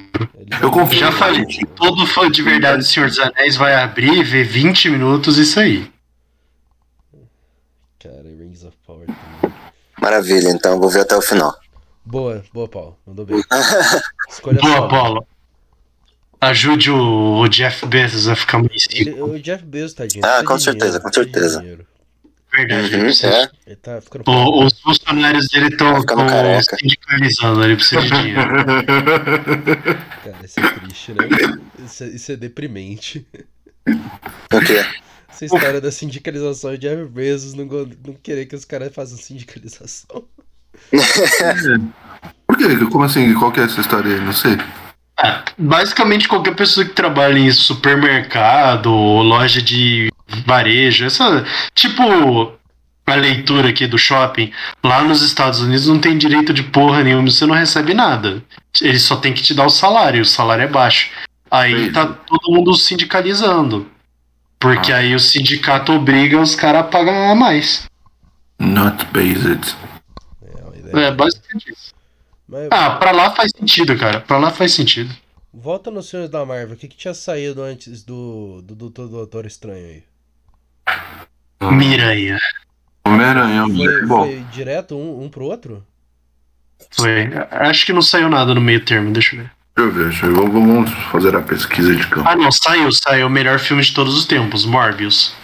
Eu 0.60 0.70
confio. 0.72 0.98
Já 0.98 1.12
falei 1.12 1.46
que 1.46 1.64
todo 1.64 2.04
fã 2.06 2.28
de 2.28 2.42
verdade 2.42 2.78
do 2.78 2.84
Senhor 2.84 3.08
dos 3.08 3.18
Anéis 3.20 3.54
vai 3.54 3.74
abrir, 3.74 4.24
ver 4.24 4.44
20 4.44 4.90
minutos 4.90 5.38
e 5.38 5.46
sair. 5.46 5.92
Cara, 8.00 8.22
Rings 8.24 8.64
of 8.64 8.76
Power 8.84 9.06
também. 9.06 9.56
Maravilha, 10.00 10.48
então 10.48 10.80
vou 10.80 10.90
ver 10.90 11.00
até 11.00 11.16
o 11.16 11.22
final. 11.22 11.54
Boa, 12.04 12.44
boa, 12.52 12.68
Paulo. 12.68 12.98
Mandou 13.06 13.24
bem. 13.24 13.40
Escolha 14.28 14.60
Boa. 14.60 14.88
Paulo. 14.88 15.26
Ajude 16.40 16.90
o, 16.90 17.48
Jeff 17.48 17.86
Bezos 17.86 18.28
a 18.28 18.36
ficar 18.36 18.58
mais 18.58 18.86
rico. 18.90 19.24
o 19.24 19.38
Jeff 19.40 19.64
Bezos, 19.64 19.94
tadinho. 19.94 20.24
Ah, 20.24 20.44
com 20.44 20.58
certeza, 20.58 20.98
dinheiro, 20.98 21.02
com 21.02 21.12
certeza. 21.12 21.60
dinheiro. 21.60 21.86
Verdade, 22.56 22.96
Uhum, 22.96 23.06
é. 23.30 23.50
Ele 23.66 23.76
tá 23.76 24.00
ficando. 24.00 24.24
O- 24.30 24.64
os 24.64 24.80
funcionários 24.80 25.46
dele 25.48 25.66
estão 25.68 26.02
careca. 26.04 26.76
sindicalizando, 26.80 27.64
ele 27.64 27.76
precisa 27.76 28.00
de 28.02 28.08
dinheiro. 28.08 28.40
Cara, 30.24 30.44
isso 30.44 30.60
é 30.60 30.70
triste, 30.80 31.12
né? 31.12 31.28
Isso 31.84 32.04
é, 32.04 32.06
isso 32.08 32.32
é 32.32 32.36
deprimente. 32.36 33.26
O 33.88 34.60
quê? 34.60 34.84
Essa 35.28 35.44
história 35.44 35.80
da 35.80 35.92
sindicalização 35.92 36.72
de 36.72 36.78
Jeff 36.78 37.04
Bezos 37.10 37.52
não, 37.54 37.66
não 37.66 38.14
querer 38.22 38.46
que 38.46 38.56
os 38.56 38.64
caras 38.64 38.94
façam 38.94 39.18
sindicalização. 39.18 40.24
Por 42.46 42.56
quê? 42.56 42.64
Como 42.90 43.04
assim? 43.04 43.34
Qual 43.34 43.52
que 43.52 43.60
é 43.60 43.64
essa 43.64 43.80
história 43.80 44.14
aí? 44.14 44.20
Não 44.20 44.32
sei. 44.32 44.56
Ah, 45.18 45.42
basicamente 45.58 46.28
qualquer 46.28 46.54
pessoa 46.54 46.86
que 46.86 46.92
trabalha 46.92 47.38
em 47.38 47.50
supermercado, 47.50 48.90
loja 48.90 49.62
de 49.62 50.10
varejo, 50.44 51.04
essa 51.04 51.44
tipo 51.74 52.02
a 53.06 53.14
leitura 53.14 53.68
aqui 53.68 53.86
do 53.86 53.96
shopping, 53.98 54.52
lá 54.82 55.04
nos 55.04 55.22
Estados 55.22 55.60
Unidos 55.60 55.86
não 55.86 56.00
tem 56.00 56.18
direito 56.18 56.52
de 56.52 56.64
porra 56.64 57.04
nenhuma, 57.04 57.30
você 57.30 57.46
não 57.46 57.54
recebe 57.54 57.94
nada. 57.94 58.42
Ele 58.80 58.98
só 58.98 59.16
tem 59.16 59.32
que 59.32 59.42
te 59.42 59.54
dar 59.54 59.66
o 59.66 59.70
salário, 59.70 60.22
o 60.22 60.26
salário 60.26 60.64
é 60.64 60.68
baixo. 60.68 61.10
Aí 61.48 61.92
tá 61.92 62.04
todo 62.06 62.50
mundo 62.52 62.74
sindicalizando. 62.74 63.88
Porque 64.58 64.90
Ah. 64.92 64.96
aí 64.96 65.14
o 65.14 65.20
sindicato 65.20 65.92
obriga 65.92 66.40
os 66.40 66.56
caras 66.56 66.80
a 66.80 66.84
pagar 66.84 67.36
mais. 67.36 67.86
Not 68.58 69.04
based. 69.12 69.76
É 70.42 70.62
uma 70.64 70.76
ideia. 70.76 71.04
É 71.06 71.10
basicamente 71.12 71.70
isso. 71.70 71.94
Mas 72.48 72.68
Ah, 72.72 72.90
pra 72.90 73.12
lá 73.12 73.30
faz 73.30 73.52
sentido, 73.56 73.96
cara. 73.96 74.20
Pra 74.20 74.38
lá 74.38 74.50
faz 74.50 74.72
sentido. 74.72 75.14
volta 75.54 75.90
nos 75.90 76.10
filmes 76.10 76.28
da 76.28 76.44
Marvel. 76.44 76.74
O 76.74 76.76
que, 76.76 76.88
que 76.88 76.96
tinha 76.96 77.14
saído 77.14 77.62
antes 77.62 78.02
do, 78.02 78.60
do, 78.62 78.74
do, 78.74 78.90
do 78.90 79.08
Doutor 79.08 79.46
Estranho 79.46 79.86
aí? 79.86 80.02
Miranha. 81.60 82.38
Homem-Aranha, 83.06 83.64
Foi, 83.68 84.06
bom. 84.06 84.24
foi 84.24 84.44
direto 84.52 84.96
um, 84.96 85.24
um 85.24 85.28
pro 85.28 85.44
outro? 85.44 85.84
Foi. 86.90 87.30
Acho 87.50 87.86
que 87.86 87.92
não 87.92 88.02
saiu 88.02 88.28
nada 88.28 88.54
no 88.54 88.60
meio 88.60 88.84
termo, 88.84 89.12
deixa 89.12 89.36
eu 89.36 89.40
ver. 89.42 89.50
Deixa 89.76 89.88
eu 89.88 89.92
ver, 89.92 90.04
deixa 90.08 90.26
eu 90.26 90.34
ver. 90.34 90.50
Vamos 90.50 90.90
fazer 91.12 91.36
a 91.36 91.42
pesquisa 91.42 91.94
de 91.94 92.06
campo. 92.08 92.28
Ah, 92.28 92.34
não, 92.36 92.50
saiu, 92.50 92.90
saiu. 92.92 93.26
O 93.26 93.30
melhor 93.30 93.58
filme 93.58 93.82
de 93.82 93.92
todos 93.94 94.16
os 94.16 94.26
tempos, 94.26 94.64
Morbius. 94.64 95.34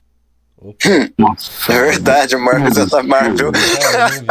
Nossa. 1.18 1.72
É 1.72 1.78
verdade, 1.90 2.36
o 2.36 2.40
Marvel 2.40 2.82
é 2.82 2.86
da 2.86 3.02
Marvel. 3.02 3.52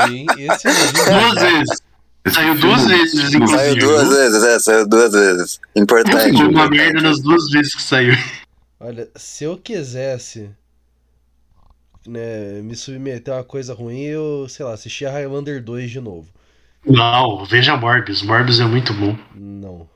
vi. 0.08 0.26
Duas 0.26 1.42
vezes. 1.42 1.82
Saiu 2.30 2.56
duas 2.56 2.86
vezes, 2.86 3.34
inclusive. 3.34 3.58
Saiu 3.60 3.76
duas 3.80 4.10
vezes, 4.10 4.44
é, 4.44 4.60
saiu 4.60 4.88
duas 4.88 5.12
vezes. 5.12 5.60
Importante. 5.76 6.36
uma 6.36 6.46
importante. 6.46 6.78
merda 6.78 7.02
nas 7.02 7.20
duas 7.22 7.50
vezes 7.50 7.76
que 7.76 7.82
saiu. 7.82 8.14
Olha, 8.80 9.08
se 9.16 9.44
eu 9.44 9.58
quisesse 9.58 10.50
né, 12.08 12.62
me 12.62 12.76
submeter 12.76 13.34
a 13.34 13.38
uma 13.38 13.44
coisa 13.44 13.74
ruim, 13.74 14.02
eu, 14.02 14.48
sei 14.50 14.66
lá, 14.66 14.74
assistia 14.74 15.12
Highlander 15.12 15.64
2 15.64 15.90
de 15.92 16.00
novo. 16.02 16.30
Não, 16.86 17.46
veja 17.46 17.76
Morbius. 17.78 18.22
Morbius 18.24 18.60
é 18.60 18.66
muito 18.66 18.94
bom. 18.94 19.16
Não. 19.34 19.90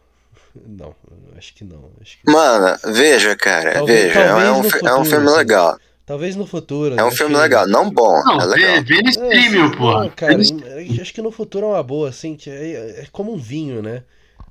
Não, 0.66 0.95
acho 1.38 1.53
que 1.53 1.64
não. 1.66 1.91
Acho 2.01 2.18
que... 2.18 2.32
Mano, 2.32 2.78
veja, 2.93 3.36
cara, 3.36 3.74
Talvez- 3.74 4.14
veja. 4.14 4.20
É 4.22 4.28
talvez 4.28 4.49
um, 4.49 4.64
no 4.64 4.64
fi- 4.64 4.80
é 4.86 4.95
um 4.95 5.03
futuro, 5.03 5.06
filme 5.06 5.28
assim. 5.28 5.38
legal. 5.38 5.80
Talvez 6.06 6.36
no 6.36 6.45
futuro. 6.47 6.95
É 6.97 7.03
um 7.03 7.12
filme 7.12 7.36
que- 7.36 7.41
legal. 7.41 7.68
Não 7.68 7.89
bom, 7.89 8.24
Não, 8.24 8.39
é 8.39 8.47
vê, 8.53 8.82
legal. 8.82 8.84
vê 8.84 9.01
no 9.01 9.08
É, 9.08 9.12
streaming, 9.12 9.72
porra. 9.72 10.03
não, 10.03 10.10
cara, 10.12 10.34
em- 10.41 11.01
acho 11.01 11.14
que 11.14 11.22
no 11.22 11.32
futuro 11.32 11.66
é 11.66 11.70
uma 11.70 11.84
boa, 11.84 12.10
assim, 12.10 12.36
que 12.38 12.49
é, 12.49 13.01
é 13.01 13.08
como 13.12 13.34
um 13.34 13.38
vinho, 13.38 13.82
né? 13.82 14.03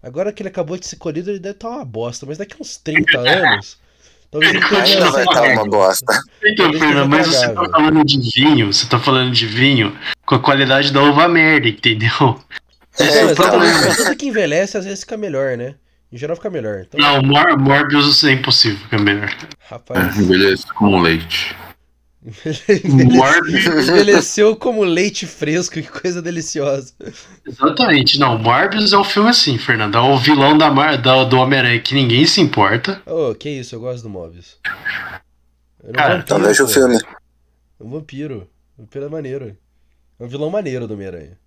Agora 0.02 0.32
que 0.32 0.42
ele 0.42 0.48
acabou 0.50 0.76
de 0.76 0.86
ser 0.86 0.96
colhido, 0.96 1.30
ele 1.30 1.38
deve 1.38 1.54
estar 1.56 1.70
uma 1.70 1.84
bosta, 1.84 2.26
mas 2.26 2.36
daqui 2.38 2.56
uns 2.60 2.76
30 2.76 3.18
anos, 3.20 3.78
talvez 4.40 4.54
ele 4.54 4.64
Ainda 4.64 5.10
vai 5.10 5.22
estar 5.22 5.40
uma 5.40 5.42
aceitável. 5.42 5.70
bosta. 5.70 6.20
Então, 6.44 6.72
Fernando, 6.72 7.08
mas 7.08 7.26
você 7.28 7.48
tá 7.52 7.68
falando 7.70 8.04
de 8.04 8.30
vinho, 8.34 8.72
você 8.72 8.86
tá 8.86 8.98
falando 8.98 9.32
de 9.32 9.46
vinho 9.46 9.96
com 10.26 10.34
a 10.34 10.38
qualidade 10.40 10.92
da 10.92 11.02
uva 11.02 11.28
merda, 11.28 11.68
entendeu? 11.68 12.10
Então, 12.94 13.06
É, 13.06 13.24
então, 13.32 13.58
mas 13.58 13.96
tudo 13.96 14.16
que 14.16 14.26
envelhece 14.26 14.76
às 14.76 14.84
vezes 14.84 15.00
fica 15.00 15.16
melhor, 15.16 15.56
né? 15.56 15.74
Em 16.12 16.16
geral 16.16 16.36
fica 16.36 16.48
melhor. 16.48 16.84
Então, 16.86 17.00
Não, 17.00 17.22
Mor 17.22 17.58
Morbius 17.58 18.22
é 18.22 18.30
impossível, 18.32 18.86
é 18.92 18.98
melhor. 18.98 19.34
rapaz, 19.68 20.16
É, 20.16 20.20
Envelhece 20.20 20.66
com 20.74 21.00
leite. 21.00 21.56
Morbius. 22.24 23.66
envelheceu 23.88 24.56
como 24.56 24.82
leite 24.82 25.26
fresco, 25.26 25.74
que 25.74 25.82
coisa 25.82 26.22
deliciosa. 26.22 26.94
Exatamente, 27.46 28.18
não. 28.18 28.38
Morbius 28.38 28.92
é 28.92 28.98
um 28.98 29.04
filme 29.04 29.28
assim, 29.28 29.58
Fernando. 29.58 29.96
É 29.96 30.00
o 30.00 30.16
vilão 30.18 30.56
da, 30.56 30.70
Mar 30.70 30.96
da- 30.96 31.24
do 31.24 31.36
Homem-Aranha 31.36 31.80
que 31.80 31.94
ninguém 31.94 32.24
se 32.26 32.40
importa. 32.40 33.02
Oh, 33.06 33.34
que 33.34 33.50
isso, 33.50 33.74
eu 33.74 33.80
gosto 33.80 34.08
do 34.08 34.08
é 35.84 35.88
um 35.88 35.92
Cara, 35.92 36.16
vampiro, 36.16 36.22
Então 36.22 36.40
veja 36.40 36.64
o 36.64 36.68
filme. 36.68 36.96
É 36.96 37.84
um 37.84 37.90
vampiro. 37.90 38.48
O 38.78 38.82
vampiro 38.82 39.04
é 39.04 39.08
maneiro. 39.08 39.56
É 40.18 40.24
um 40.24 40.28
vilão 40.28 40.48
maneiro 40.48 40.88
do 40.88 40.94
Homem-Aranha. 40.94 41.38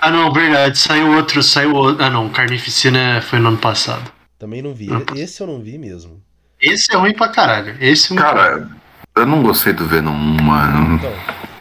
Ah, 0.00 0.10
não, 0.10 0.32
verdade. 0.32 0.78
Saiu 0.78 1.10
outro, 1.16 1.42
saiu 1.42 1.74
outro. 1.74 2.04
Ah, 2.04 2.10
não. 2.10 2.28
Carnificina 2.28 3.20
foi 3.22 3.40
no 3.40 3.48
ano 3.48 3.58
passado. 3.58 4.12
Também 4.38 4.62
não 4.62 4.72
vi. 4.74 4.88
Esse 5.16 5.42
eu 5.42 5.46
não 5.46 5.60
vi 5.60 5.76
mesmo. 5.78 6.22
Esse 6.60 6.94
é 6.94 6.96
ruim 6.96 7.14
pra 7.14 7.28
caralho. 7.28 7.76
Esse 7.80 8.12
é 8.12 8.14
muito 8.14 8.24
Cara, 8.24 8.68
eu 9.16 9.26
não 9.26 9.42
gostei 9.42 9.72
do 9.72 9.86
Venom 9.86 10.12
1, 10.12 10.42
mano. 10.42 10.94
Então, 10.96 11.12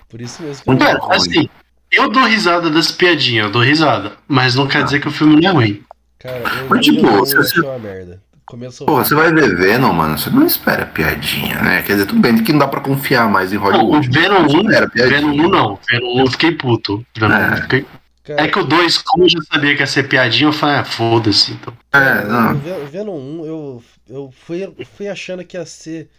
por 0.09 0.21
isso 0.21 0.41
mesmo 0.43 0.63
que 0.63 0.69
eu 0.69 0.73
não 0.73 0.79
Cara, 0.79 0.99
vi. 0.99 1.15
assim, 1.15 1.49
eu 1.91 2.09
dou 2.09 2.23
risada 2.25 2.69
das 2.69 2.91
piadinhas, 2.91 3.45
eu 3.47 3.51
dou 3.51 3.61
risada. 3.61 4.13
Mas 4.27 4.55
não 4.55 4.67
quer 4.67 4.83
dizer 4.83 4.99
que 4.99 5.07
o 5.07 5.11
filme 5.11 5.39
não 5.41 5.49
é 5.49 5.53
ruim. 5.53 5.83
Cara, 6.19 6.37
eu 6.39 6.67
Mas, 6.69 6.85
tipo, 6.85 7.05
você- 7.07 7.37
achei 7.37 7.61
uma 7.61 7.77
merda. 7.79 8.21
Começou. 8.45 8.85
Pô, 8.85 8.97
você 8.97 9.15
vai 9.15 9.31
ver 9.33 9.55
Venom, 9.55 9.93
mano, 9.93 10.17
você 10.17 10.29
não 10.29 10.45
espera 10.45 10.85
piadinha, 10.85 11.61
né? 11.61 11.81
Quer 11.81 11.93
dizer, 11.93 12.05
tudo 12.07 12.19
bem 12.21 12.37
que 12.43 12.51
não 12.51 12.59
dá 12.59 12.67
pra 12.67 12.81
confiar 12.81 13.27
mais 13.29 13.53
em 13.53 13.55
Não, 13.55 13.63
o 13.63 13.65
Hollywood. 13.71 14.09
Venom 14.09 14.43
Você 14.43 14.57
1, 14.57 14.61
espera 14.69 14.89
piadinha. 14.89 15.19
Venom 15.21 15.45
1 15.45 15.49
não. 15.49 15.79
Venom 15.89 16.15
1 16.15 16.19
eu 16.19 16.27
fiquei 16.31 16.51
puto. 16.51 17.05
Venom 17.17 17.33
1 17.35 17.37
eu 17.39 17.53
É. 17.53 17.61
fiquei... 17.61 17.85
Cara, 18.25 18.41
É 18.41 18.47
que 18.47 18.59
o 18.59 18.63
2, 18.63 18.97
como 18.99 19.23
eu 19.25 19.29
já 19.29 19.39
sabia 19.51 19.75
que 19.75 19.81
ia 19.81 19.87
ser 19.87 20.03
piadinha, 20.03 20.49
eu 20.49 20.53
falei, 20.53 20.75
ah, 20.77 20.83
foda-se. 20.85 21.53
Então. 21.53 21.73
É, 21.93 22.21
o 22.25 22.27
não. 22.27 22.51
O 22.83 22.85
Venom 22.87 23.15
1, 23.17 23.45
eu, 23.45 23.83
eu 24.09 24.33
fui, 24.45 24.73
fui 24.97 25.07
achando 25.07 25.43
que 25.43 25.57
ia 25.57 25.65
ser. 25.65 26.09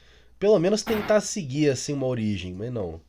Pelo 0.44 0.58
menos 0.58 0.82
tentar 0.82 1.22
seguir 1.22 1.70
assim 1.70 1.94
uma 1.94 2.06
origem, 2.06 2.52
mas 2.52 2.70
não. 2.70 3.00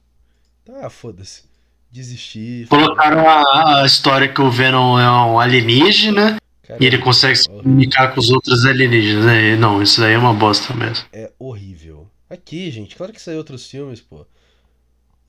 Tá, 0.63 0.89
foda-se. 0.89 1.43
Desistir. 1.91 2.65
Colocaram 2.69 3.27
a, 3.27 3.81
a 3.81 3.85
história 3.85 4.29
que 4.29 4.39
o 4.39 4.49
Venom 4.49 4.97
é 4.97 5.09
um 5.11 5.37
alienígena 5.37 6.37
Cara, 6.63 6.81
e 6.81 6.87
ele 6.87 6.97
consegue 6.97 7.35
se 7.35 7.49
comunicar 7.49 8.13
com 8.13 8.21
os 8.21 8.29
outros 8.29 8.65
alienígenas. 8.65 9.25
né? 9.25 9.57
Não, 9.57 9.83
isso 9.83 9.99
daí 9.99 10.13
é 10.13 10.17
uma 10.17 10.33
bosta 10.33 10.73
mesmo. 10.73 11.03
É 11.11 11.29
horrível. 11.37 12.09
Aqui, 12.29 12.71
gente, 12.71 12.95
claro 12.95 13.11
que 13.11 13.21
saiu 13.21 13.39
outros 13.39 13.69
filmes, 13.69 13.99
pô. 13.99 14.25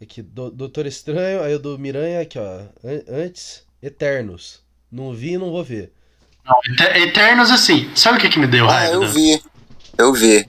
Aqui, 0.00 0.22
do, 0.22 0.48
Doutor 0.48 0.86
Estranho, 0.86 1.42
aí 1.42 1.56
o 1.56 1.58
do 1.58 1.76
Miranha, 1.76 2.20
aqui, 2.20 2.38
ó. 2.38 2.60
An- 2.84 3.02
antes, 3.08 3.64
Eternos. 3.82 4.60
Não 4.92 5.12
vi 5.12 5.32
e 5.32 5.38
não 5.38 5.50
vou 5.50 5.64
ver. 5.64 5.90
Eter- 6.70 6.96
Eternos, 7.08 7.50
assim, 7.50 7.90
sabe 7.96 8.18
o 8.18 8.20
que, 8.20 8.28
que 8.28 8.38
me 8.38 8.46
deu 8.46 8.66
Ah, 8.68 8.72
raiva? 8.74 8.94
eu 8.94 9.00
Dan? 9.00 9.06
vi. 9.08 9.42
Eu 9.98 10.12
vi. 10.12 10.48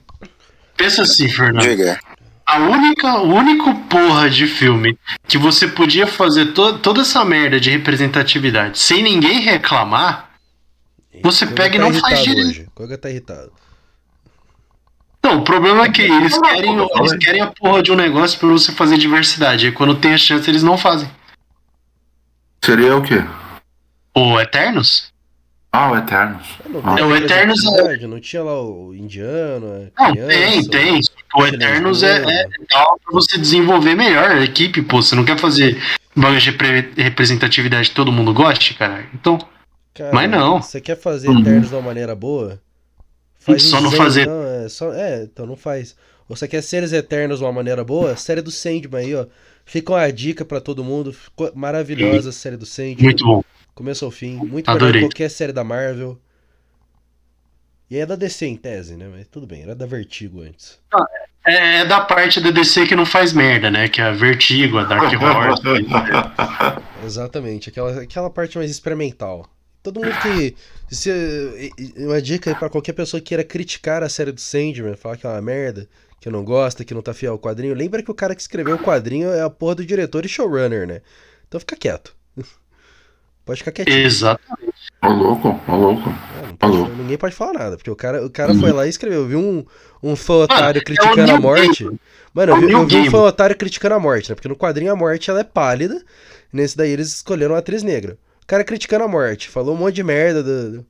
Pensa 0.78 1.02
assim, 1.02 1.28
Fernando. 1.28 1.62
Diga. 1.62 1.98
A 2.46 2.56
única, 2.60 3.18
o 3.18 3.34
único 3.34 3.74
porra 3.90 4.30
de 4.30 4.46
filme 4.46 4.98
que 5.26 5.36
você 5.36 5.68
podia 5.68 6.06
fazer 6.06 6.54
to- 6.54 6.78
toda 6.78 7.02
essa 7.02 7.22
merda 7.22 7.60
de 7.60 7.68
representatividade 7.68 8.78
sem 8.78 9.02
ninguém 9.02 9.40
reclamar. 9.40 10.30
Você 11.22 11.46
pega 11.46 11.76
e 11.76 11.78
tá 11.78 11.84
não 11.84 11.92
faz 11.92 12.04
irritado 12.20 12.24
direito. 12.24 12.48
hoje. 12.48 12.68
Koga 12.74 12.96
tá 12.96 13.10
irritado. 13.10 13.52
Não, 15.22 15.40
o 15.40 15.42
problema 15.42 15.84
é 15.84 15.90
que 15.90 16.00
eles 16.00 16.38
querem, 16.38 16.78
eles 16.78 17.16
querem 17.18 17.40
a 17.42 17.48
porra 17.48 17.82
de 17.82 17.92
um 17.92 17.96
negócio 17.96 18.38
pra 18.38 18.48
você 18.48 18.72
fazer 18.72 18.96
diversidade. 18.96 19.66
E 19.66 19.72
quando 19.72 19.96
tem 19.96 20.14
a 20.14 20.18
chance, 20.18 20.48
eles 20.48 20.62
não 20.62 20.78
fazem. 20.78 21.10
Seria 22.64 22.96
o 22.96 23.02
quê? 23.02 23.22
O 24.16 24.40
Eternos? 24.40 25.12
Ah, 25.70 25.92
o 25.92 25.96
Eternos. 25.98 26.46
Não, 26.68 26.80
Ah. 26.82 26.98
É, 26.98 27.04
o 27.04 27.14
Eternos 27.16 27.64
é-? 27.64 28.06
Não 28.06 28.18
tinha 28.20 28.42
lá 28.42 28.60
o 28.62 28.94
indiano, 28.94 29.90
a 29.96 30.04
Não, 30.04 30.12
criança, 30.12 30.28
tem, 30.28 30.64
tem. 30.68 31.00
O 31.36 31.46
Eternos 31.46 32.02
é, 32.02 32.16
é 32.22 32.46
legal 32.58 32.98
pra 33.04 33.12
você 33.12 33.36
desenvolver 33.38 33.94
melhor 33.94 34.30
a 34.30 34.42
equipe, 34.42 34.80
pô. 34.82 35.02
Você 35.02 35.14
não 35.14 35.24
quer 35.26 35.38
fazer 35.38 35.76
bagulho 36.16 36.40
de 36.40 36.50
repre- 36.50 36.92
representatividade 36.96 37.90
que 37.90 37.94
todo 37.94 38.10
mundo 38.10 38.32
goste, 38.32 38.74
cara? 38.74 39.06
Então, 39.14 39.38
Cara, 39.94 40.12
Mas 40.14 40.30
não. 40.30 40.62
Você 40.62 40.80
quer 40.80 40.96
fazer 40.96 41.28
Uhum. 41.28 41.40
Eternos 41.40 41.68
de 41.70 41.74
uma 41.74 41.82
maneira 41.82 42.14
boa? 42.14 42.60
Faz 43.40 43.64
Só 43.64 43.78
um 43.78 43.80
não 43.80 43.90
Zen, 43.90 43.98
fazer 43.98 44.26
Não, 44.28 44.44
é, 44.44 44.64
é, 44.64 44.68
só, 44.68 44.92
é, 44.92 45.22
então 45.24 45.44
não 45.44 45.56
faz. 45.56 45.96
Ou 46.28 46.36
você 46.36 46.46
quer 46.46 46.62
séries 46.62 46.92
eternas 46.92 47.38
de 47.38 47.44
uma 47.44 47.52
maneira 47.52 47.82
boa? 47.82 48.14
Série 48.16 48.40
do 48.40 48.50
Sandman 48.50 49.00
aí, 49.04 49.14
ó. 49.16 49.26
Fica 49.66 49.92
uma 49.92 50.10
dica 50.12 50.44
pra 50.44 50.60
todo 50.60 50.84
mundo. 50.84 51.12
Ficou 51.12 51.50
maravilhosa 51.54 52.28
a 52.30 52.32
série 52.32 52.56
do 52.56 52.64
Sandman. 52.64 52.96
Muito 53.02 53.24
bom. 53.24 53.42
Começo 53.78 54.04
ao 54.04 54.10
fim. 54.10 54.34
Muito 54.34 54.66
melhor 54.66 54.76
Adorei. 54.76 55.02
que 55.02 55.06
qualquer 55.06 55.30
série 55.30 55.52
da 55.52 55.62
Marvel. 55.62 56.18
E 57.88 57.96
é 57.96 58.04
da 58.04 58.16
DC 58.16 58.44
em 58.44 58.56
tese, 58.56 58.96
né? 58.96 59.08
Mas 59.08 59.28
tudo 59.28 59.46
bem, 59.46 59.62
era 59.62 59.72
da 59.72 59.86
Vertigo 59.86 60.40
antes. 60.40 60.80
É, 61.46 61.82
é 61.82 61.84
da 61.84 62.00
parte 62.00 62.40
da 62.40 62.50
DC 62.50 62.88
que 62.88 62.96
não 62.96 63.06
faz 63.06 63.32
merda, 63.32 63.70
né? 63.70 63.88
Que 63.88 64.00
é 64.00 64.04
a 64.06 64.10
Vertigo, 64.10 64.78
a 64.78 64.82
Dark 64.82 65.12
Horse. 65.22 65.62
Exatamente, 67.06 67.68
aquela, 67.68 68.02
aquela 68.02 68.28
parte 68.28 68.58
mais 68.58 68.68
experimental. 68.68 69.48
Todo 69.80 70.00
mundo 70.00 70.12
que. 70.22 70.56
Se, 70.90 71.72
uma 71.98 72.20
dica 72.20 72.50
aí 72.50 72.56
pra 72.56 72.68
qualquer 72.68 72.94
pessoa 72.94 73.20
que 73.20 73.28
queira 73.28 73.44
criticar 73.44 74.02
a 74.02 74.08
série 74.08 74.32
do 74.32 74.40
Sandman, 74.40 74.96
falar 74.96 75.16
que 75.16 75.24
é 75.24 75.30
uma 75.30 75.40
merda, 75.40 75.88
que 76.20 76.28
não 76.28 76.44
gosta, 76.44 76.84
que 76.84 76.94
não 76.94 77.00
tá 77.00 77.14
fiel 77.14 77.34
ao 77.34 77.38
quadrinho, 77.38 77.76
lembra 77.76 78.02
que 78.02 78.10
o 78.10 78.14
cara 78.14 78.34
que 78.34 78.40
escreveu 78.40 78.74
o 78.74 78.82
quadrinho 78.82 79.30
é 79.30 79.40
a 79.40 79.48
porra 79.48 79.76
do 79.76 79.86
diretor 79.86 80.26
e 80.26 80.28
showrunner, 80.28 80.84
né? 80.84 81.00
Então 81.46 81.60
fica 81.60 81.76
quieto. 81.76 82.17
Pode 83.48 83.60
ficar 83.60 83.72
quietinho. 83.72 84.04
Exato. 84.06 84.42
Ô 85.02 85.08
louco, 85.08 85.58
ô 85.66 85.74
louco. 85.76 86.10
É, 86.10 86.42
pode- 86.58 86.58
Falou. 86.76 86.88
ninguém 86.96 87.16
pode 87.16 87.34
falar 87.34 87.54
nada, 87.54 87.76
porque 87.78 87.90
o 87.90 87.96
cara, 87.96 88.24
o 88.26 88.28
cara 88.28 88.54
foi 88.54 88.70
lá 88.72 88.86
e 88.86 88.90
escreveu. 88.90 89.22
Eu 89.22 89.26
vi 89.26 89.36
um, 89.36 89.64
um 90.02 90.14
fã 90.14 90.34
otário 90.34 90.78
é 90.78 90.82
o 90.82 90.84
criticando 90.84 91.22
a 91.22 91.24
Neil 91.26 91.40
morte. 91.40 91.84
Gaiman. 91.84 91.98
Mano, 92.34 92.52
É 92.52 92.54
eu 92.56 92.58
o 92.58 92.66
vi, 92.66 92.72
eu 92.72 92.86
vi 92.86 93.08
um 93.08 93.10
fã 93.10 93.20
otário 93.22 93.56
criticando 93.56 93.94
a 93.94 93.98
morte, 93.98 94.28
né? 94.28 94.34
Porque 94.34 94.48
no 94.48 94.54
quadrinho 94.56 94.92
a 94.92 94.96
morte 94.96 95.30
ela 95.30 95.40
é 95.40 95.44
pálida. 95.44 96.04
Nesse 96.52 96.76
daí 96.76 96.90
eles 96.90 97.08
escolheram 97.08 97.54
uma 97.54 97.58
atriz 97.60 97.82
negra. 97.82 98.18
O 98.42 98.46
cara 98.46 98.62
criticando 98.64 99.04
a 99.04 99.08
morte, 99.08 99.48
falou 99.48 99.74
um 99.74 99.78
monte 99.78 99.94
de 99.94 100.02
merda 100.04 100.42
do- 100.42 100.84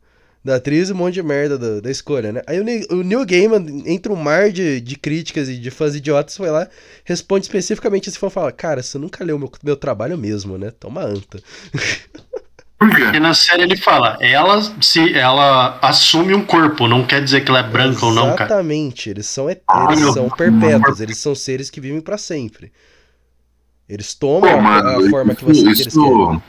da 0.44 0.56
atriz 0.56 0.88
e 0.88 0.92
um 0.92 0.96
monte 0.96 1.14
de 1.14 1.22
merda 1.22 1.56
do- 1.56 1.80
da 1.80 1.90
escolha, 1.90 2.32
né? 2.32 2.42
Aí 2.46 2.58
o, 2.58 2.64
Neil- 2.64 2.86
o 2.90 2.96
Neil 3.04 3.24
Gaiman, 3.24 3.82
entre 3.86 4.10
um 4.10 4.16
mar 4.16 4.50
de, 4.50 4.80
de 4.80 4.96
críticas 4.96 5.48
e 5.48 5.58
de 5.58 5.70
fãs 5.70 5.94
idiotas, 5.94 6.36
foi 6.36 6.50
lá, 6.50 6.66
responde 7.04 7.44
especificamente 7.46 8.08
esse 8.08 8.18
fã 8.18 8.28
fala: 8.30 8.50
Cara, 8.50 8.82
você 8.82 8.98
nunca 8.98 9.22
leu 9.22 9.38
meu, 9.38 9.50
meu 9.62 9.76
trabalho 9.76 10.18
mesmo, 10.18 10.58
né? 10.58 10.72
Toma 10.72 11.02
anta. 11.04 11.38
Por 12.78 12.94
quê? 12.94 13.02
E 13.14 13.18
na 13.20 13.34
série 13.34 13.62
ele 13.62 13.76
fala, 13.76 14.16
ela 14.20 14.60
se 14.80 15.12
ela 15.14 15.78
assume 15.82 16.32
um 16.32 16.44
corpo, 16.44 16.86
não 16.86 17.04
quer 17.04 17.22
dizer 17.24 17.40
que 17.44 17.50
ela 17.50 17.58
é 17.58 17.62
branca 17.64 18.06
ou 18.06 18.12
não, 18.12 18.36
cara. 18.36 18.44
Exatamente, 18.50 19.10
eles 19.10 19.26
são, 19.26 19.48
Ah, 19.66 19.88
eles 19.90 20.12
são 20.14 20.28
perpétuos, 20.30 21.00
eles 21.00 21.18
são 21.18 21.34
seres 21.34 21.70
que 21.70 21.80
vivem 21.80 22.00
pra 22.00 22.16
sempre. 22.16 22.70
Eles 23.88 24.14
tomam 24.14 24.42
Pô, 24.42 24.58
a- 24.58 24.60
mano, 24.62 25.06
a, 25.06 25.10
forma 25.10 25.34
que, 25.34 25.50
isso, 25.50 25.64
você, 25.64 25.74
que 25.74 25.82
eles 25.82 25.94
querem. 25.94 26.42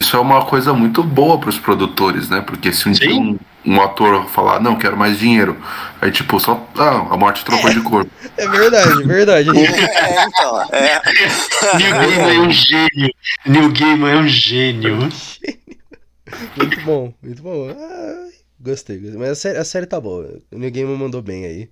Isso, 0.00 0.16
é 0.16 0.20
uma 0.20 0.44
coisa 0.46 0.72
muito 0.72 1.02
boa 1.02 1.38
pros 1.38 1.58
produtores, 1.58 2.28
né? 2.28 2.40
Porque 2.40 2.72
se 2.72 2.88
um 2.88 2.92
um, 3.20 3.38
um 3.66 3.80
ator 3.82 4.26
falar, 4.28 4.58
não, 4.58 4.78
quero 4.78 4.96
mais 4.96 5.18
dinheiro, 5.18 5.56
aí 6.00 6.10
tipo, 6.10 6.40
só. 6.40 6.66
Ah, 6.76 7.06
a 7.10 7.16
morte 7.16 7.44
trocou 7.44 7.70
de 7.70 7.80
corpo. 7.82 8.10
É 8.36 8.48
verdade, 8.48 9.04
verdade. 9.04 9.50
É, 9.50 10.24
então, 10.24 10.62
é. 10.72 11.00
Neil 11.76 11.92
Gaiman 11.92 12.34
é 12.34 12.40
um 12.40 12.50
gênio. 12.50 13.14
Neil 13.46 13.72
Gaiman 13.72 14.10
é 14.10 14.16
um 14.16 14.28
gênio. 14.28 14.98
muito 16.56 16.80
bom, 16.80 17.14
muito 17.22 17.42
bom. 17.42 17.68
Ah, 17.70 18.28
gostei, 18.58 18.98
gostei. 18.98 19.18
Mas 19.18 19.30
a 19.30 19.34
série, 19.34 19.58
a 19.58 19.64
série 19.64 19.86
tá 19.86 20.00
boa. 20.00 20.40
O 20.50 20.58
New 20.58 20.70
Game 20.70 20.96
mandou 20.96 21.20
bem 21.20 21.44
aí. 21.44 21.70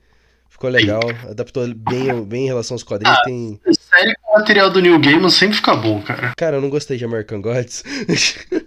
Ficou 0.58 0.70
legal, 0.70 1.00
adaptou 1.30 1.72
bem, 1.72 2.24
bem 2.24 2.42
em 2.44 2.48
relação 2.48 2.74
aos 2.74 2.82
quadrinhos. 2.82 3.16
Ah. 3.16 3.22
Tem... 3.22 3.60
Série 3.78 4.12
com 4.20 4.32
o 4.32 4.38
material 4.40 4.68
do 4.70 4.80
Neil 4.82 4.98
Gaiman 4.98 5.30
sempre 5.30 5.54
fica 5.54 5.76
bom, 5.76 6.02
cara. 6.02 6.32
Cara, 6.36 6.56
eu 6.56 6.60
não 6.60 6.68
gostei 6.68 6.96
de 6.98 7.04
American 7.04 7.40
Gods. 7.40 7.84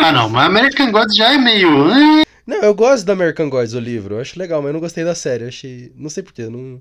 Ah, 0.00 0.12
não, 0.12 0.28
mas 0.28 0.46
American 0.46 0.92
Gods 0.92 1.16
já 1.16 1.32
é 1.34 1.38
meio. 1.38 1.68
eh, 1.90 2.24
não, 2.46 2.58
eu 2.62 2.72
gosto 2.72 3.04
do 3.04 3.10
American 3.10 3.50
Gods, 3.50 3.74
o 3.74 3.80
livro. 3.80 4.14
Eu 4.14 4.20
acho 4.20 4.38
legal, 4.38 4.60
mas 4.62 4.68
eu 4.68 4.72
não 4.74 4.80
gostei 4.80 5.02
da 5.04 5.12
série. 5.12 5.42
Eu 5.42 5.48
achei. 5.48 5.92
Não 5.96 6.08
sei 6.08 6.22
porquê. 6.22 6.46
Não... 6.48 6.80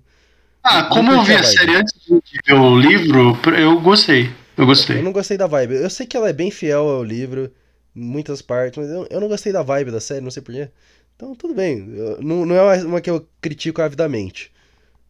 Ah, 0.63 0.83
Não 0.83 0.89
como 0.89 1.11
eu 1.11 1.23
vi 1.23 1.33
a 1.33 1.39
a 1.39 1.43
série 1.43 1.75
antes 1.77 1.93
de 2.05 2.21
ver 2.45 2.53
o 2.53 2.79
livro, 2.79 3.35
eu 3.57 3.81
gostei. 3.81 4.25
Eu 4.25 4.63
Eu 4.63 4.65
gostei. 4.67 5.01
não 5.01 5.11
gostei 5.11 5.35
da 5.35 5.47
vibe. 5.47 5.73
Eu 5.81 5.89
sei 5.89 6.05
que 6.05 6.15
ela 6.15 6.29
é 6.29 6.33
bem 6.33 6.51
fiel 6.51 6.87
ao 6.87 7.03
livro, 7.03 7.51
em 7.95 8.01
muitas 8.03 8.39
partes, 8.43 8.77
mas 8.77 8.87
eu, 8.87 9.07
eu 9.09 9.19
não 9.19 9.27
gostei 9.27 9.51
da 9.51 9.63
vibe 9.63 9.89
da 9.89 9.99
série, 9.99 10.21
não 10.21 10.29
sei 10.29 10.43
porquê. 10.43 10.69
Então, 11.17 11.35
tudo 11.35 11.53
bem. 11.55 11.93
Eu- 11.95 12.21
não, 12.21 12.45
não 12.45 12.55
é 12.55 12.83
uma 12.83 13.01
que 13.01 13.09
eu 13.09 13.27
critico 13.41 13.81
avidamente. 13.81 14.51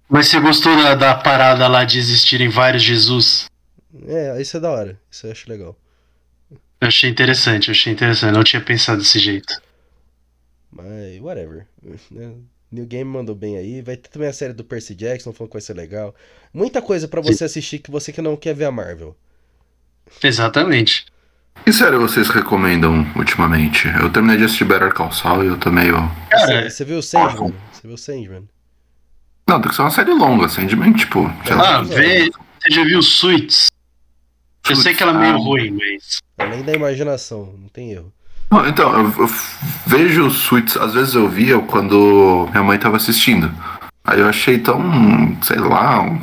Mas 0.09 0.27
você 0.29 0.39
gostou 0.39 0.73
da, 0.81 0.95
da 0.95 1.15
parada 1.15 1.67
lá 1.67 1.83
de 1.83 1.99
existirem 1.99 2.47
vários 2.47 2.81
Jesus? 2.81 3.45
É, 4.07 4.41
isso 4.41 4.55
é 4.55 4.59
da 4.59 4.71
hora. 4.71 4.99
Isso 5.11 5.27
eu 5.27 5.31
acho 5.31 5.49
legal. 5.49 5.75
Eu 6.49 6.87
achei 6.87 7.09
interessante, 7.09 7.67
eu 7.67 7.73
achei 7.73 7.91
interessante. 7.91 8.33
Não 8.33 8.43
tinha 8.43 8.61
pensado 8.61 8.99
desse 8.99 9.19
jeito. 9.19 9.61
Mas, 10.71 11.19
whatever. 11.19 11.67
né? 12.09 12.33
New 12.71 12.85
Game 12.85 13.09
mandou 13.09 13.35
bem 13.35 13.57
aí. 13.57 13.81
Vai 13.81 13.97
ter 13.97 14.09
também 14.09 14.27
a 14.29 14.33
série 14.33 14.53
do 14.53 14.63
Percy 14.63 14.93
Jackson, 14.95 15.33
falando 15.33 15.49
que 15.51 15.55
vai 15.55 15.61
ser 15.61 15.73
legal. 15.73 16.15
Muita 16.53 16.81
coisa 16.81 17.07
pra 17.07 17.21
você 17.21 17.43
assistir 17.43 17.79
que 17.79 17.91
você 17.91 18.11
que 18.11 18.21
não 18.21 18.35
quer 18.37 18.53
ver 18.53 18.65
a 18.65 18.71
Marvel. 18.71 19.15
Exatamente. 20.23 21.05
Que 21.65 21.73
série 21.73 21.97
vocês 21.97 22.29
recomendam 22.29 23.05
ultimamente? 23.15 23.87
Eu 23.99 24.09
terminei 24.09 24.37
de 24.37 24.45
assistir 24.45 24.63
Better 24.65 24.93
Call 24.93 25.11
Saul 25.11 25.43
e 25.43 25.47
eu 25.47 25.57
tô 25.57 25.69
meio. 25.69 26.09
Cara, 26.29 26.69
Você, 26.69 26.85
viu 26.85 26.99
o 26.99 27.03
Sandman? 27.03 27.53
Você 27.73 27.81
viu 27.87 27.95
o 27.95 27.97
Sandman? 27.97 28.47
Não, 29.47 29.61
tem 29.61 29.69
que 29.69 29.75
ser 29.75 29.81
uma 29.81 29.91
série 29.91 30.13
longa, 30.13 30.47
Sandman, 30.47 30.93
tipo, 30.93 31.29
ah, 31.51 31.81
vê. 31.81 32.29
Você 32.59 32.69
já 32.73 32.83
viu 32.83 33.01
Suits? 33.01 33.67
Eu 34.69 34.75
sei 34.75 34.93
que 34.93 35.03
ela 35.03 35.13
é 35.13 35.17
meio 35.19 35.35
Ah. 35.35 35.37
ruim, 35.37 35.71
mas. 35.71 36.19
Além 36.37 36.63
da 36.63 36.73
imaginação, 36.73 37.53
não 37.57 37.67
tem 37.69 37.91
erro. 37.91 38.13
Não, 38.49 38.65
então, 38.67 38.89
eu, 38.93 39.13
eu 39.19 39.29
vejo 39.85 40.29
Suits, 40.29 40.77
às 40.77 40.93
vezes 40.93 41.15
eu 41.15 41.27
via 41.27 41.59
quando 41.59 42.47
minha 42.51 42.63
mãe 42.63 42.77
tava 42.77 42.95
assistindo. 42.95 43.51
Aí 44.05 44.21
eu 44.21 44.27
achei 44.29 44.57
tão, 44.59 45.37
sei 45.41 45.57
lá, 45.59 46.01
um- 46.01 46.19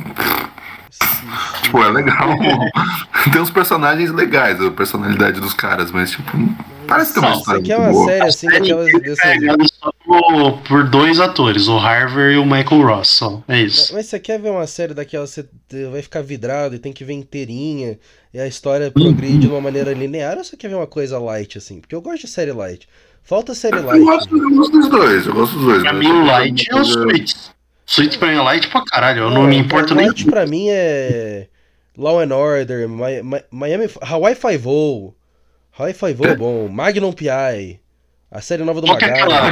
tipo, 1.61 1.83
é 1.83 1.89
legal. 1.91 2.29
Tem 3.31 3.41
uns 3.41 3.49
personagens 3.49 4.11
legais, 4.11 4.61
a 4.61 4.71
personalidade 4.71 5.39
dos 5.41 5.53
caras, 5.53 5.91
mas 5.91 6.11
tipo, 6.11 6.31
parece 6.87 7.13
ter 7.13 7.19
uma 7.19 7.29
Não, 7.31 7.37
história 7.39 7.59
Isso 7.61 7.71
aqui 7.71 7.71
é 7.73 7.77
muito 7.77 7.87
uma 7.87 7.93
boa. 7.93 8.11
série 8.11 8.27
assim, 8.27 8.47
daquelas. 8.47 8.87
é 8.93 8.99
dessas- 8.99 9.71
só 9.79 9.91
por, 10.05 10.57
por 10.67 10.83
dois 10.89 11.19
atores, 11.19 11.67
o 11.67 11.77
Harvey 11.77 12.35
e 12.35 12.37
o 12.37 12.45
Michael 12.45 12.81
Ross, 12.83 13.07
só. 13.09 13.41
É 13.47 13.59
isso. 13.61 13.93
Mas 13.93 14.05
você 14.07 14.19
quer 14.19 14.39
ver 14.39 14.49
uma 14.51 14.67
série 14.67 14.93
daquela 14.93 15.25
você 15.25 15.45
vai 15.91 16.01
ficar 16.01 16.21
vidrado 16.21 16.75
e 16.75 16.79
tem 16.79 16.93
que 16.93 17.03
ver 17.03 17.13
inteirinha 17.13 17.97
e 18.33 18.39
a 18.39 18.47
história 18.47 18.91
progride 18.91 19.39
de 19.39 19.47
uma 19.47 19.61
maneira 19.61 19.93
linear 19.93 20.37
ou 20.37 20.43
você 20.43 20.55
quer 20.55 20.67
ver 20.69 20.75
uma 20.75 20.87
coisa 20.87 21.17
light 21.19 21.57
assim? 21.57 21.79
Porque 21.79 21.95
eu 21.95 22.01
gosto 22.01 22.21
de 22.25 22.27
série 22.27 22.51
light. 22.51 22.87
Falta 23.23 23.55
série 23.55 23.77
Eu 23.77 23.83
light. 23.85 24.03
gosto, 24.03 24.37
eu 24.37 24.49
gosto 24.51 24.71
dos 24.79 24.87
dois, 24.89 25.25
eu 25.25 25.33
gosto 25.33 25.53
dos 25.55 25.63
dois. 25.65 25.81
Pra 25.81 25.93
mim, 25.93 26.07
eu 26.07 26.15
o 26.17 26.25
Light 26.25 26.69
é 26.69 26.75
o 26.75 26.85
falando 26.85 27.07
pra 28.17 28.27
mim 28.27 28.35
é 28.35 28.41
Light 28.41 28.67
pra 28.69 28.83
caralho. 28.85 29.23
Eu 29.23 29.29
não 29.31 29.43
me 29.43 29.57
importo 29.57 29.93
nem. 29.95 30.07
Light 30.07 30.25
pra 30.25 30.45
mim 30.45 30.67
é 30.69 31.47
Law 31.97 32.19
and 32.19 32.33
Order, 32.35 32.89
Mi- 32.89 33.21
Mi- 33.23 33.43
Miami, 33.51 33.89
Hawaii 34.01 34.35
Five-O. 34.35 35.13
Hawaii 35.77 35.93
Five-O 35.93 36.25
é 36.25 36.35
bom. 36.35 36.67
Magnum 36.67 37.11
P.I. 37.13 37.79
A 38.31 38.41
série 38.41 38.63
nova 38.63 38.81
do 38.81 38.87
Qual 38.87 38.97
é 38.99 39.05
aquela. 39.05 39.51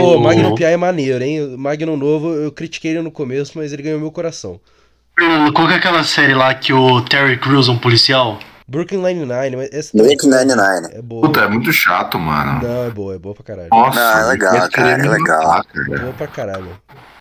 Ô, 0.00 0.18
Magnum 0.20 0.54
P.I. 0.54 0.64
é 0.72 0.76
maneiro, 0.76 1.22
hein? 1.22 1.54
O 1.54 1.58
Magnum 1.58 1.96
novo, 1.96 2.32
eu 2.34 2.50
critiquei 2.50 2.92
ele 2.92 3.02
no 3.02 3.10
começo, 3.10 3.52
mas 3.56 3.72
ele 3.72 3.82
ganhou 3.82 4.00
meu 4.00 4.10
coração. 4.10 4.60
Qual 5.54 5.66
que 5.66 5.74
é 5.74 5.76
aquela 5.76 6.02
série 6.04 6.34
lá 6.34 6.54
que 6.54 6.72
o 6.72 7.00
Terry 7.02 7.36
Crews 7.38 7.68
é 7.68 7.72
um 7.72 7.78
policial? 7.78 8.38
Brooklyn 8.68 8.98
Nine-Nine, 9.02 9.56
Brooklyn 9.94 10.30
Nine-Nine. 10.30 10.88
é 10.98 11.02
boa. 11.02 11.26
Puta, 11.26 11.40
é 11.40 11.48
muito 11.48 11.72
chato, 11.72 12.18
mano. 12.18 12.60
Não, 12.62 12.84
é 12.86 12.90
boa, 12.90 13.14
é 13.14 13.18
boa 13.18 13.34
pra 13.34 13.42
caralho. 13.44 13.68
Nossa, 13.70 13.98
Não, 13.98 14.20
é 14.20 14.32
legal, 14.32 14.68
cara, 14.70 14.90
é 14.90 15.08
legal. 15.08 15.64
É 15.94 15.98
boa 15.98 16.12
pra 16.12 16.26
caralho. 16.26 16.68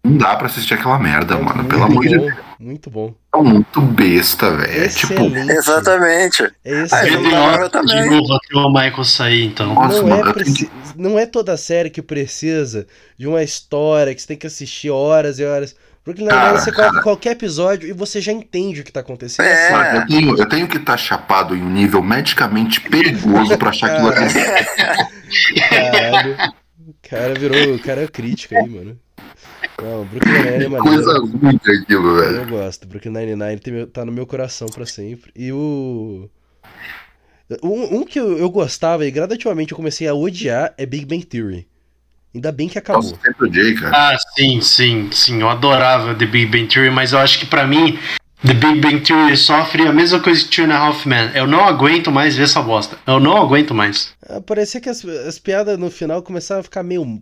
Não 0.03 0.17
dá 0.17 0.35
pra 0.35 0.47
assistir 0.47 0.73
aquela 0.75 0.97
merda, 0.99 1.35
É 1.35 1.41
mano. 1.41 1.65
Pelo 1.65 1.83
amor 1.83 2.03
de 2.03 2.17
Deus. 2.17 2.33
Muito 2.59 2.89
bom. 2.89 3.13
É 3.35 3.37
muito 3.41 3.81
besta, 3.81 4.49
velho. 4.51 4.83
É 4.83 4.87
tipo. 4.87 5.13
Excelente. 5.13 5.51
Exatamente. 5.51 6.43
É 6.65 6.79
Ah, 6.79 6.83
excelente. 6.83 7.69
também. 7.71 8.03
de 8.03 8.09
novo 8.09 8.33
até 8.33 8.57
o 8.57 8.69
Michael 8.69 9.03
sair, 9.03 9.45
então. 9.45 9.73
Nossa, 9.75 10.01
não, 10.01 10.07
mano, 10.09 10.15
é 10.15 10.29
eu 10.29 10.33
tenho 10.33 10.33
preci- 10.33 10.71
não 10.95 11.19
é 11.19 11.25
toda 11.25 11.55
série 11.57 11.89
que 11.89 12.01
precisa 12.01 12.87
de 13.17 13.27
uma 13.27 13.43
história 13.43 14.13
que 14.15 14.21
você 14.21 14.27
tem 14.27 14.37
que 14.37 14.47
assistir 14.47 14.89
horas 14.89 15.39
e 15.39 15.45
horas. 15.45 15.75
Brooklyn 16.03 16.25
Nine-Nine 16.27 16.45
Cara, 16.51 16.59
você 16.61 16.71
coloca 16.71 16.91
cara. 16.93 17.03
qualquer 17.03 17.31
episódio 17.31 17.89
e 17.89 17.91
você 17.91 18.21
já 18.21 18.31
entende 18.31 18.79
o 18.79 18.83
que 18.85 18.93
tá 18.93 19.01
acontecendo. 19.01 19.45
É. 19.45 19.71
Mano, 19.71 19.99
eu 19.99 20.07
tenho, 20.07 20.37
eu 20.39 20.45
tenho 20.49 20.67
que 20.67 20.77
estar 20.77 20.95
chapado 20.95 21.53
em 21.53 21.61
um 21.61 21.69
nível 21.69 22.01
medicamente 22.01 22.79
perigoso 22.79 23.57
pra 23.57 23.69
achar 23.71 23.91
aquilo 23.91 24.07
aqui. 24.09 24.23
Caralho. 25.69 26.37
O 26.87 27.09
cara 27.09 27.33
virou. 27.33 27.75
O 27.75 27.79
cara 27.79 28.03
é 28.03 28.07
crítica 28.07 28.57
aí, 28.57 28.69
mano. 28.69 28.97
Não, 29.81 30.05
Brooklyn 30.05 30.33
Nine-Nine 30.33 30.65
é 30.65 30.69
maneiro. 30.69 31.03
Coisa 31.03 31.19
ruim 31.19 31.59
é 31.65 31.71
aquilo, 31.71 32.15
velho. 32.15 32.35
Eu 32.37 32.47
gosto. 32.47 32.87
Brooklyn 32.87 33.11
Nine-Nine 33.11 33.59
tem 33.59 33.85
tá 33.87 34.05
no 34.05 34.11
meu 34.11 34.25
coração 34.25 34.67
pra 34.67 34.85
sempre. 34.85 35.31
E 35.35 35.51
o. 35.51 36.29
Um, 37.63 37.99
um 37.99 38.05
que 38.05 38.19
eu, 38.19 38.37
eu 38.37 38.49
gostava 38.49 39.05
e 39.05 39.11
gradativamente 39.11 39.71
eu 39.71 39.77
comecei 39.77 40.07
a 40.07 40.13
odiar 40.13 40.73
é 40.77 40.85
Big 40.85 41.05
Bang 41.05 41.25
Theory. 41.25 41.67
Ainda 42.35 42.51
bem 42.51 42.67
que 42.67 42.77
acabou. 42.77 43.01
Nossa, 43.01 43.15
sempre 43.21 43.47
odiei, 43.47 43.73
cara. 43.75 44.13
Ah, 44.13 44.17
sim, 44.35 44.61
sim, 44.61 45.09
sim. 45.11 45.41
Eu 45.41 45.49
adorava 45.49 46.13
The 46.13 46.25
Big 46.25 46.45
Bang 46.47 46.67
Theory, 46.67 46.91
mas 46.91 47.13
eu 47.13 47.19
acho 47.19 47.39
que 47.39 47.45
pra 47.45 47.65
mim, 47.65 47.97
The 48.45 48.53
Big 48.53 48.79
Bang 48.79 48.99
Theory 48.99 49.37
sofre 49.37 49.87
a 49.87 49.93
mesma 49.93 50.19
coisa 50.19 50.43
que 50.43 50.49
Two 50.49 50.65
and 50.65 50.73
a 50.73 50.77
Half 50.77 51.05
Men. 51.05 51.31
Eu 51.33 51.47
não 51.47 51.65
aguento 51.65 52.11
mais 52.11 52.35
ver 52.35 52.43
essa 52.43 52.61
bosta. 52.61 52.97
Eu 53.07 53.19
não 53.19 53.37
aguento 53.37 53.73
mais. 53.73 54.13
Ah, 54.27 54.41
parecia 54.41 54.81
que 54.81 54.89
as, 54.89 55.03
as 55.05 55.39
piadas 55.39 55.77
no 55.79 55.89
final 55.89 56.21
começavam 56.21 56.61
a 56.61 56.63
ficar 56.63 56.83
meio 56.83 57.21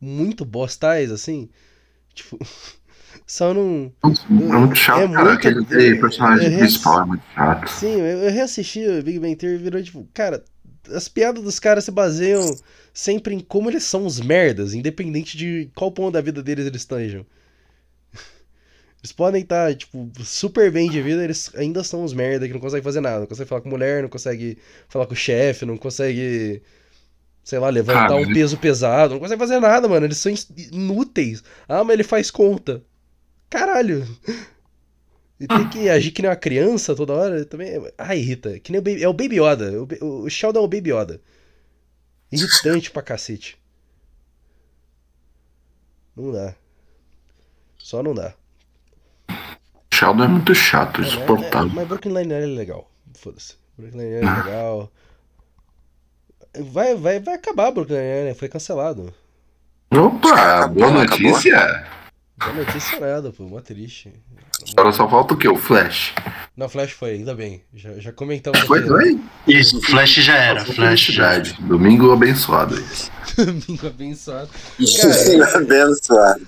muito 0.00 0.44
bostais, 0.44 1.10
assim. 1.10 1.50
Tipo, 2.14 2.38
só 3.26 3.52
não. 3.54 3.92
É 4.04 4.08
muito 4.32 4.76
chato, 4.76 5.00
É 5.02 5.08
cara. 5.08 5.24
muito- 5.24 5.48
Aquele 5.74 6.00
personagem 6.00 6.54
é- 6.54 6.58
principal 6.58 7.02
é 7.02 7.06
muito 7.06 7.24
chato. 7.34 7.68
Sim, 7.68 8.00
eu, 8.00 8.06
eu 8.24 8.30
reassisti 8.30 8.86
o 8.86 9.02
Big 9.02 9.18
Bang 9.18 9.36
Theory 9.36 9.56
e 9.56 9.58
virou 9.58 9.82
tipo, 9.82 10.08
cara, 10.14 10.44
as 10.92 11.08
piadas 11.08 11.42
dos 11.42 11.58
caras 11.58 11.84
se 11.84 11.90
baseiam 11.90 12.56
sempre 12.92 13.34
em 13.34 13.40
como 13.40 13.70
eles 13.70 13.84
são 13.84 14.04
os 14.06 14.20
merdas, 14.20 14.74
independente 14.74 15.36
de 15.36 15.70
qual 15.74 15.90
ponto 15.90 16.12
da 16.12 16.20
vida 16.20 16.42
deles 16.42 16.66
eles 16.66 16.82
estejam. 16.82 17.24
Eles 19.02 19.12
podem 19.12 19.42
estar, 19.42 19.74
tipo, 19.74 20.10
super 20.24 20.70
bem 20.72 20.88
de 20.90 21.02
vida, 21.02 21.22
eles 21.22 21.50
ainda 21.56 21.84
são 21.84 22.04
os 22.04 22.14
merda 22.14 22.46
que 22.46 22.54
não 22.54 22.60
conseguem 22.60 22.82
fazer 22.82 23.02
nada. 23.02 23.20
Não 23.20 23.26
conseguem 23.26 23.46
falar 23.48 23.60
com 23.60 23.68
mulher, 23.68 24.00
não 24.02 24.08
conseguem 24.08 24.56
falar 24.88 25.06
com 25.06 25.12
o 25.12 25.16
chefe, 25.16 25.66
não 25.66 25.76
conseguem, 25.76 26.62
sei 27.44 27.58
lá, 27.60 27.68
levantar 27.68 28.08
Cara, 28.08 28.16
um 28.16 28.32
peso 28.32 28.56
pesado, 28.58 29.14
não 29.14 29.20
conseguem 29.20 29.38
fazer 29.46 29.60
nada, 29.60 29.86
mano. 29.86 30.06
Eles 30.06 30.16
são 30.18 30.32
inúteis. 30.72 31.44
Ah, 31.68 31.84
mas 31.84 31.94
ele 31.94 32.02
faz 32.02 32.30
conta. 32.30 32.82
Caralho. 33.50 34.04
E 35.38 35.46
tem 35.46 35.68
que 35.68 35.88
agir 35.90 36.10
que 36.12 36.22
nem 36.22 36.30
uma 36.30 36.36
criança 36.36 36.94
toda 36.94 37.12
hora 37.12 37.44
também. 37.44 37.68
é- 37.68 37.94
Ai, 37.98 38.18
irrita. 38.18 38.58
Que 38.60 38.72
nem 38.72 38.78
o 38.80 38.82
Baby, 38.82 39.02
é 39.04 39.08
o 39.08 39.12
Baby 39.12 39.40
Yoda. 39.40 39.72
O, 40.00 40.28
Sheldon 40.30 40.60
é 40.60 40.62
o 40.62 40.68
Baby 40.68 40.90
Yoda. 40.92 41.20
Irritante 42.32 42.90
pra 42.90 43.02
cacete. 43.02 43.58
Não 46.16 46.32
dá. 46.32 46.54
Só 47.78 48.02
não 48.02 48.14
dá. 48.14 48.34
Sheldon 49.92 50.24
é 50.24 50.28
muito 50.28 50.54
chato, 50.54 51.00
É, 51.00 51.04
mas- 51.04 51.12
insuportável. 51.14 51.68
Mas 51.74 51.86
Brooklyn 51.88 52.12
Nine-Nine 52.14 52.42
é 52.52 52.56
legal. 52.56 52.90
Foda-se. 53.14 53.54
Brooklyn 53.76 54.02
Nine-Nine 54.04 54.26
é 54.26 54.42
legal. 54.44 54.92
Vai, 56.60 56.94
vai, 56.94 57.20
vai 57.20 57.34
acabar 57.34 57.70
Brooklyn 57.70 57.98
Nine-Nine. 57.98 58.34
Foi 58.34 58.48
cancelado. 58.48 59.12
Opa, 59.92 60.28
Acabou, 60.32 60.74
boa 60.74 60.90
não 60.90 61.00
acabou? 61.00 61.30
notícia. 61.30 61.86
Boa 62.36 62.52
notícia 62.52 63.00
nada, 63.00 63.32
pô. 63.32 63.44
Mó 63.44 63.60
triste. 63.60 64.12
Agora 64.72 64.92
só 64.92 65.08
falta 65.08 65.34
o 65.34 65.36
quê? 65.36 65.48
O 65.48 65.56
Flash. 65.56 66.14
Não, 66.56 66.68
Flash 66.68 66.92
foi, 66.92 67.10
ainda 67.10 67.34
bem. 67.34 67.62
Já, 67.74 67.92
já 67.98 68.12
comentamos 68.12 68.58
Foi 68.60 68.78
aqui. 68.80 68.88
também? 68.88 69.20
Isso, 69.46 69.80
Flash 69.82 70.14
já 70.14 70.36
era. 70.36 70.64
Flash 70.64 71.06
já. 71.06 71.38
Domingo 71.60 72.12
abençoado. 72.12 72.76
Domingo 73.36 73.86
abençoado. 73.86 74.48
Abençoado. 75.54 76.46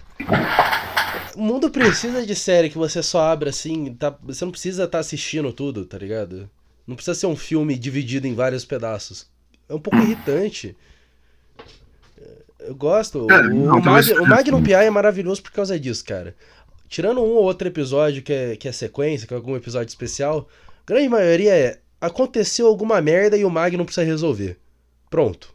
O 1.35 1.43
mundo 1.43 1.69
precisa 1.71 2.25
de 2.25 2.35
série 2.35 2.71
que 2.71 2.79
você 2.79 3.03
só 3.03 3.31
abre 3.31 3.51
assim, 3.51 3.95
tá- 3.95 4.17
você 4.23 4.45
não 4.45 4.53
precisa 4.53 4.85
estar 4.85 5.01
assistindo 5.01 5.53
tudo, 5.53 5.85
tá 5.85 5.99
ligado? 5.99 6.49
Não 6.87 6.95
precisa 6.97 7.15
ser 7.19 7.27
um 7.27 7.37
filme 7.37 7.77
dividido 7.77 8.27
em 8.27 8.35
vários 8.35 8.65
pedaços. 8.65 9.27
É 9.69 9.75
um 9.75 9.81
pouco 9.81 9.99
irritante. 9.99 10.77
Eu 12.61 12.75
gosto. 12.75 13.31
É, 13.31 13.41
o, 13.41 13.55
não, 13.55 13.79
o, 13.79 13.85
Mag, 13.85 14.13
o 14.13 14.27
Magnum. 14.27 14.63
PI 14.63 14.73
é 14.73 14.91
maravilhoso 14.91 15.43
por 15.43 15.53
causa 15.53 15.79
disso, 15.79 16.05
cara. 16.05 16.35
Tirando 16.89 17.21
um 17.21 17.31
ou 17.31 17.45
outro 17.45 17.67
episódio 17.67 18.23
que 18.23 18.33
é, 18.33 18.57
que 18.57 18.69
é 18.69 18.73
sequência, 18.73 19.27
que 19.27 19.35
é 19.35 19.37
algum 19.37 19.57
episódio 19.57 19.89
especial, 19.89 20.49
a 20.83 20.87
grande 20.87 21.09
maioria 21.09 21.55
é 21.55 21.79
aconteceu 22.01 22.67
alguma 22.67 23.01
merda 23.01 23.37
e 23.37 23.45
o 23.45 23.51
Magnum 23.51 23.85
precisa 23.85 24.07
resolver. 24.07 24.59
Pronto. 25.11 25.55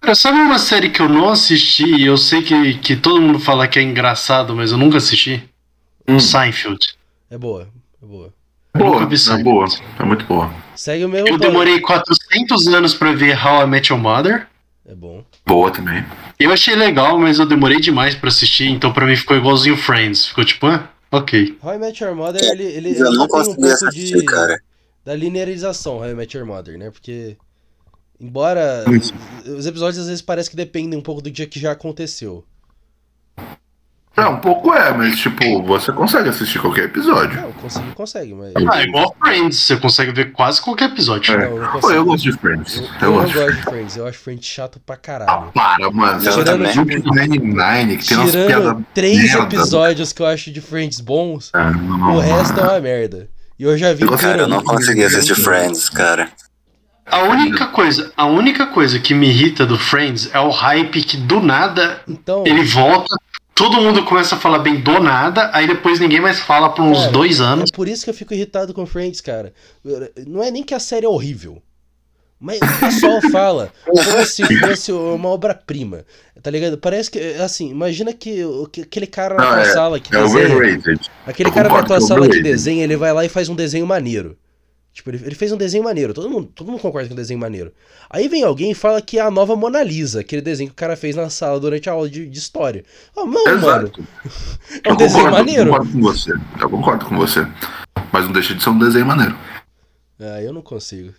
Cara, 0.00 0.14
sabe 0.14 0.38
uma 0.38 0.58
série 0.58 0.90
que 0.90 1.00
eu 1.00 1.08
não 1.08 1.28
assisti 1.28 1.84
e 1.84 2.06
eu 2.06 2.16
sei 2.16 2.42
que, 2.42 2.78
que 2.78 2.96
todo 2.96 3.20
mundo 3.20 3.38
fala 3.38 3.68
que 3.68 3.78
é 3.78 3.82
engraçado, 3.82 4.54
mas 4.54 4.72
eu 4.72 4.78
nunca 4.78 4.98
assisti? 4.98 5.48
Hum. 6.08 6.18
Seinfeld. 6.18 6.78
É 7.30 7.38
boa, 7.38 7.68
é 8.02 8.06
boa. 8.06 8.34
Boa, 8.76 9.02
é 9.02 9.42
boa. 9.42 9.66
É 9.98 10.02
muito 10.02 10.24
boa. 10.24 10.52
Segue 10.74 11.04
o 11.04 11.08
mesmo 11.08 11.28
Eu 11.28 11.38
demorei 11.38 11.80
400 12.32 12.66
anos 12.68 12.94
pra 12.94 13.12
ver 13.12 13.36
How 13.36 13.62
I 13.62 13.66
Met 13.66 13.92
Your 13.92 14.00
Mother. 14.00 14.46
É 14.86 14.94
bom. 14.94 15.24
Boa 15.46 15.70
também. 15.70 16.04
Eu 16.38 16.50
achei 16.50 16.74
legal, 16.74 17.18
mas 17.18 17.38
eu 17.38 17.46
demorei 17.46 17.78
demais 17.78 18.14
pra 18.14 18.28
assistir, 18.28 18.68
então 18.68 18.92
pra 18.92 19.06
mim 19.06 19.14
ficou 19.14 19.36
igualzinho 19.36 19.76
Friends. 19.76 20.26
Ficou 20.26 20.44
tipo, 20.44 20.66
ah, 20.66 20.90
ok. 21.10 21.56
How 21.62 21.74
I 21.74 21.78
Met 21.78 22.02
Your 22.02 22.14
Mother, 22.16 22.42
ele, 22.42 22.64
ele, 22.64 22.88
ele 22.90 22.98
Eu 23.00 23.12
não 23.12 23.28
tem 23.28 23.40
um 23.40 23.44
pouco 23.44 23.64
assistir, 23.66 24.18
de, 24.18 24.24
cara. 24.24 24.60
da 25.04 25.14
linearização, 25.14 25.98
How 25.98 26.08
I 26.08 26.14
Met 26.14 26.36
Your 26.36 26.46
Mother, 26.46 26.78
né? 26.78 26.90
Porque, 26.90 27.36
embora 28.18 28.84
Isso. 28.90 29.12
os 29.46 29.66
episódios 29.66 29.98
às 30.00 30.06
vezes 30.06 30.22
parece 30.22 30.50
que 30.50 30.56
dependem 30.56 30.98
um 30.98 31.02
pouco 31.02 31.20
do 31.22 31.30
dia 31.30 31.46
que 31.46 31.60
já 31.60 31.72
aconteceu. 31.72 32.44
É, 34.14 34.26
um 34.26 34.36
pouco 34.36 34.74
é, 34.74 34.92
mas 34.92 35.18
tipo, 35.18 35.62
você 35.62 35.90
consegue 35.90 36.28
assistir 36.28 36.58
qualquer 36.58 36.84
episódio. 36.84 37.40
Não, 37.40 37.50
conseguir 37.52 37.92
consegue, 37.94 38.34
mas... 38.34 38.52
Ah, 38.70 38.82
igual 38.82 39.16
Friends, 39.18 39.56
você 39.58 39.76
consegue 39.78 40.12
ver 40.12 40.32
quase 40.32 40.60
qualquer 40.60 40.90
episódio. 40.90 41.32
É. 41.34 41.38
Não, 41.48 41.56
eu 41.56 41.60
não 41.62 41.66
Pô, 41.66 41.72
consigo. 41.80 41.92
eu 41.94 42.04
gosto 42.04 42.22
de 42.24 42.32
Friends. 42.32 42.76
Eu, 42.76 42.84
Eu, 42.84 42.90
eu 43.00 43.10
não 43.10 43.12
gosto. 43.22 43.34
gosto 43.34 43.56
de 43.56 43.62
Friends, 43.62 43.96
eu 43.96 44.06
acho 44.06 44.18
Friends 44.18 44.46
chato 44.46 44.78
pra 44.84 44.94
Ah, 44.94 44.98
caralho. 44.98 45.50
para, 45.54 45.90
mano. 45.90 46.20
Você 46.20 46.44
tá 46.44 46.52
vendo 46.56 47.40
Nine 47.42 47.96
que 47.96 48.06
tem 48.06 48.18
umas 48.18 48.30
Tirando 48.32 48.46
piadas. 48.46 48.76
três 48.92 49.32
merda. 49.32 49.42
episódios 49.56 50.12
que 50.12 50.20
eu 50.22 50.26
acho 50.26 50.50
de 50.52 50.60
Friends 50.60 51.00
bons, 51.00 51.50
Ah, 51.54 51.70
não, 51.70 52.16
o 52.16 52.20
resto 52.20 52.60
é 52.60 52.62
uma 52.64 52.80
merda. 52.80 53.28
E 53.58 53.62
eu 53.64 53.78
já 53.78 53.94
vi... 53.94 54.02
Eu- 54.02 54.16
Cara, 54.18 54.42
eu 54.42 54.48
não 54.48 54.62
consegui 54.62 55.04
assistir 55.04 55.36
Friends, 55.36 55.88
cara. 55.88 56.28
A 57.06 57.22
única 57.24 57.66
coisa, 57.66 58.12
a 58.16 58.26
única 58.26 58.66
coisa 58.66 58.98
que 58.98 59.12
me 59.14 59.28
irrita 59.28 59.64
do 59.66 59.78
Friends 59.78 60.28
é 60.32 60.38
o 60.38 60.50
hype 60.50 61.02
que 61.02 61.16
do 61.16 61.40
nada 61.40 62.00
Então... 62.06 62.44
ele 62.46 62.62
volta, 62.64 63.14
todo 63.54 63.80
mundo 63.80 64.04
começa 64.04 64.34
a 64.34 64.38
falar 64.38 64.58
bem 64.60 64.80
do 64.80 65.00
nada, 65.00 65.50
aí 65.52 65.66
depois 65.66 66.00
ninguém 66.00 66.20
mais 66.20 66.40
fala 66.40 66.70
por 66.70 66.82
uns 66.82 66.98
Cara, 67.00 67.12
dois 67.12 67.40
anos. 67.40 67.70
É 67.72 67.76
por 67.76 67.88
isso 67.88 68.04
que 68.04 68.10
eu 68.10 68.14
fico 68.14 68.34
irritado 68.34 68.72
com 68.74 68.86
Friends, 68.86 69.20
cara. 69.20 69.52
Não 70.26 70.42
é 70.42 70.50
nem 70.50 70.62
que 70.62 70.74
a 70.74 70.78
série 70.80 71.06
é 71.06 71.08
horrível. 71.08 71.62
Mas 72.44 72.58
o 72.60 72.80
pessoal 72.80 73.20
fala 73.30 73.72
como 73.86 74.26
se 74.26 74.44
fosse 74.58 74.90
uma 74.90 75.28
obra-prima. 75.28 76.04
Tá 76.42 76.50
ligado? 76.50 76.76
Parece 76.76 77.08
que, 77.08 77.18
assim, 77.34 77.70
imagina 77.70 78.12
que, 78.12 78.44
o- 78.44 78.66
que 78.66 78.80
aquele 78.82 79.06
cara 79.06 79.36
na 79.36 79.46
tua 79.46 79.60
é- 79.60 79.64
sala 79.72 80.00
que 80.00 80.12
É 80.16 80.20
desenha. 80.20 80.46
overrated. 80.56 81.08
Aquele 81.24 81.50
Eu 81.50 81.54
cara 81.54 81.68
na 81.68 81.82
tua 81.84 81.98
é 81.98 82.00
sala 82.00 82.28
que 82.28 82.42
desenha, 82.42 82.82
ele 82.82 82.96
vai 82.96 83.12
lá 83.12 83.24
e 83.24 83.28
faz 83.28 83.48
um 83.48 83.54
desenho 83.54 83.86
maneiro. 83.86 84.36
Tipo, 84.92 85.10
ele, 85.10 85.24
ele 85.24 85.34
fez 85.34 85.50
um 85.50 85.56
desenho 85.56 85.82
maneiro. 85.82 86.12
Todo 86.12 86.28
mundo, 86.28 86.50
todo 86.54 86.70
mundo 86.70 86.80
concorda 86.80 87.08
com 87.08 87.14
um 87.14 87.16
desenho 87.16 87.40
maneiro. 87.40 87.72
Aí 88.10 88.28
vem 88.28 88.44
alguém 88.44 88.72
e 88.72 88.74
fala 88.74 89.00
que 89.00 89.18
é 89.18 89.22
a 89.22 89.30
nova 89.30 89.56
Mona 89.56 89.82
Lisa, 89.82 90.20
aquele 90.20 90.42
desenho 90.42 90.68
que 90.68 90.74
o 90.74 90.76
cara 90.76 90.96
fez 90.96 91.16
na 91.16 91.30
sala 91.30 91.58
durante 91.58 91.88
a 91.88 91.92
aula 91.92 92.08
de, 92.10 92.26
de 92.26 92.38
história. 92.38 92.84
Ah, 93.16 93.20
não, 93.20 93.26
mano. 93.26 93.48
Exato. 93.48 94.04
É 94.84 94.88
um 94.88 94.92
Eu 94.92 94.96
desenho 94.96 95.24
concordo, 95.24 95.36
maneiro. 95.38 95.70
Eu 95.70 95.72
concordo 95.72 95.92
com 95.92 96.00
você. 96.00 96.32
Eu 96.60 96.70
concordo 96.70 97.06
com 97.06 97.16
você. 97.16 97.48
Mas 98.12 98.24
não 98.24 98.32
deixa 98.32 98.54
de 98.54 98.62
ser 98.62 98.70
um 98.70 98.78
desenho 98.78 99.06
maneiro. 99.06 99.36
Ah, 100.20 100.42
eu 100.42 100.52
não 100.52 100.62
consigo. 100.62 101.12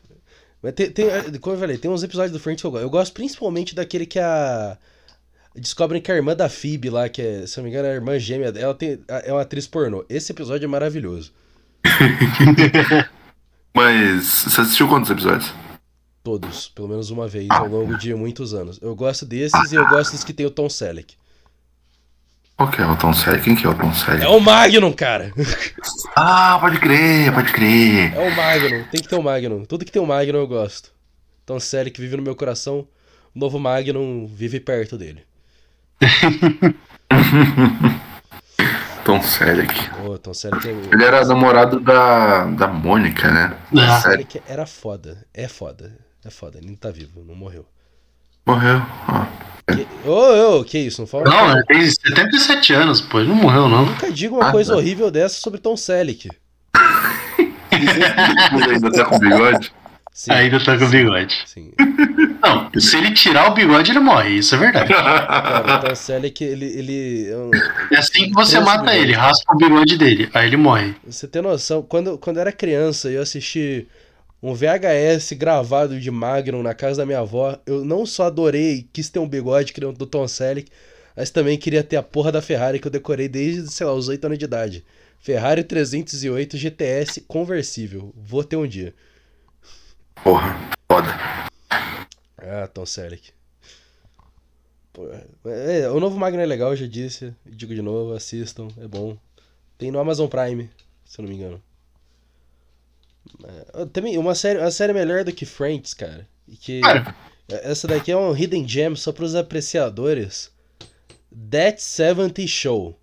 Mas 0.61 0.73
tem, 0.73 0.89
tem, 0.91 1.07
como 1.41 1.55
eu 1.55 1.59
falei, 1.59 1.77
tem 1.77 1.91
uns 1.91 2.03
episódios 2.03 2.31
do 2.31 2.39
Friends 2.39 2.61
que 2.61 2.67
eu 2.67 2.71
gosto. 2.71 2.83
Eu 2.83 2.89
gosto 2.89 3.13
principalmente 3.13 3.75
daquele 3.75 4.05
que 4.05 4.19
a. 4.19 4.77
Descobrem 5.55 6.01
que 6.01 6.11
a 6.11 6.15
irmã 6.15 6.35
da 6.35 6.49
Phoebe 6.49 6.89
lá, 6.89 7.07
que 7.07 7.21
é, 7.21 7.45
se 7.45 7.57
não 7.57 7.65
me 7.65 7.69
engano, 7.69 7.87
é 7.87 7.91
a 7.91 7.95
irmã 7.95 8.17
gêmea 8.17 8.51
dela, 8.51 8.73
tem, 8.73 8.99
é 9.07 9.31
uma 9.31 9.41
atriz 9.41 9.67
pornô. 9.67 10.03
Esse 10.09 10.31
episódio 10.31 10.65
é 10.65 10.67
maravilhoso. 10.67 11.31
Mas 13.73 14.43
você 14.43 14.61
assistiu 14.61 14.87
quantos 14.87 15.09
episódios? 15.09 15.51
Todos, 16.23 16.69
pelo 16.69 16.87
menos 16.87 17.09
uma 17.09 17.27
vez, 17.27 17.49
ao 17.49 17.67
longo 17.67 17.97
de 17.97 18.13
muitos 18.13 18.53
anos. 18.53 18.79
Eu 18.81 18.95
gosto 18.95 19.25
desses 19.25 19.71
e 19.71 19.75
eu 19.75 19.87
gosto 19.89 20.11
dos 20.11 20.23
que 20.23 20.31
tem 20.31 20.45
o 20.45 20.51
Tom 20.51 20.69
Selleck. 20.69 21.15
Qual 22.55 22.69
que 22.69 22.81
é 22.81 22.85
o 22.85 22.95
Tom 22.95 23.13
Selleck? 23.13 23.43
Quem 23.43 23.55
que 23.55 23.65
é 23.65 23.69
o 23.69 23.75
Tom 23.75 23.91
Selleck? 23.93 24.23
É 24.23 24.27
o 24.27 24.39
Magnum, 24.39 24.93
cara! 24.93 25.33
Ah, 26.15 26.59
pode 26.61 26.79
crer, 26.79 27.33
pode 27.33 27.51
crer. 27.51 28.13
É 28.13 28.19
o 28.19 28.35
Magnum, 28.35 28.83
tem 28.91 29.01
que 29.01 29.07
ter 29.07 29.15
o 29.15 29.23
Magnum. 29.23 29.65
Tudo 29.65 29.83
que 29.83 29.91
tem 29.91 30.01
o 30.01 30.05
Magnum 30.05 30.37
eu 30.37 30.47
gosto. 30.47 30.91
Tom 31.43 31.59
Selleck 31.59 31.99
vive 31.99 32.15
no 32.15 32.21
meu 32.21 32.35
coração, 32.35 32.87
o 33.35 33.39
novo 33.39 33.59
Magnum 33.59 34.27
vive 34.27 34.59
perto 34.59 34.95
dele. 34.95 35.25
Tom 39.05 39.21
Selleck. 39.21 39.73
Ô, 40.05 40.17
Tom 40.17 40.33
Selleck 40.33 40.67
é... 40.67 40.71
Ele 40.71 41.03
era 41.03 41.25
namorado 41.25 41.79
da, 41.79 42.45
da 42.45 42.67
Mônica, 42.67 43.29
né? 43.29 43.55
Ah. 43.77 43.99
Selleck 43.99 44.41
era 44.47 44.65
foda. 44.65 45.25
É 45.33 45.47
foda. 45.47 45.97
É 46.25 46.29
foda. 46.29 46.57
Ele 46.57 46.67
não 46.67 46.75
tá 46.75 46.89
vivo, 46.89 47.23
não 47.25 47.35
morreu. 47.35 47.65
Morreu. 48.45 48.81
ó. 49.09 49.25
Que... 49.73 49.87
Ô, 50.07 50.59
ô, 50.59 50.63
que 50.63 50.77
isso? 50.77 51.01
Não 51.01 51.07
fala? 51.07 51.23
Não, 51.25 51.51
ele 51.51 51.63
tem 51.65 51.85
77 51.89 52.73
anos, 52.73 52.99
pô, 53.01 53.19
ele 53.19 53.29
não 53.29 53.35
morreu, 53.35 53.69
não. 53.69 53.85
Nunca 53.85 54.11
diga 54.11 54.33
uma 54.35 54.49
Ah, 54.49 54.51
coisa 54.51 54.73
tá. 54.73 54.77
horrível 54.77 55.09
dessa 55.09 55.39
sobre 55.39 55.59
Tom 55.59 55.75
Selleck. 55.77 56.29
Ele 57.71 58.73
ainda 58.73 58.91
tá 58.91 59.05
com 59.05 59.19
bigode? 59.19 59.71
Sim, 60.13 60.31
Ainda 60.31 60.63
tá 60.63 60.77
com 60.77 60.85
o 60.85 60.89
bigode. 60.89 61.35
sim. 61.45 61.71
Não, 62.43 62.69
se 62.79 62.97
ele 62.97 63.13
tirar 63.13 63.49
o 63.49 63.53
bigode, 63.53 63.91
ele 63.91 63.99
morre, 63.99 64.31
isso 64.37 64.53
é 64.55 64.57
verdade. 64.57 64.93
Cara, 64.93 65.71
o 65.71 65.79
Tom 65.79 65.95
Selleck, 65.95 66.43
ele... 66.43 66.65
ele 66.65 67.27
é 67.89 67.95
É 67.95 67.97
assim 67.99 68.27
que 68.27 68.33
você 68.33 68.59
mata 68.59 68.91
bigodes. 68.91 69.01
ele, 69.01 69.13
raspa 69.13 69.53
o 69.53 69.57
bigode 69.57 69.97
dele, 69.97 70.29
aí 70.33 70.47
ele 70.47 70.57
morre. 70.57 70.93
Você 71.05 71.27
tem 71.27 71.41
noção, 71.41 71.81
quando, 71.81 72.17
quando 72.17 72.37
eu 72.37 72.41
era 72.41 72.51
criança 72.51 73.09
e 73.09 73.15
eu 73.15 73.21
assisti 73.21 73.87
um 74.41 74.53
VHS 74.53 75.31
gravado 75.33 75.99
de 75.99 76.11
Magnum 76.11 76.61
na 76.61 76.73
casa 76.73 76.97
da 77.01 77.05
minha 77.05 77.19
avó, 77.19 77.57
eu 77.65 77.85
não 77.85 78.05
só 78.05 78.25
adorei, 78.25 78.87
quis 78.91 79.09
ter 79.09 79.19
um 79.19 79.27
bigode 79.27 79.73
do 79.97 80.05
Tom 80.05 80.27
Selleck, 80.27 80.69
mas 81.15 81.29
também 81.31 81.57
queria 81.57 81.83
ter 81.83 81.95
a 81.95 82.03
porra 82.03 82.31
da 82.31 82.41
Ferrari 82.41 82.77
que 82.79 82.87
eu 82.87 82.91
decorei 82.91 83.29
desde, 83.29 83.71
sei 83.71 83.85
lá, 83.87 83.93
os 83.93 84.09
8 84.09 84.25
anos 84.25 84.37
de 84.37 84.45
idade. 84.45 84.83
Ferrari 85.19 85.63
308 85.63 86.57
GTS 86.57 87.21
conversível. 87.21 88.13
Vou 88.17 88.43
ter 88.43 88.57
um 88.57 88.67
dia. 88.67 88.93
Porra, 90.15 90.55
foda. 90.89 91.07
Ah, 92.37 92.67
Tom 92.73 92.85
Selleck. 92.85 93.31
Pô, 94.91 95.07
é, 95.45 95.89
o 95.89 95.99
novo 95.99 96.17
Magno 96.19 96.39
é 96.41 96.45
legal, 96.45 96.71
eu 96.71 96.75
já 96.77 96.85
disse. 96.87 97.33
Digo 97.45 97.73
de 97.73 97.81
novo, 97.81 98.13
assistam, 98.13 98.67
é 98.77 98.87
bom. 98.87 99.17
Tem 99.77 99.91
no 99.91 99.99
Amazon 99.99 100.27
Prime, 100.27 100.69
se 101.05 101.19
eu 101.19 101.23
não 101.23 101.29
me 101.29 101.35
engano. 101.37 101.61
É, 103.43 103.85
também, 103.85 104.17
uma 104.17 104.35
série, 104.35 104.59
uma 104.59 104.69
série 104.71 104.93
melhor 104.93 105.23
do 105.23 105.31
que 105.33 105.45
Friends, 105.45 105.93
cara. 105.93 106.27
E 106.47 106.55
que. 106.55 106.81
Cara. 106.81 107.15
Essa 107.49 107.87
daqui 107.87 108.11
é 108.11 108.17
um 108.17 108.35
hidden 108.35 108.67
gem 108.67 108.95
só 108.95 109.11
pros 109.11 109.35
apreciadores. 109.35 110.51
That 111.49 111.81
70 111.81 112.45
Show. 112.47 112.97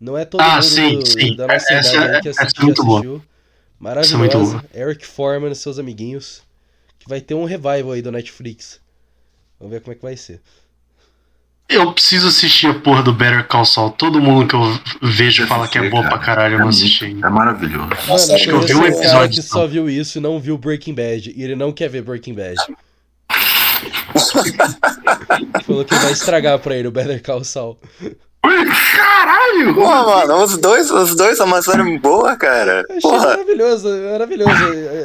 Não 0.00 0.16
é 0.16 0.24
todo 0.24 0.40
Ah, 0.40 0.54
mundo 0.56 0.62
sim, 0.64 1.04
sim. 1.04 1.36
da 1.36 1.46
nossa 1.48 1.74
Essa- 1.74 1.96
idade 1.96 2.14
aí 2.14 2.20
que 2.22 2.28
é 2.28 2.30
assistiu. 2.30 2.70
assistiu. 2.72 3.22
É 3.80 3.84
Maravilhosa. 3.84 4.58
boa. 4.58 4.64
Eric 4.74 5.06
Foreman 5.06 5.52
e 5.52 5.54
seus 5.54 5.78
amiguinhos. 5.78 6.42
Que 6.98 7.08
vai 7.08 7.20
ter 7.20 7.34
um 7.34 7.44
revival 7.44 7.92
aí 7.92 8.02
do 8.02 8.10
Netflix. 8.10 8.80
Vamos 9.58 9.72
ver 9.72 9.80
como 9.80 9.92
é 9.92 9.96
que 9.96 10.02
vai 10.02 10.16
ser. 10.16 10.40
Eu 11.68 11.92
preciso 11.92 12.28
assistir 12.28 12.66
a 12.66 12.74
porra 12.74 13.02
do 13.02 13.12
Better 13.12 13.46
Call 13.46 13.66
Saul. 13.66 13.90
Todo 13.90 14.22
mundo 14.22 14.48
que 14.48 14.54
eu 14.54 14.80
vejo 15.02 15.46
fala 15.46 15.68
que 15.68 15.76
é 15.76 15.90
boa 15.90 16.02
pra 16.02 16.18
caralho, 16.18 16.54
eu 16.54 16.60
não 16.60 16.68
assisti 16.68 17.04
ainda. 17.04 17.26
É 17.26 17.30
maravilhoso. 17.30 17.90
Nossa, 18.08 18.34
acho 18.34 18.44
que 18.44 18.50
eu 18.50 18.60
vi 18.62 18.74
um 18.74 18.78
um 18.78 18.82
cara 18.82 18.94
episódio 18.96 19.36
que 19.36 19.42
só. 19.42 19.60
só 19.60 19.66
viu 19.66 19.90
isso 19.90 20.16
e 20.16 20.20
não 20.20 20.40
viu 20.40 20.56
Breaking 20.56 20.94
Bad. 20.94 21.30
E 21.36 21.42
ele 21.42 21.54
não 21.54 21.70
quer 21.70 21.90
ver 21.90 22.02
Breaking 22.02 22.34
Bad. 22.34 22.56
Falou 25.66 25.84
que 25.84 25.94
vai 25.94 26.12
estragar 26.12 26.58
pra 26.58 26.74
ele 26.74 26.88
o 26.88 26.90
Better 26.90 27.22
Call 27.22 27.44
Saul. 27.44 27.78
Caralho! 28.42 29.74
Pô, 29.74 29.86
mano, 29.86 30.42
os 30.44 30.56
dois, 30.58 30.90
os 30.90 31.14
dois 31.16 31.36
são 31.36 31.46
uma 31.46 31.60
série 31.62 31.98
boa, 31.98 32.36
cara. 32.36 32.84
Eu 32.88 32.96
achei 32.96 33.00
Porra. 33.00 33.26
maravilhoso, 33.28 33.88
maravilhoso 34.10 34.50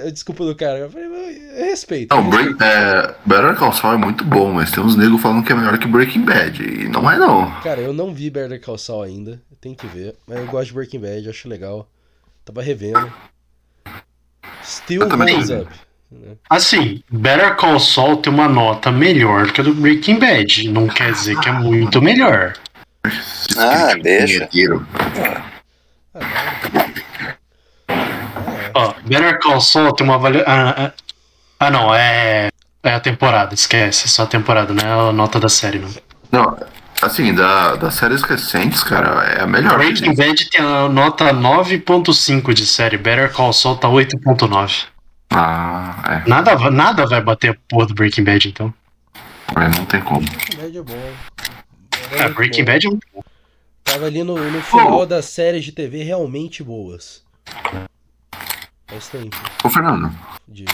a, 0.03 0.07
a 0.07 0.11
desculpa 0.11 0.45
do 0.45 0.55
cara. 0.55 0.79
Eu 0.79 0.89
falei, 0.89 1.07
"Eu- 1.07 1.57
eu 1.59 1.65
respeito. 1.65 2.15
Não, 2.15 2.29
Break, 2.29 2.55
é, 2.63 3.15
Better 3.25 3.55
Call 3.55 3.73
Saul 3.73 3.93
é 3.95 3.97
muito 3.97 4.23
bom, 4.23 4.51
mas 4.53 4.71
tem 4.71 4.83
uns 4.83 4.95
negros 4.95 5.21
falando 5.21 5.43
que 5.45 5.51
é 5.51 5.55
melhor 5.55 5.77
que 5.77 5.87
Breaking 5.87 6.21
Bad. 6.25 6.63
E 6.63 6.87
não 6.89 7.09
é 7.09 7.17
não. 7.17 7.51
Cara, 7.61 7.81
eu 7.81 7.93
não 7.93 8.13
vi 8.13 8.29
Better 8.29 8.59
Call 8.61 8.77
Saul 8.77 9.03
ainda. 9.03 9.41
Tem 9.59 9.73
que 9.73 9.87
ver. 9.87 10.15
Mas 10.27 10.39
eu 10.39 10.45
gosto 10.47 10.67
de 10.67 10.73
Breaking 10.73 10.99
Bad, 10.99 11.29
acho 11.29 11.47
legal. 11.49 11.87
Tava 12.45 12.61
revendo. 12.61 13.11
Still 14.63 15.07
holds 15.09 15.49
up. 15.49 15.67
Assim, 16.49 17.01
Better 17.11 17.55
Call 17.55 17.79
Saul 17.79 18.17
tem 18.17 18.31
uma 18.31 18.47
nota 18.47 18.91
melhor 18.91 19.51
que 19.51 19.61
a 19.61 19.63
do 19.63 19.73
Breaking 19.73 20.19
Bad. 20.19 20.69
Não 20.69 20.87
quer 20.87 21.11
dizer 21.11 21.39
que 21.39 21.49
é 21.49 21.51
muito 21.51 22.01
melhor. 22.01 22.53
Ah, 23.57 23.93
deixa. 24.01 24.47
Ó, 28.73 28.93
Better 29.05 29.39
Call 29.39 29.61
Saul 29.61 29.93
tem 29.93 30.05
uma 30.05 30.15
avaliação. 30.15 30.51
Ah, 30.51 30.75
ah, 30.77 30.91
ah, 31.59 31.69
não, 31.71 31.93
é. 31.93 32.49
É 32.85 32.93
a 32.95 32.99
temporada, 32.99 33.53
esquece. 33.53 34.05
É 34.05 34.07
só 34.09 34.23
a 34.23 34.27
temporada, 34.27 34.73
não 34.73 34.83
é 35.05 35.09
a 35.09 35.13
nota 35.13 35.39
da 35.39 35.47
série, 35.47 35.79
não. 35.79 35.89
Não, 36.31 36.57
assim, 37.01 37.33
da, 37.33 37.75
das 37.75 37.93
séries 37.93 38.21
recentes, 38.23 38.83
cara, 38.83 39.23
é 39.23 39.41
a 39.43 39.47
melhor. 39.47 39.77
Breaking 39.77 40.13
Bad 40.15 40.49
tem 40.49 40.59
a 40.61 40.89
nota 40.89 41.33
9.5 41.33 42.53
de 42.53 42.65
série. 42.67 42.97
Better 42.97 43.31
Call 43.31 43.53
Saul 43.53 43.77
tá 43.77 43.87
8.9. 43.87 44.85
Ah, 45.29 46.21
Nada, 46.27 46.55
va- 46.55 46.69
nada 46.71 47.05
vai 47.07 47.21
bater 47.21 47.51
a 47.51 47.55
porra 47.69 47.85
do 47.87 47.93
Breaking 47.93 48.23
Bad, 48.25 48.49
então. 48.49 48.73
é, 49.55 49.63
é, 49.63 49.67
não 49.69 49.85
tem 49.85 50.01
como. 50.01 50.21
Breaking 50.27 50.57
Bad 50.57 50.77
é 50.77 50.81
bom. 50.81 51.13
É, 52.11 52.29
Breaking. 52.29 52.65
Bad 52.65 52.85
é 52.85 52.89
um. 52.89 52.99
Tava 53.93 54.07
ali 54.07 54.23
no, 54.23 54.35
no 54.51 54.61
final 54.63 55.05
das 55.05 55.25
séries 55.25 55.63
de 55.63 55.71
TV 55.71 56.01
realmente 56.03 56.63
boas. 56.63 57.23
Faz 58.87 59.07
tempo, 59.09 59.35
Ô, 59.63 59.69
Fernando, 59.69 60.11
diga. 60.47 60.71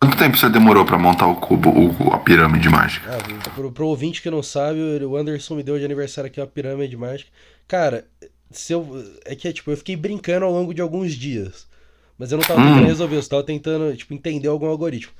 quanto 0.00 0.16
tempo 0.18 0.36
você 0.36 0.48
demorou 0.50 0.84
pra 0.84 0.98
montar 0.98 1.26
o 1.26 1.36
cubo, 1.36 1.70
o, 1.70 2.12
a 2.12 2.18
pirâmide 2.18 2.68
mágica? 2.68 3.10
Ah, 3.16 3.50
pro, 3.50 3.72
pro 3.72 3.86
ouvinte 3.88 4.20
que 4.20 4.30
não 4.30 4.42
sabe, 4.42 4.78
o 5.04 5.16
Anderson 5.16 5.54
me 5.54 5.62
deu 5.62 5.78
de 5.78 5.84
aniversário 5.84 6.28
aqui 6.28 6.38
uma 6.40 6.46
pirâmide 6.46 6.96
mágica. 6.96 7.30
Cara, 7.66 8.06
se 8.50 8.72
eu, 8.72 8.86
é 9.24 9.34
que 9.34 9.50
tipo, 9.52 9.70
eu 9.70 9.76
fiquei 9.76 9.96
brincando 9.96 10.44
ao 10.44 10.52
longo 10.52 10.74
de 10.74 10.82
alguns 10.82 11.14
dias. 11.14 11.66
Mas 12.18 12.32
eu 12.32 12.38
não 12.38 12.44
tava 12.44 12.60
Hum. 12.60 12.66
tentando 12.68 12.86
resolver, 12.86 13.16
eu 13.16 13.28
tava 13.28 13.42
tentando, 13.42 13.96
tipo, 13.96 14.12
entender 14.14 14.48
algum 14.48 14.66
algoritmo. 14.66 15.12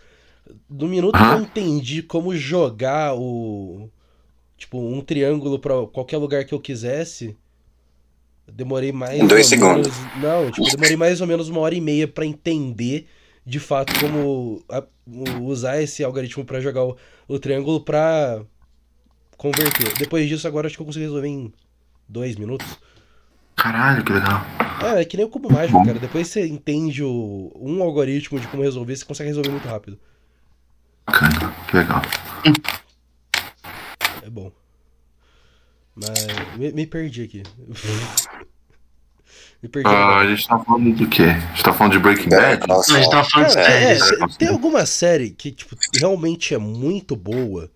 No 0.70 0.86
minuto 0.88 1.18
que 1.18 1.24
eu 1.24 1.40
entendi 1.42 2.02
como 2.02 2.34
jogar 2.36 3.14
o. 3.14 3.90
Tipo, 4.56 4.78
um 4.78 5.00
triângulo 5.00 5.58
pra 5.58 5.74
qualquer 5.92 6.16
lugar 6.16 6.44
que 6.44 6.54
eu 6.54 6.60
quisesse. 6.60 7.36
eu 8.46 8.54
Demorei 8.54 8.90
mais. 8.92 9.20
Em 9.20 9.26
dois 9.26 9.44
ou 9.46 9.48
segundos. 9.50 9.98
menos- 9.98 10.22
não, 10.22 10.50
tipo, 10.50 10.70
demorei 10.70 10.96
mais 10.96 11.20
ou 11.20 11.26
menos 11.26 11.48
uma 11.48 11.60
hora 11.60 11.74
e 11.74 11.80
meia 11.80 12.08
pra 12.08 12.24
entender 12.24 13.06
de 13.44 13.60
fato 13.60 13.92
como 14.00 14.62
a- 14.68 14.82
usar 15.42 15.80
esse 15.82 16.02
algoritmo 16.02 16.44
pra 16.44 16.60
jogar 16.60 16.84
o, 16.84 16.96
o 17.28 17.38
triângulo 17.38 17.80
pra 17.80 18.42
converter. 19.36 19.92
Depois 19.98 20.28
disso, 20.28 20.48
agora 20.48 20.66
acho 20.66 20.76
que 20.76 20.82
eu 20.82 20.86
consigo 20.86 21.04
resolver 21.04 21.28
em 21.28 21.52
dois 22.08 22.34
minutos. 22.36 22.78
Caralho, 23.54 24.02
que 24.04 24.12
legal. 24.12 24.40
É, 24.96 25.00
é 25.00 25.04
que 25.04 25.16
nem 25.16 25.24
o 25.26 25.28
cubo 25.28 25.52
mágico, 25.52 25.82
cara. 25.84 25.98
Depois 25.98 26.28
você 26.28 26.46
entende 26.46 27.02
o, 27.02 27.52
um 27.56 27.82
algoritmo 27.82 28.38
de 28.40 28.46
como 28.48 28.62
resolver, 28.62 28.96
você 28.96 29.04
consegue 29.04 29.28
resolver 29.28 29.50
muito 29.50 29.66
rápido. 29.68 29.98
Bacana, 31.06 31.54
que 31.70 31.76
legal. 31.76 32.02
É 34.26 34.30
bom. 34.30 34.50
Mas 35.94 36.10
me, 36.58 36.72
me 36.72 36.86
perdi 36.86 37.22
aqui. 37.22 37.42
me 39.62 39.68
perdi. 39.68 39.88
Ah, 39.88 40.18
a 40.18 40.26
gente 40.26 40.46
tá 40.48 40.58
falando 40.58 40.92
do 40.94 41.08
quê? 41.08 41.22
A 41.22 41.38
gente 41.52 41.62
tá 41.64 41.72
falando 41.72 41.92
de 41.92 41.98
Breaking 42.00 42.28
Better 42.28 42.58
Bad? 42.58 42.66
Call 42.66 42.80
A 42.80 42.82
gente 43.00 43.10
tava 43.10 43.28
falando 43.30 43.48
de 43.48 43.54
Cara, 43.54 43.70
é, 43.70 43.98
séries. 43.98 44.36
tem- 44.36 44.48
alguma 44.48 44.84
série 44.84 45.30
que 45.30 45.50
tipo, 45.52 45.74
realmente 45.94 46.52
é 46.54 46.58
muito 46.58 47.14
boa 47.16 47.70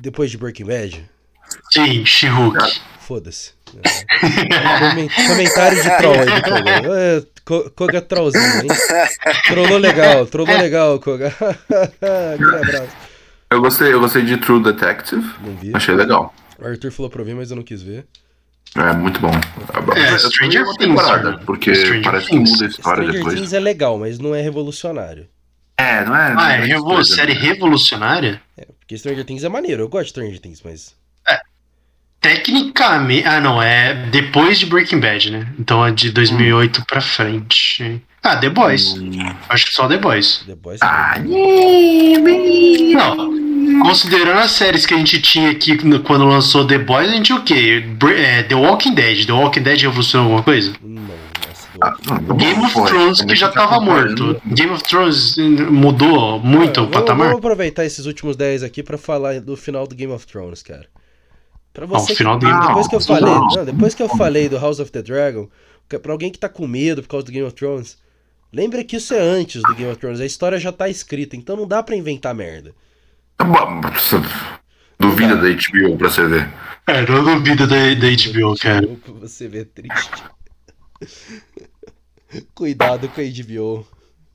depois 0.00 0.30
de 0.30 0.38
Breaking 0.38 0.64
Bad? 0.66 1.10
Sim, 1.72 2.04
She-Hulk. 2.06 2.58
Foda-se. 3.00 3.52
É. 3.76 4.88
Comen- 4.90 5.08
Comentário 5.28 5.80
de 5.82 5.96
troll 5.98 6.18
aí 6.20 6.26
do 6.26 6.42
Koga. 6.42 6.70
É, 6.96 7.22
Ko- 7.44 7.70
Koga 7.70 8.00
trollzinho, 8.02 8.62
hein? 8.62 8.68
Trollou 9.46 9.78
legal, 9.78 10.26
trollou 10.26 10.56
legal, 10.56 10.98
Koga. 10.98 11.28
Aquele 12.34 12.56
abraço. 12.56 12.96
Eu 13.50 13.60
gostei, 13.60 13.92
eu 13.92 14.00
gostei 14.00 14.22
de 14.24 14.36
True 14.38 14.62
Detective. 14.62 15.24
Não 15.40 15.54
vi. 15.56 15.70
Achei 15.74 15.94
legal. 15.94 16.34
O 16.58 16.66
Arthur 16.66 16.90
falou 16.90 17.10
pra 17.10 17.22
eu 17.22 17.26
ver, 17.26 17.34
mas 17.34 17.50
eu 17.50 17.56
não 17.56 17.62
quis 17.62 17.82
ver. 17.82 18.06
É 18.76 18.92
muito 18.92 19.20
bom. 19.20 19.30
É, 19.94 20.12
Eu 20.12 20.18
Stranger 20.18 20.62
uma 20.64 20.74
Things, 20.76 20.88
temporada, 20.96 21.30
né? 21.32 21.40
porque 21.46 21.74
Stranger 21.74 22.02
parece 22.02 22.26
que 22.26 22.32
Things. 22.36 22.50
muda 22.50 22.64
a 22.64 22.68
história 22.68 23.02
Stranger 23.02 23.18
depois. 23.18 23.34
Things 23.36 23.52
é 23.52 23.60
legal, 23.60 23.98
mas 23.98 24.18
não 24.18 24.34
é 24.34 24.42
revolucionário. 24.42 25.28
É, 25.78 26.04
não 26.04 26.16
é? 26.16 26.34
Ah, 26.36 26.52
é 26.56 26.62
é 26.62 26.64
revo- 26.66 26.84
coisa, 26.84 27.14
série 27.14 27.34
né? 27.34 27.40
revolucionária? 27.40 28.42
Porque 28.78 28.98
Stranger 28.98 29.24
Things 29.24 29.44
é 29.44 29.48
maneiro, 29.48 29.82
eu 29.82 29.88
gosto 29.88 30.04
de 30.06 30.10
Stranger 30.10 30.40
Things, 30.40 30.60
mas. 30.64 30.94
Tecnicamente. 32.20 33.26
Ah, 33.26 33.40
não, 33.40 33.62
é 33.62 33.94
depois 34.10 34.58
de 34.58 34.66
Breaking 34.66 34.98
Bad, 35.00 35.30
né? 35.30 35.46
Então 35.58 35.84
é 35.86 35.92
de 35.92 36.10
2008 36.10 36.84
pra 36.86 37.00
frente. 37.00 38.02
Ah, 38.22 38.36
The 38.36 38.50
Boys. 38.50 38.94
Acho 39.48 39.66
que 39.66 39.72
só 39.72 39.86
The 39.88 39.98
Boys. 39.98 40.42
The 40.46 40.54
Boys. 40.56 40.80
Ah, 40.82 41.16
Não. 42.92 43.46
Considerando 43.82 44.40
as 44.40 44.50
séries 44.52 44.86
que 44.86 44.94
a 44.94 44.96
gente 44.96 45.20
tinha 45.20 45.50
aqui 45.50 45.76
quando 46.00 46.24
lançou 46.24 46.66
The 46.66 46.78
Boys, 46.78 47.08
a 47.08 47.12
gente 47.12 47.26
tinha 47.26 47.38
o 47.38 47.44
quê? 47.44 47.84
É, 48.16 48.42
The 48.42 48.54
Walking 48.54 48.94
Dead. 48.94 49.26
The 49.26 49.32
Walking 49.32 49.62
Dead 49.62 49.80
revolucionou 49.82 50.26
alguma 50.26 50.42
coisa? 50.42 50.72
Não. 50.82 51.06
Ah, 51.82 51.94
não, 52.08 52.18
bom, 52.20 52.36
Game 52.36 52.64
of 52.64 52.72
Thrones, 52.72 53.20
que 53.20 53.32
é 53.32 53.36
já 53.36 53.50
tava 53.50 53.78
morto. 53.80 54.40
Game 54.46 54.72
of 54.72 54.82
Thrones 54.82 55.36
hum, 55.36 55.70
mudou 55.70 56.40
muito 56.40 56.78
o 56.80 56.84
vamos, 56.84 56.96
patamar? 56.96 57.26
vamos 57.28 57.38
aproveitar 57.40 57.84
esses 57.84 58.06
últimos 58.06 58.34
10 58.34 58.62
aqui 58.62 58.82
pra 58.82 58.96
falar 58.96 59.40
do 59.42 59.56
final 59.58 59.86
do 59.86 59.94
Game 59.94 60.10
of 60.12 60.26
Thrones, 60.26 60.62
cara. 60.62 60.86
Pra 61.74 61.84
você 61.84 62.14
o 62.14 62.16
final 62.16 62.38
que, 62.38 62.46
do 62.46 62.50
Game 62.50 62.58
of 62.60 62.68
depois 62.68 62.88
que 62.88 62.94
eu 62.94 63.00
Thrones. 63.00 63.20
falei, 63.20 63.34
Não. 63.34 63.48
não, 63.48 63.64
depois 63.66 63.94
que 63.94 64.02
eu 64.02 64.08
falei 64.08 64.48
do 64.48 64.58
House 64.58 64.80
of 64.80 64.90
the 64.90 65.02
Dragon, 65.02 65.48
pra 66.02 66.12
alguém 66.12 66.30
que 66.30 66.38
tá 66.38 66.48
com 66.48 66.66
medo 66.66 67.02
por 67.02 67.08
causa 67.10 67.26
do 67.26 67.32
Game 67.32 67.46
of 67.46 67.54
Thrones, 67.54 67.98
lembra 68.56 68.82
que 68.82 68.96
isso 68.96 69.12
é 69.12 69.20
antes 69.20 69.60
do 69.62 69.74
Game 69.74 69.90
of 69.90 70.00
Thrones, 70.00 70.20
a 70.20 70.26
história 70.26 70.58
já 70.58 70.72
tá 70.72 70.88
escrita, 70.88 71.36
então 71.36 71.54
não 71.56 71.68
dá 71.68 71.82
pra 71.82 71.94
inventar 71.94 72.34
merda. 72.34 72.74
Tá 73.38 73.46
Duvida 74.98 75.36
da 75.36 75.42
HBO 75.42 75.98
pra 75.98 76.08
você 76.08 76.26
ver. 76.26 76.50
É, 76.86 77.06
não 77.06 77.22
duvido 77.22 77.66
da, 77.66 77.76
da 77.76 78.08
HBO, 78.08 78.56
cara. 78.58 78.88
Você 79.20 79.46
vê 79.46 79.66
triste. 79.66 80.24
Cuidado 82.54 83.06
com 83.10 83.20
a 83.20 83.24
HBO. 83.24 83.86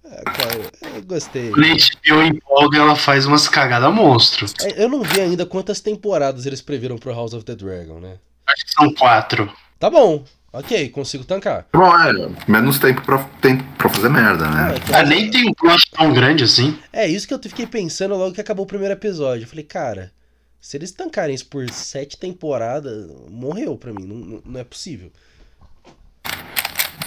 Ah, 0.06 0.24
cara, 0.24 0.72
eu 0.96 1.02
gostei. 1.04 1.50
Quando 1.50 1.66
a 1.66 1.74
HBO 1.74 2.22
empolga, 2.24 2.78
ela 2.78 2.96
faz 2.96 3.26
umas 3.26 3.48
cagadas 3.48 3.92
monstro. 3.92 4.46
É, 4.62 4.84
Eu 4.84 4.90
não 4.90 5.02
vi 5.02 5.20
ainda 5.20 5.48
quantas 5.48 5.82
temporadas 5.82 6.46
eles 6.46 6.62
previram 6.62 6.98
pro 6.98 7.12
House 7.12 7.34
of 7.34 7.44
the 7.44 7.56
Dragon, 7.56 8.00
né? 8.00 8.20
Acho 8.48 8.66
que 8.66 8.72
são 8.72 8.94
quatro. 8.94 9.52
Tá 9.80 9.90
bom, 9.90 10.24
ok, 10.54 10.90
consigo 10.90 11.24
tancar. 11.24 11.66
Bom, 11.74 11.96
é, 11.98 12.12
menos 12.48 12.80
tempo 12.80 13.02
pra, 13.02 13.18
tempo 13.42 13.64
pra 13.78 13.90
fazer 13.90 14.10
merda, 14.10 14.46
Ah, 14.48 14.52
né? 14.52 14.76
é 14.76 14.80
que- 14.80 14.94
Ah, 14.96 15.04
nem 15.04 15.30
tem 15.32 15.48
um 15.50 15.54
plot 15.54 15.90
tão 15.92 16.14
grande 16.14 16.44
assim. 16.44 16.78
É 16.92 17.08
isso 17.08 17.28
que 17.28 17.34
eu 17.34 17.40
fiquei 17.42 17.66
pensando 17.68 18.16
logo 18.16 18.34
que 18.34 18.42
acabou 18.42 18.66
o 18.66 18.68
primeiro 18.68 18.94
episódio. 18.94 19.44
Eu 19.46 19.48
falei, 19.50 19.64
cara, 19.66 20.12
se 20.60 20.78
eles 20.78 20.92
tancarem 20.92 21.34
isso 21.34 21.46
por 21.48 21.70
sete 21.72 22.18
temporadas, 22.18 23.08
morreu 23.30 23.76
pra 23.78 23.94
mim. 23.94 24.06
Não, 24.06 24.42
não- 24.46 24.60
é 24.60 24.64
possível. 24.64 25.12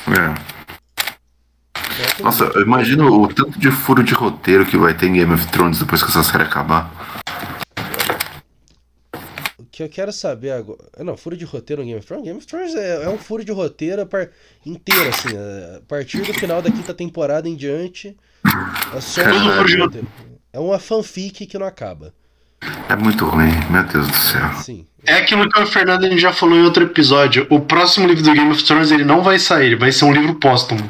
É. 0.09 0.55
Nossa, 2.23 2.45
eu 2.45 2.63
imagino 2.63 3.23
o 3.23 3.29
tanto 3.33 3.59
de 3.59 3.71
furo 3.71 4.03
de 4.03 4.15
roteiro 4.15 4.67
que 4.67 4.77
vai 4.77 4.95
ter 4.95 5.07
em 5.07 5.13
Game 5.15 5.33
of 5.33 5.47
Thrones 5.49 5.79
depois 5.79 6.03
que 6.03 6.09
essa 6.11 6.23
série 6.25 6.43
acabar. 6.43 6.91
Que 9.75 9.83
eu 9.83 9.89
quero 9.89 10.13
saber 10.13 10.53
agora. 10.53 10.79
Não, 11.01 11.17
furo 11.17 11.37
de 11.37 11.45
roteiro 11.45 11.83
no 11.83 11.89
Game 11.89 11.99
of 11.99 12.07
Thrones? 12.07 12.25
Game 12.25 12.39
of 12.39 12.47
Thrones 12.47 12.75
é, 12.75 13.03
é 13.05 13.09
um 13.09 13.19
furo 13.19 13.45
de 13.45 13.51
roteiro 13.51 14.07
par- 14.07 14.31
inteiro, 14.65 15.09
assim. 15.09 15.29
A 15.77 15.81
partir 15.89 16.23
do 16.23 16.33
final 16.33 16.63
da 16.63 16.71
quinta 16.71 16.95
temporada 16.95 17.49
em 17.49 17.57
diante. 17.57 18.17
É 18.95 19.01
só 19.01 19.23
um 19.23 19.57
furo 19.57 19.67
de 19.69 19.77
roteiro. 19.77 20.07
É 20.53 20.59
uma 20.61 20.79
fanfic 20.79 21.47
que 21.47 21.59
não 21.59 21.67
acaba. 21.67 22.15
É 22.89 22.95
muito 22.97 23.25
ruim, 23.25 23.51
meu 23.71 23.83
Deus 23.85 24.07
do 24.07 24.17
céu. 24.17 24.53
Sim. 24.63 24.87
É 25.05 25.15
aquilo 25.15 25.49
que 25.51 25.59
o 25.61 25.67
Fernando 25.67 26.05
a 26.05 26.09
gente 26.09 26.21
já 26.21 26.33
falou 26.33 26.57
em 26.57 26.63
outro 26.63 26.85
episódio. 26.85 27.47
O 27.51 27.61
próximo 27.61 28.07
livro 28.07 28.23
do 28.23 28.33
Game 28.33 28.51
of 28.51 28.65
Thrones 28.65 28.91
ele 28.91 29.05
não 29.05 29.23
vai 29.23 29.39
sair, 29.39 29.67
ele 29.67 29.77
vai 29.77 29.91
ser 29.93 30.05
um 30.05 30.13
livro 30.13 30.37
póstumo. 30.37 30.89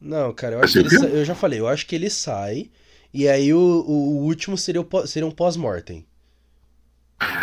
Não, 0.00 0.32
cara, 0.34 0.56
eu 0.56 0.60
acho 0.64 0.72
que 0.74 0.78
ele 0.80 0.90
sa- 0.90 1.06
eu 1.06 1.24
já 1.24 1.34
falei, 1.34 1.60
eu 1.60 1.68
acho 1.68 1.86
que 1.86 1.94
ele 1.94 2.10
sai. 2.10 2.68
E 3.14 3.26
aí 3.28 3.54
o, 3.54 3.58
o, 3.58 3.92
o 4.18 4.24
último 4.24 4.58
seria, 4.58 4.80
o, 4.82 5.06
seria 5.06 5.26
um 5.26 5.30
pós-mortem. 5.30 6.04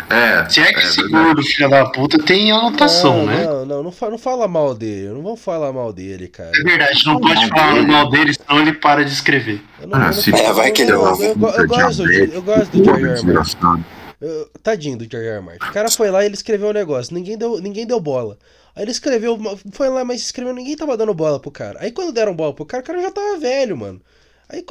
É, 0.08 0.48
Se 0.48 0.60
é 0.60 0.72
que 0.72 0.78
é 0.78 0.82
esse 0.84 1.08
gordo 1.08 1.42
filho 1.42 1.68
da 1.68 1.84
puta 1.90 2.16
tem 2.18 2.52
anotação, 2.52 3.18
não, 3.18 3.26
né? 3.26 3.44
Não, 3.44 3.66
não, 3.66 3.82
não, 3.82 3.92
fa- 3.92 4.08
não 4.08 4.18
fala 4.18 4.46
mal 4.46 4.72
dele. 4.74 5.08
Não 5.08 5.22
vamos 5.22 5.40
falar 5.40 5.72
mal 5.72 5.92
dele, 5.92 6.28
cara. 6.28 6.52
É 6.54 6.62
verdade, 6.62 7.04
não 7.06 7.18
pode 7.20 7.48
falar 7.48 7.82
mal 7.82 8.08
dele, 8.08 8.32
senão 8.34 8.60
ele 8.62 8.72
para 8.74 9.04
de 9.04 9.12
escrever. 9.12 9.60
Eu 9.80 9.88
não, 9.88 9.96
Ah, 9.98 10.06
não 10.06 10.12
se 10.12 10.30
É, 10.32 10.52
vai 10.52 10.70
que 10.70 10.82
ele 10.82 10.92
eu, 10.92 11.04
é 11.04 11.10
eu, 11.10 11.22
eu, 11.24 11.36
go- 11.36 11.48
eu 11.48 11.66
gosto, 11.66 12.02
eu 12.08 12.42
gosto 12.42 12.70
do 12.76 12.84
George 12.84 13.02
R. 13.04 13.08
R. 13.08 13.08
Martin. 13.08 13.26
Desgraçado. 13.26 13.84
Eu- 14.20 14.50
Tadinho 14.62 14.96
do 14.96 15.04
George 15.10 15.28
R. 15.28 15.36
R. 15.38 15.44
Martin. 15.44 15.66
O 15.68 15.72
cara 15.72 15.90
foi 15.90 16.10
lá 16.10 16.22
e 16.22 16.26
ele 16.26 16.34
escreveu 16.34 16.68
um 16.68 16.72
negócio. 16.72 17.12
Ninguém 17.12 17.36
deu, 17.36 17.60
ninguém 17.60 17.84
deu 17.86 17.98
bola. 17.98 18.38
Aí 18.76 18.84
ele 18.84 18.92
escreveu, 18.92 19.36
foi 19.72 19.88
lá, 19.88 20.04
mas 20.04 20.20
escreveu, 20.22 20.54
ninguém 20.54 20.76
tava 20.76 20.96
dando 20.96 21.12
bola 21.14 21.40
pro 21.40 21.50
cara. 21.50 21.80
Aí 21.80 21.90
quando 21.90 22.12
deram 22.12 22.34
bola 22.34 22.54
pro 22.54 22.64
cara, 22.64 22.82
o 22.82 22.86
cara 22.86 23.02
já 23.02 23.10
tava 23.10 23.38
velho, 23.38 23.76
mano. 23.76 24.00
Aí, 24.48 24.64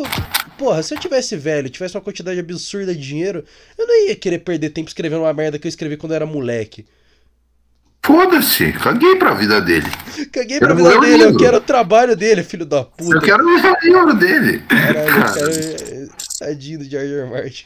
porra, 0.58 0.84
se 0.84 0.94
eu 0.94 1.00
tivesse 1.00 1.36
velho, 1.36 1.70
tivesse 1.70 1.96
uma 1.96 2.02
quantidade 2.02 2.40
absurda 2.40 2.94
de 2.94 3.02
dinheiro, 3.02 3.44
eu 3.78 3.88
não 3.88 4.08
ia 4.08 4.16
querer 4.16 4.40
perder 4.40 4.70
tempo 4.70 4.88
escrevendo 4.88 5.22
uma 5.24 5.34
merda 5.34 5.58
que 5.58 5.68
eu 5.68 5.70
escrevi 5.70 5.98
quando 5.98 6.12
eu 6.12 6.18
era 6.18 6.26
moleque. 6.26 6.86
Foda-se, 8.06 8.74
caguei 8.74 9.16
pra 9.16 9.34
vida 9.34 9.62
dele. 9.62 9.88
Caguei 10.32 10.60
pra 10.60 10.72
Eu 10.72 10.76
vida 10.76 11.00
dele, 11.00 11.24
eu 11.24 11.28
livro. 11.30 11.38
quero 11.44 11.58
o 11.58 11.62
trabalho 11.62 12.16
dele, 12.18 12.44
filho 12.44 12.66
da 12.66 12.84
puta. 12.84 13.16
Eu 13.16 13.22
quero 13.22 13.46
o 13.46 13.80
livro 13.82 14.14
dele. 14.16 14.60
Caralho, 14.68 15.10
eu 15.10 15.34
quero. 15.34 15.52
é, 15.52 16.08
Tadinho 16.40 16.80
do 16.80 16.86
George 16.86 17.14
R. 17.14 17.30
Martin. 17.30 17.66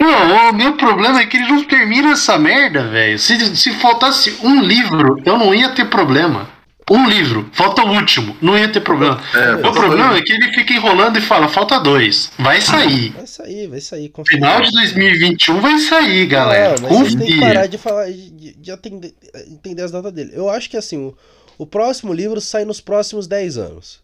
Não, 0.00 0.50
o 0.50 0.52
meu 0.54 0.76
problema 0.76 1.20
é 1.20 1.26
que 1.26 1.36
ele 1.36 1.48
não 1.48 1.64
termina 1.64 2.12
essa 2.12 2.38
merda, 2.38 2.88
velho. 2.88 3.18
Se, 3.18 3.56
se 3.56 3.70
faltasse 3.74 4.36
um 4.42 4.62
livro, 4.62 5.20
eu 5.24 5.38
não 5.38 5.54
ia 5.54 5.70
ter 5.70 5.88
problema. 5.90 6.48
Um 6.88 7.08
livro, 7.08 7.48
falta 7.52 7.82
o 7.82 7.92
último, 7.92 8.36
não 8.40 8.56
ia 8.56 8.68
ter 8.68 8.80
problema. 8.80 9.20
É, 9.34 9.54
o 9.56 9.72
problema 9.72 10.16
é 10.16 10.22
que 10.22 10.32
ele 10.32 10.52
fica 10.52 10.72
enrolando 10.72 11.18
e 11.18 11.20
fala, 11.20 11.48
falta 11.48 11.80
dois, 11.80 12.30
vai 12.38 12.60
sair. 12.60 13.10
Vai 13.10 13.26
sair, 13.26 13.66
vai 13.66 13.80
sair. 13.80 14.08
confia. 14.08 14.36
Final 14.38 14.60
de 14.60 14.70
2021 14.70 15.60
vai 15.60 15.78
sair, 15.80 16.26
galera. 16.26 16.76
Não, 16.80 16.88
mas 16.88 16.98
vocês 16.98 17.14
têm 17.16 17.26
que 17.26 17.32
Confia. 17.32 17.46
parar 17.48 17.66
de 17.66 17.78
falar, 17.78 18.06
de, 18.06 18.54
de 18.56 18.70
atender, 18.70 19.12
entender 19.50 19.82
as 19.82 19.90
datas 19.90 20.12
dele. 20.12 20.30
Eu 20.32 20.48
acho 20.48 20.70
que 20.70 20.76
assim, 20.76 20.96
o, 20.96 21.16
o 21.58 21.66
próximo 21.66 22.12
livro 22.12 22.40
sai 22.40 22.64
nos 22.64 22.80
próximos 22.80 23.26
10 23.26 23.58
anos. 23.58 24.00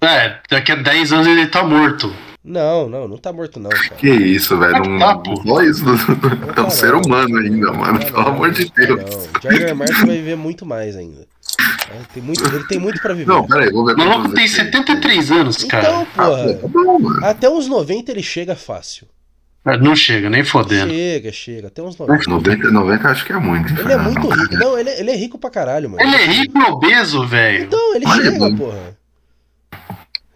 É, 0.00 0.38
daqui 0.50 0.72
a 0.72 0.74
10 0.74 1.12
anos 1.12 1.26
ele 1.28 1.46
tá 1.46 1.62
morto. 1.62 2.12
Não, 2.44 2.88
não, 2.88 3.06
não 3.06 3.16
tá 3.16 3.32
morto 3.32 3.60
não, 3.60 3.70
cara. 3.70 3.90
Que 3.90 4.10
isso, 4.10 4.58
velho. 4.58 4.84
Não, 4.84 4.98
Tá, 4.98 5.22
fala 5.44 5.64
isso. 5.64 5.84
É 6.56 6.60
um 6.60 6.70
ser 6.70 6.94
humano 6.94 7.36
ainda, 7.38 7.72
mano. 7.72 8.00
Não 8.00 8.06
Pelo 8.06 8.28
amor 8.28 8.50
de 8.50 8.64
Deus. 8.72 9.00
Não, 9.00 9.40
George. 9.40 9.62
R. 9.62 9.74
Martin 9.74 9.94
vai 10.06 10.16
viver 10.16 10.36
muito 10.36 10.66
mais 10.66 10.96
ainda. 10.96 11.30
É, 11.92 12.00
tem 12.14 12.22
muito, 12.22 12.44
ele 12.46 12.64
tem 12.66 12.78
muito 12.78 13.00
pra 13.02 13.12
viver. 13.14 13.28
Não, 13.30 13.46
peraí, 13.46 13.70
vou 13.70 13.84
ver 13.84 13.94
O 13.94 13.98
maluco 13.98 14.34
tem 14.34 14.44
aqui. 14.44 14.54
73 14.54 15.30
anos, 15.30 15.64
cara. 15.64 15.82
então, 15.88 16.06
porra, 16.06 16.54
Tá 16.54 16.68
bom, 16.68 16.98
mano. 16.98 17.24
até 17.26 17.48
uns 17.50 17.66
90 17.68 18.10
ele 18.10 18.22
chega 18.22 18.54
fácil. 18.56 19.06
Não 19.80 19.94
chega, 19.94 20.28
nem 20.28 20.42
fodendo. 20.42 20.90
Chega, 20.92 21.30
chega, 21.32 21.68
até 21.68 21.80
uns 21.82 21.96
90. 21.96 22.28
90, 22.28 22.70
90 22.72 23.08
acho 23.08 23.24
que 23.24 23.32
é 23.32 23.36
muito. 23.38 23.72
Ele 23.80 23.92
é 23.92 23.96
muito 23.98 24.28
rico. 24.28 24.54
Não, 24.56 24.76
ele 24.76 24.90
é, 24.90 25.00
ele 25.00 25.10
é 25.12 25.16
rico 25.16 25.38
pra 25.38 25.50
caralho, 25.50 25.88
mano. 25.88 26.02
Ele 26.02 26.16
é 26.16 26.26
rico 26.26 26.58
e 26.58 26.62
obeso, 26.64 27.24
velho. 27.28 27.64
Então, 27.64 27.94
ele 27.94 28.04
Olha, 28.06 28.24
chega, 28.24 28.38
mano. 28.40 28.56
porra. 28.58 28.98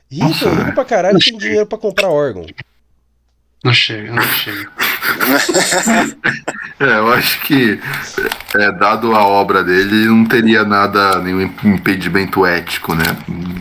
Rico, 0.09 0.25
Nossa, 0.29 0.49
rico 0.51 0.73
pra 0.75 0.85
caralho, 0.85 1.19
tem 1.19 1.37
dinheiro 1.37 1.67
pra 1.67 1.77
comprar 1.77 2.09
órgão. 2.09 2.47
Não 3.65 3.73
chega, 3.73 4.13
não 4.13 4.23
chega. 4.23 4.71
É, 6.79 6.99
eu 6.99 7.09
acho 7.09 7.41
que, 7.41 7.81
é, 8.55 8.73
dado 8.73 9.15
a 9.15 9.27
obra 9.27 9.65
dele, 9.65 10.05
não 10.05 10.27
teria 10.27 10.63
nada, 10.63 11.19
nenhum 11.21 11.41
impedimento 11.65 12.45
ético, 12.45 12.95
né? 12.95 13.05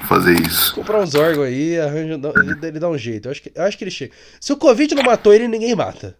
Fazer 0.05 0.37
isso. 0.41 0.75
Comprar 0.75 0.99
uns 0.99 1.15
órgãos 1.15 1.47
aí, 1.47 1.79
arranja, 1.79 2.19
ele 2.61 2.77
dá 2.77 2.89
um 2.89 2.97
jeito. 2.97 3.27
Eu 3.27 3.31
acho, 3.31 3.41
que, 3.41 3.51
eu 3.55 3.63
acho 3.63 3.77
que 3.77 3.85
ele 3.85 3.91
chega. 3.91 4.13
Se 4.41 4.51
o 4.51 4.57
Covid 4.57 4.93
não 4.95 5.03
matou 5.03 5.33
ele, 5.33 5.47
ninguém 5.47 5.73
mata. 5.73 6.17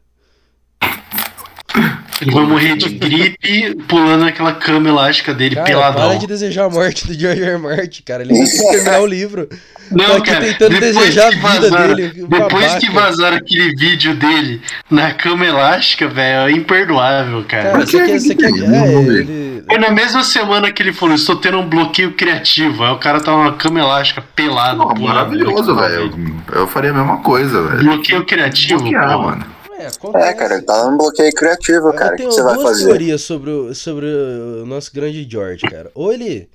Ele 2.21 2.31
vai 2.31 2.43
morrer 2.45 2.77
de 2.77 2.89
gripe 2.89 3.75
pulando 3.87 4.23
naquela 4.23 4.53
cama 4.53 4.87
elástica 4.87 5.33
dele 5.33 5.55
Cara, 5.55 5.67
peladão. 5.67 6.09
para 6.09 6.17
de 6.19 6.27
desejar 6.27 6.65
a 6.65 6.69
morte 6.69 7.05
do 7.07 7.13
George 7.13 7.41
R. 7.41 7.51
R. 7.51 7.57
Martin, 7.57 8.03
cara. 8.03 8.23
Ele 8.23 8.33
que 8.33 8.57
terminar 8.71 9.01
o 9.01 9.05
livro. 9.05 9.49
Não, 9.91 10.15
aqui 10.17 10.31
cara, 10.31 10.45
tentando 10.45 10.69
depois 10.71 10.95
desejar 10.95 11.29
que 11.31 11.37
a 11.37 11.49
vida 11.49 11.69
vazaram- 11.69 11.95
dele, 11.95 12.07
Depois 12.27 12.41
babaca. 12.53 12.79
que 12.79 12.89
vazaram 12.91 13.37
aquele 13.37 13.75
vídeo 13.75 14.15
dele 14.15 14.61
na 14.89 15.11
cama 15.13 15.45
elástica, 15.45 16.07
velho, 16.07 16.49
é 16.49 16.51
imperdoável, 16.51 17.43
cara. 17.47 17.71
Cara, 17.71 17.85
você 17.85 17.99
que- 17.99 18.05
quer. 18.05 18.19
Você 18.19 18.35
que- 18.35 18.43
quer 18.43 18.51
que- 18.53 18.65
é, 18.65 18.93
ele. 18.93 19.63
Foi 19.67 19.77
na 19.77 19.91
mesma 19.91 20.23
semana 20.23 20.71
que 20.71 20.81
ele 20.81 20.93
falou, 20.93 21.13
estou 21.15 21.35
tendo 21.35 21.57
um 21.59 21.67
bloqueio 21.67 22.13
criativo. 22.13 22.83
Aí 22.83 22.91
o 22.91 22.97
cara 22.97 23.19
tá 23.19 23.31
numa 23.31 23.53
cama 23.53 23.79
elástica 23.79 24.23
pelado. 24.35 24.77
Pô, 24.87 24.95
maravilhoso, 25.01 25.75
velho. 25.75 26.13
Eu, 26.51 26.61
eu 26.61 26.67
faria 26.67 26.91
a 26.91 26.93
mesma 26.93 27.17
coisa, 27.17 27.61
velho. 27.61 27.83
Bloqueio 27.83 28.25
criativo, 28.25 28.79
Bloquear, 28.79 29.11
pô. 29.17 29.23
mano. 29.23 29.54
É, 29.85 29.89
acontece. 29.89 30.27
É, 30.27 30.33
cara, 30.33 30.55
ele 30.55 30.63
tá 30.65 30.89
num 30.89 30.97
bloqueio 30.97 31.31
criativo, 31.33 31.93
cara. 31.93 32.05
Eu 32.05 32.07
O 32.07 32.11
que 32.11 32.17
tenho 32.17 32.31
você 32.31 32.43
vai 32.43 32.61
fazer? 32.61 32.85
teorias 32.85 33.21
sobre 33.21 33.49
o, 33.49 33.73
sobre 33.75 34.05
o 34.05 34.65
nosso 34.65 34.93
grande 34.93 35.27
George, 35.29 35.61
cara. 35.67 35.91
Ou 35.93 36.11
ele. 36.11 36.49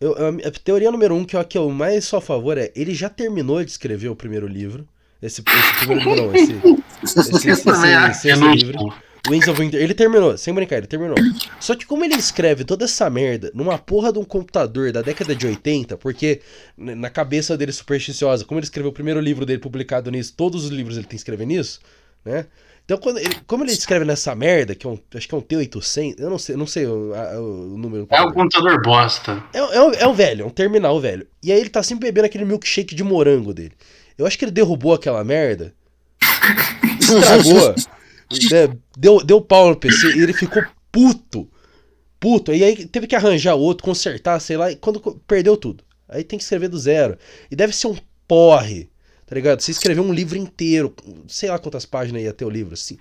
eu- 0.00 0.14
a, 0.14 0.50
teoria 0.64 0.90
número 0.90 1.14
um, 1.14 1.24
que 1.24 1.36
eu, 1.36 1.44
que 1.44 1.58
eu 1.58 1.70
mais 1.70 2.04
sou 2.04 2.18
a 2.18 2.22
favor, 2.22 2.58
é 2.58 2.72
ele 2.74 2.94
já 2.94 3.08
terminou 3.08 3.62
de 3.64 3.70
escrever 3.70 4.08
o 4.08 4.16
primeiro 4.16 4.46
livro. 4.46 4.86
Esse, 5.22 5.40
esse 5.40 5.78
primeiro 5.78 6.10
livro, 6.10 6.26
não, 6.26 6.34
esse. 6.34 6.52
Esse, 7.02 8.32
livro. 8.34 8.92
Wings 9.28 9.48
of 9.48 9.60
Winter. 9.60 9.80
Ele 9.80 9.94
terminou, 9.94 10.36
sem 10.36 10.52
brincar, 10.52 10.78
ele 10.78 10.86
terminou. 10.86 11.16
Só 11.60 11.76
que 11.76 11.86
como 11.86 12.04
ele 12.04 12.14
escreve 12.14 12.64
toda 12.64 12.84
essa 12.84 13.08
merda 13.08 13.50
numa 13.54 13.78
porra 13.78 14.12
de 14.12 14.18
um 14.18 14.24
computador 14.24 14.90
da 14.92 15.00
década 15.02 15.34
de 15.34 15.46
80, 15.46 15.96
porque 15.96 16.40
na 16.76 17.08
cabeça 17.08 17.56
dele 17.56 17.72
supersticiosa, 17.72 18.44
como 18.44 18.58
ele 18.58 18.64
escreveu 18.66 18.90
o 18.90 18.94
primeiro 18.94 19.20
livro 19.20 19.46
dele 19.46 19.60
publicado 19.60 20.10
nisso, 20.10 20.34
todos 20.36 20.64
os 20.64 20.70
livros 20.70 20.96
ele 20.96 21.04
tem 21.04 21.10
que 21.10 21.16
escrever 21.16 21.46
nisso, 21.46 21.80
né? 22.24 22.46
Então, 22.84 22.98
quando 22.98 23.18
ele- 23.18 23.36
como 23.46 23.64
ele 23.64 23.70
escreve 23.72 24.04
nessa 24.04 24.34
merda, 24.34 24.74
que 24.74 24.86
é 24.86 24.90
um, 24.90 24.98
acho 25.14 25.28
que 25.28 25.34
é 25.34 25.38
um 25.38 25.40
T800, 25.40 26.16
eu 26.18 26.28
não 26.28 26.38
sei, 26.38 26.54
eu 26.54 26.58
não 26.58 26.66
sei 26.66 26.86
o, 26.86 27.14
a- 27.14 27.40
o 27.40 27.78
número. 27.78 28.06
É 28.10 28.20
o 28.22 28.32
computador. 28.32 28.82
bosta. 28.82 29.42
É, 29.54 29.58
é, 29.58 29.82
um, 29.82 29.92
é 29.92 30.06
um 30.06 30.12
velho, 30.12 30.42
é 30.42 30.46
um 30.46 30.50
terminal 30.50 31.00
velho. 31.00 31.26
E 31.42 31.52
aí 31.52 31.60
ele 31.60 31.70
tá 31.70 31.82
sempre 31.82 32.06
bebendo 32.08 32.26
aquele 32.26 32.44
milkshake 32.44 32.94
de 32.94 33.04
morango 33.04 33.54
dele. 33.54 33.72
Eu 34.18 34.26
acho 34.26 34.36
que 34.38 34.44
ele 34.44 34.52
derrubou 34.52 34.92
aquela 34.92 35.22
merda, 35.24 35.72
estragou, 37.00 37.74
né, 38.50 38.76
deu, 38.98 39.18
deu 39.24 39.40
pau 39.40 39.68
no 39.70 39.76
PC 39.76 40.16
e 40.16 40.20
ele 40.22 40.32
ficou 40.32 40.62
puto. 40.90 41.48
Puto. 42.20 42.52
E 42.52 42.62
aí 42.62 42.86
teve 42.86 43.06
que 43.06 43.16
arranjar 43.16 43.54
outro, 43.54 43.84
consertar, 43.84 44.38
sei 44.40 44.56
lá, 44.56 44.70
e 44.70 44.76
quando 44.76 45.00
perdeu 45.26 45.56
tudo. 45.56 45.82
Aí 46.08 46.22
tem 46.22 46.38
que 46.38 46.42
escrever 46.44 46.68
do 46.68 46.78
zero. 46.78 47.16
E 47.50 47.56
deve 47.56 47.72
ser 47.74 47.88
um 47.88 47.96
porre, 48.28 48.88
tá 49.32 49.34
ligado? 49.34 49.62
Você 49.62 49.70
escrever 49.70 50.02
um 50.02 50.12
livro 50.12 50.36
inteiro, 50.36 50.94
sei 51.26 51.48
lá 51.48 51.58
quantas 51.58 51.86
páginas 51.86 52.22
ia 52.22 52.34
ter 52.34 52.44
o 52.44 52.50
livro, 52.50 52.74
assim. 52.74 52.98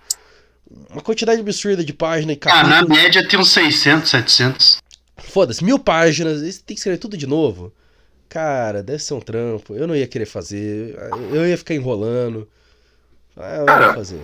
Uma 0.89 1.01
quantidade 1.01 1.41
absurda 1.41 1.83
de 1.83 1.91
páginas 1.91 2.37
e 2.37 2.39
Ah, 2.49 2.63
na 2.63 2.85
média 2.85 3.27
tem 3.27 3.37
uns 3.37 3.51
600, 3.51 4.09
700. 4.09 4.77
Foda-se, 5.17 5.61
mil 5.61 5.77
páginas, 5.77 6.39
você 6.39 6.61
tem 6.65 6.73
que 6.73 6.79
escrever 6.79 6.99
tudo 6.99 7.17
de 7.17 7.27
novo. 7.27 7.73
Cara, 8.29 8.81
deve 8.81 8.99
ser 9.03 9.13
um 9.13 9.19
trampo. 9.19 9.75
Eu 9.75 9.85
não 9.85 9.93
ia 9.93 10.07
querer 10.07 10.25
fazer. 10.25 10.97
Eu 11.33 11.45
ia 11.45 11.57
ficar 11.57 11.73
enrolando. 11.73 12.47
Ah, 13.35 13.55
eu 13.57 13.65
Cara, 13.65 13.87
ia 13.87 13.93
fazer. 13.93 14.21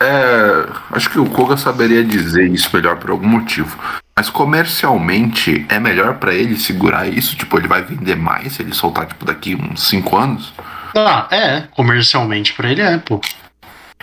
É, 0.00 0.66
acho 0.90 1.08
que 1.08 1.20
o 1.20 1.30
Koga 1.30 1.56
saberia 1.56 2.02
dizer 2.02 2.50
isso 2.50 2.68
melhor 2.74 2.98
por 2.98 3.10
algum 3.10 3.28
motivo. 3.28 3.78
Mas 4.16 4.28
comercialmente 4.28 5.64
é 5.68 5.78
melhor 5.78 6.18
pra 6.18 6.34
ele 6.34 6.58
segurar 6.58 7.06
isso? 7.06 7.36
Tipo, 7.36 7.58
ele 7.58 7.68
vai 7.68 7.84
vender 7.84 8.16
mais 8.16 8.54
se 8.54 8.62
ele 8.62 8.74
soltar, 8.74 9.06
tipo, 9.06 9.24
daqui 9.24 9.54
uns 9.54 9.88
5 9.88 10.16
anos? 10.16 10.52
Ah, 10.94 11.28
é. 11.30 11.62
Comercialmente 11.70 12.52
pra 12.52 12.70
ele 12.70 12.82
é, 12.82 12.98
pô. 12.98 13.20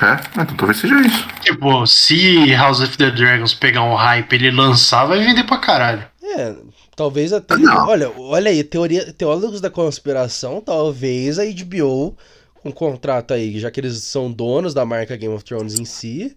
É, 0.01 0.41
então 0.41 0.57
talvez 0.57 0.79
seja 0.79 0.99
isso. 1.01 1.25
Tipo, 1.41 1.87
se 1.87 2.53
House 2.53 2.81
of 2.81 2.97
the 2.97 3.09
Dragons 3.11 3.53
pegar 3.53 3.83
um 3.83 3.95
hype 3.95 4.33
e 4.33 4.35
ele 4.35 4.51
lançar, 4.51 5.05
vai 5.05 5.23
vender 5.23 5.45
pra 5.45 5.57
caralho. 5.57 6.05
É, 6.21 6.53
talvez 6.95 7.31
até. 7.31 7.55
Não. 7.55 7.87
Olha, 7.87 8.11
olha 8.17 8.51
aí, 8.51 8.61
teoria, 8.63 9.13
teólogos 9.13 9.61
da 9.61 9.69
conspiração, 9.69 10.59
talvez 10.59 11.39
a 11.39 11.45
HBO, 11.45 12.17
com 12.55 12.69
um 12.69 12.71
contrato 12.73 13.33
aí, 13.33 13.57
já 13.57 13.71
que 13.71 13.79
eles 13.79 14.03
são 14.03 14.29
donos 14.29 14.73
da 14.73 14.85
marca 14.85 15.15
Game 15.15 15.33
of 15.33 15.45
Thrones 15.45 15.79
em 15.79 15.85
si, 15.85 16.35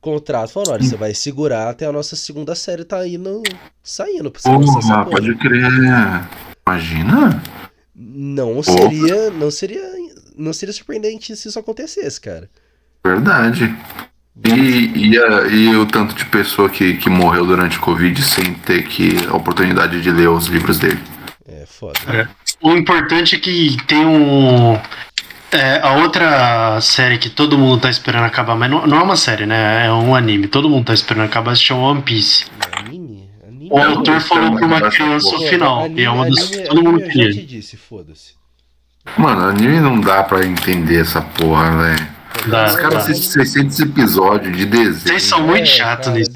contrato 0.00 0.52
falando, 0.52 0.72
olha, 0.72 0.82
você 0.82 0.96
vai 0.96 1.14
segurar 1.14 1.68
até 1.68 1.86
a 1.86 1.92
nossa 1.92 2.16
segunda 2.16 2.56
série 2.56 2.84
tá 2.84 2.98
aí 2.98 3.16
no, 3.16 3.44
saindo 3.80 4.28
pra 4.28 4.42
você 4.42 4.48
porra. 4.50 5.04
pode 5.06 5.34
crer. 5.36 5.62
Imagina? 6.66 7.40
Não 8.04 8.62
seria, 8.62 9.30
não 9.30 9.50
seria, 9.50 9.82
não 10.36 10.52
seria 10.52 10.72
surpreendente 10.72 11.34
se 11.36 11.48
isso 11.48 11.58
acontecesse, 11.58 12.20
cara. 12.20 12.50
Verdade. 13.04 13.74
E, 14.44 15.10
e, 15.10 15.18
a- 15.18 15.46
e 15.48 15.76
o 15.76 15.86
tanto 15.86 16.14
de 16.14 16.24
pessoa 16.26 16.68
que, 16.68 16.96
que 16.96 17.08
morreu 17.10 17.44
durante 17.46 17.76
o 17.78 17.80
Covid 17.80 18.20
sem 18.22 18.54
ter 18.54 18.84
que, 18.84 19.26
a 19.28 19.36
oportunidade 19.36 20.00
de 20.00 20.10
ler 20.10 20.28
os 20.28 20.46
livros 20.46 20.78
dele. 20.78 21.00
É 21.46 21.64
foda. 21.66 21.98
É. 22.08 22.26
O 22.60 22.74
importante 22.76 23.36
é 23.36 23.38
que 23.38 23.76
tem 23.86 24.04
um. 24.06 24.74
é, 25.52 25.80
a 25.82 25.92
outra 25.96 26.80
série 26.80 27.18
que 27.18 27.28
todo 27.28 27.58
mundo 27.58 27.82
tá 27.82 27.90
esperando 27.90 28.24
acabar, 28.24 28.56
mas 28.56 28.70
não, 28.70 28.86
não 28.86 28.98
é 28.98 29.02
uma 29.02 29.16
série, 29.16 29.44
né? 29.46 29.86
É 29.86 29.92
um 29.92 30.14
anime. 30.14 30.48
Todo 30.48 30.68
mundo 30.70 30.86
tá 30.86 30.94
esperando 30.94 31.26
acabar, 31.26 31.54
se 31.56 31.62
chama 31.62 31.82
One 31.82 32.02
Piece. 32.02 32.46
Anime? 32.60 32.86
Anime? 32.88 33.01
O 33.72 33.78
não 33.78 33.90
autor 33.98 34.20
falou 34.20 34.56
pra 34.56 34.66
uma 34.66 34.90
criança 34.90 35.30
porra. 35.30 35.44
o 35.44 35.48
final. 35.48 35.88
E 35.88 36.02
é 36.04 36.10
uma 36.10 36.28
das 36.28 36.38
anime, 36.38 36.56
que 36.62 36.68
todo 36.68 36.82
mundo 36.82 36.88
anime 36.88 37.02
eu 37.02 37.06
já 37.08 37.12
te 37.12 37.18
queria. 37.34 37.46
disse, 37.46 37.76
foda-se. 37.76 38.34
Mano, 39.18 39.42
anime 39.48 39.80
não 39.80 40.00
dá 40.00 40.22
pra 40.22 40.44
entender 40.44 41.00
essa 41.00 41.20
porra, 41.22 41.70
velho. 41.82 42.22
Dá, 42.46 42.64
Os 42.64 42.76
caras 42.76 42.96
assistem 43.10 43.44
600 43.44 43.80
episódios 43.80 44.56
de 44.56 44.64
desenho. 44.64 44.94
Vocês 45.00 45.22
são 45.22 45.42
muito 45.46 45.62
É, 45.62 45.66
chatos 45.66 46.12
nisso. 46.14 46.30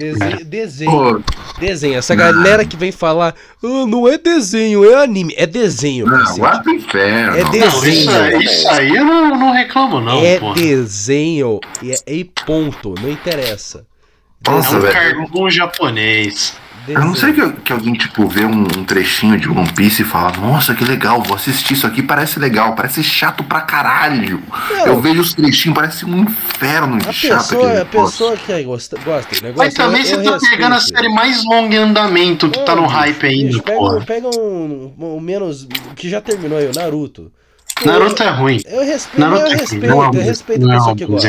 Desenho, 0.44 0.90
Pô, 0.90 1.20
desenho. 1.58 1.94
Essa 1.98 2.14
galera 2.14 2.64
que 2.66 2.76
vem 2.76 2.92
falar, 2.92 3.34
"Ah, 3.64 3.86
não 3.88 4.06
é 4.06 4.18
desenho, 4.18 4.84
é 4.88 5.02
anime. 5.02 5.32
É 5.38 5.46
desenho, 5.46 6.06
não, 6.06 6.36
vai 6.36 6.62
pro 6.62 6.72
inferno. 6.74 7.36
É 7.38 7.42
Não, 7.42 7.50
desenho. 7.50 7.88
isso, 7.94 8.10
aí- 8.10 8.44
isso 8.44 8.68
aí 8.68 8.94
eu 8.94 9.04
não, 9.06 9.30
não 9.38 9.52
reclamo, 9.52 10.00
não, 10.00 10.20
é 10.22 10.38
pô. 10.38 10.52
desenho 10.52 11.60
e, 11.82 11.92
é, 11.92 11.96
e 12.06 12.24
ponto, 12.24 12.94
não 13.00 13.10
interessa. 13.10 13.86
É 14.46 14.50
Nossa, 14.50 14.76
um 14.76 14.80
velho. 14.80 14.92
cartoon 14.92 15.48
japonês. 15.50 16.54
Eu 16.88 17.04
não 17.04 17.14
sei 17.14 17.32
que, 17.32 17.52
que 17.62 17.72
alguém, 17.72 17.94
tipo, 17.94 18.26
vê 18.28 18.44
um, 18.44 18.62
um 18.62 18.84
trechinho 18.84 19.38
de 19.38 19.48
One 19.48 19.70
Piece 19.72 20.02
e 20.02 20.04
fala, 20.04 20.32
nossa, 20.36 20.74
que 20.74 20.84
legal, 20.84 21.22
vou 21.22 21.34
assistir 21.36 21.74
isso 21.74 21.86
aqui, 21.86 22.02
parece 22.02 22.38
legal, 22.38 22.74
parece 22.74 23.02
chato 23.02 23.42
pra 23.44 23.60
caralho. 23.60 24.42
Não. 24.70 24.86
Eu 24.86 25.00
vejo 25.00 25.20
os 25.20 25.34
trechinhos, 25.34 25.74
parece 25.74 26.04
um 26.04 26.18
inferno 26.22 26.98
de 26.98 27.08
A 27.08 27.12
chato 27.12 27.48
pessoa, 27.48 27.80
a 27.80 27.84
pessoa 27.84 28.36
que 28.36 28.62
gosta, 28.62 28.98
gosta 29.04 29.34
do 29.34 29.42
negócio. 29.42 29.56
Mas 29.56 29.74
também 29.74 30.00
eu- 30.02 30.06
você 30.06 30.14
eu 30.14 30.24
tá 30.24 30.30
respeito. 30.32 30.50
pegando 30.56 30.74
a 30.74 30.80
série 30.80 31.08
mais 31.08 31.44
longa 31.44 31.74
em 31.74 31.78
andamento 31.78 32.48
que 32.50 32.58
tá 32.64 32.74
no 32.76 32.82
bicho, 32.82 32.94
hype 32.94 33.26
ainda, 33.26 33.46
bicho, 33.48 33.62
pega, 33.62 33.78
porra. 33.78 33.96
um- 33.98 34.04
pega 34.04 34.28
um, 34.38 34.92
um 34.98 35.20
menos. 35.20 35.66
que 35.96 36.08
já 36.08 36.20
terminou 36.20 36.58
aí, 36.58 36.66
o 36.66 36.72
Naruto. 36.74 37.32
Naruto 37.84 38.22
é 38.22 38.30
ruim. 38.30 38.60
Eu 38.66 38.84
respeito, 38.84 39.20
Naruto 39.20 39.40
eu 39.42 39.46
é 39.46 39.50
ruim, 39.50 39.58
respeito, 39.60 39.86
não 39.90 40.02
é 40.02 40.06
eu 40.06 40.12
respeito 40.22 40.62
a 40.62 40.66
não 40.66 40.72
é 40.74 40.76
pessoa 40.78 40.96
que 40.96 41.04
gosta. 41.06 41.28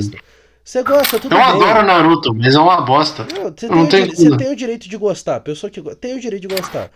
Você 0.68 0.84
gosta, 0.84 1.18
tudo 1.18 1.34
Eu 1.34 1.38
bem. 1.38 1.48
adoro 1.48 1.88
Naruto, 1.88 2.36
mas 2.36 2.54
é 2.54 2.60
uma 2.60 2.82
bosta. 2.82 3.26
Não, 3.34 3.44
você, 3.44 3.46
Eu 3.46 3.52
tem 3.54 3.70
não 3.70 3.88
tenho 3.88 4.04
dire- 4.10 4.18
você 4.18 4.36
tem 4.36 4.52
o 4.52 4.56
direito 4.56 4.90
de 4.90 4.98
gostar. 4.98 5.40
Pessoa 5.40 5.72
que 5.72 5.82
tem 5.96 6.14
o 6.14 6.20
direito 6.20 6.46
de 6.46 6.54
gostar. 6.54 6.92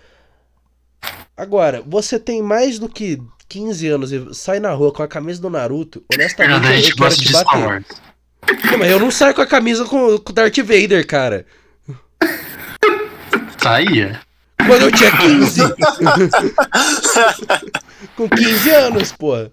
Agora, 1.38 1.82
você 1.88 2.20
tem 2.20 2.44
mais 2.44 2.78
do 2.78 2.90
que 2.90 3.22
15 3.48 3.88
anos 3.88 4.12
e 4.12 4.28
sai 4.34 4.60
na 4.60 4.74
rua 4.74 4.92
com 4.92 5.02
a 5.02 5.08
camisa 5.08 5.42
do 5.42 5.50
Naruto, 5.50 6.04
honestamente, 6.14 6.68
a 6.68 6.70
eu, 6.70 6.76
gente 6.82 6.90
eu 6.90 6.96
quero 6.98 7.10
gosta 7.10 7.24
te 7.24 7.32
bater. 7.32 7.86
Não, 8.72 8.78
mas 8.78 8.92
eu 8.92 9.00
não 9.00 9.10
saio 9.10 9.34
com 9.34 9.42
a 9.42 9.48
camisa 9.48 9.86
com 9.86 10.18
com 10.20 10.32
o 10.32 10.36
Darth 10.36 10.58
Vader, 10.58 11.08
cara. 11.08 11.46
Saía. 13.58 14.20
Quando 14.68 14.82
eu 14.82 14.92
tinha 14.92 15.12
15. 15.18 15.62
Com 18.18 18.28
15 18.28 18.70
anos, 18.72 19.12
porra. 19.14 19.50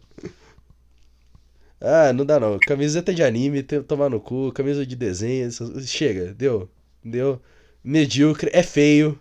Ah, 1.80 2.12
não 2.12 2.24
dá 2.24 2.40
não. 2.40 2.58
Camiseta 2.58 3.14
de 3.14 3.22
anime, 3.22 3.62
tem- 3.62 3.82
tomar 3.82 4.08
no 4.10 4.18
cu, 4.20 4.50
camisa 4.52 4.84
de 4.84 4.96
desenho, 4.96 5.48
chega, 5.86 6.34
deu. 6.34 6.68
Deu. 7.04 7.40
Medíocre, 7.84 8.50
é 8.52 8.62
feio, 8.62 9.18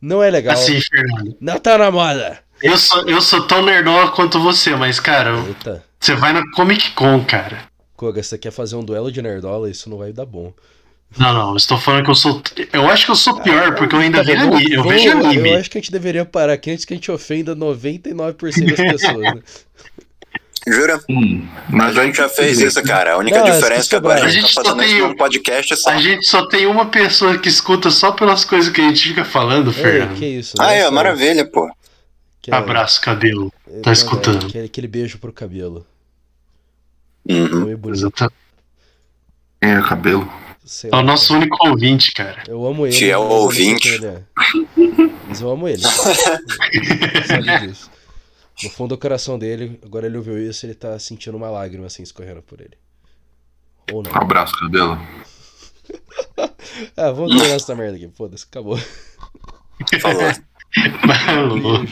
não 0.00 0.22
é 0.22 0.30
legal. 0.30 0.54
Assim, 0.54 0.80
Fernando. 0.80 1.36
Não 1.40 1.58
tá 1.58 1.76
na 1.78 1.90
moda. 1.90 2.38
Eu 2.62 2.76
sou, 2.76 3.08
eu 3.08 3.20
sou 3.20 3.46
tão 3.46 3.62
nerdola 3.64 4.10
quanto 4.12 4.40
você, 4.40 4.74
mas, 4.74 4.98
cara, 4.98 5.38
Eita. 5.46 5.84
você 5.98 6.14
vai 6.14 6.32
na 6.32 6.42
Comic 6.52 6.90
Con, 6.92 7.24
cara. 7.24 7.68
Koga, 7.96 8.22
você 8.22 8.38
quer 8.38 8.50
fazer 8.50 8.76
um 8.76 8.84
duelo 8.84 9.12
de 9.12 9.20
nerdola? 9.20 9.70
Isso 9.70 9.88
não 9.90 9.98
vai 9.98 10.12
dar 10.12 10.24
bom. 10.26 10.52
Não, 11.18 11.34
não, 11.34 11.50
eu 11.50 11.56
estou 11.56 11.76
falando 11.78 12.04
que 12.04 12.10
eu 12.10 12.14
sou. 12.14 12.42
Eu 12.72 12.88
acho 12.88 13.04
que 13.04 13.10
eu 13.10 13.16
sou 13.16 13.40
pior, 13.40 13.74
porque 13.74 13.94
eu 13.94 13.98
ainda 14.00 14.18
Tá 14.18 14.24
vejo 14.24 14.42
anime. 14.42 14.72
Eu 14.72 14.82
vejo 14.84 15.08
Eu 15.08 15.26
anime. 15.26 15.54
acho 15.54 15.70
que 15.70 15.76
a 15.78 15.80
gente 15.80 15.90
deveria 15.92 16.24
parar 16.24 16.52
aqui 16.54 16.70
antes 16.70 16.84
que 16.84 16.94
a 16.94 16.96
gente 16.96 17.10
ofenda 17.10 17.54
99% 17.54 18.64
das 18.66 18.76
pessoas. 18.76 19.34
Né? 19.34 19.42
Jura? 20.68 21.00
Hum, 21.08 21.46
Mas 21.68 21.96
a 21.96 22.04
gente 22.04 22.16
já 22.18 22.28
fez 22.28 22.60
isso, 22.60 22.82
cara. 22.82 23.14
A 23.14 23.16
única 23.18 23.38
Não, 23.38 23.44
diferença 23.50 23.86
é 23.86 23.88
que 23.88 23.96
agora 23.96 24.20
a 24.22 24.24
a 24.26 24.28
gente 24.28 24.54
tá 24.54 24.62
só 24.62 24.76
fazendo 24.76 24.82
isso 24.84 24.92
tem- 24.98 25.08
num 25.08 25.16
podcast 25.16 25.76
só. 25.76 25.90
A 25.90 25.96
gente 25.98 26.26
só 26.26 26.46
tem 26.48 26.66
uma 26.66 26.86
pessoa 26.86 27.38
que 27.38 27.48
escuta 27.48 27.90
só 27.90 28.12
pelas 28.12 28.44
coisas 28.44 28.70
que 28.72 28.80
a 28.80 28.84
gente 28.84 29.08
fica 29.08 29.24
falando, 29.24 29.68
Ei, 29.70 29.74
Fernando. 29.74 30.18
que 30.18 30.26
isso? 30.26 30.54
Ah, 30.58 30.72
é, 30.72 30.80
Nossa, 30.82 30.90
maravilha, 30.92 31.44
pô. 31.50 31.70
que 32.42 32.50
é- 32.50 32.54
Abraço, 32.54 33.00
cabelo. 33.00 33.52
é, 33.72 33.80
tá 33.80 33.90
escutando. 33.92 34.44
é, 34.44 34.48
Aquele, 34.48 34.64
aquele 34.66 34.88
beijo 34.88 35.18
pro 35.18 35.32
cabelo. 35.32 35.86
Uhum. 37.28 37.78
Exato. 37.92 38.32
é 39.60 39.78
o 39.78 39.82
cabelo. 39.84 40.30
sei 40.64 40.90
É 40.92 40.96
o 40.96 41.02
nosso 41.02 41.28
cara. 41.28 41.40
único 41.40 41.68
ouvinte, 41.68 42.12
cara. 42.12 42.42
Eu 42.48 42.66
amo 42.66 42.86
ele. 42.86 42.94
Eu 43.04 43.20
não 43.20 43.28
sei 43.28 43.64
ouvinte. 43.66 44.04
é. 44.06 44.22
Mas 45.28 45.40
eu 45.40 45.50
amo 45.50 45.68
ele. 45.68 45.82
Sabe 47.26 47.66
disso. 47.66 47.90
No 48.62 48.70
fundo 48.70 48.94
do 48.94 48.98
coração 48.98 49.38
dele, 49.38 49.80
agora 49.84 50.06
ele 50.06 50.16
ouviu 50.16 50.38
isso, 50.38 50.66
ele 50.66 50.74
tá 50.74 50.98
sentindo 50.98 51.36
uma 51.36 51.50
lágrima 51.50 51.86
assim 51.86 52.02
escorrendo 52.02 52.42
por 52.42 52.60
ele. 52.60 52.76
Ou 53.92 54.02
não. 54.02 54.14
Abraço, 54.14 54.58
cabelo. 54.58 54.98
Ah, 56.96 57.10
vamos 57.10 57.32
terminar 57.32 57.56
essa 57.56 57.74
merda 57.74 57.96
aqui. 57.96 58.08
Foda-se, 58.14 58.44
acabou. 58.48 58.78
Falou. 60.00 60.32
Falou. 61.26 61.84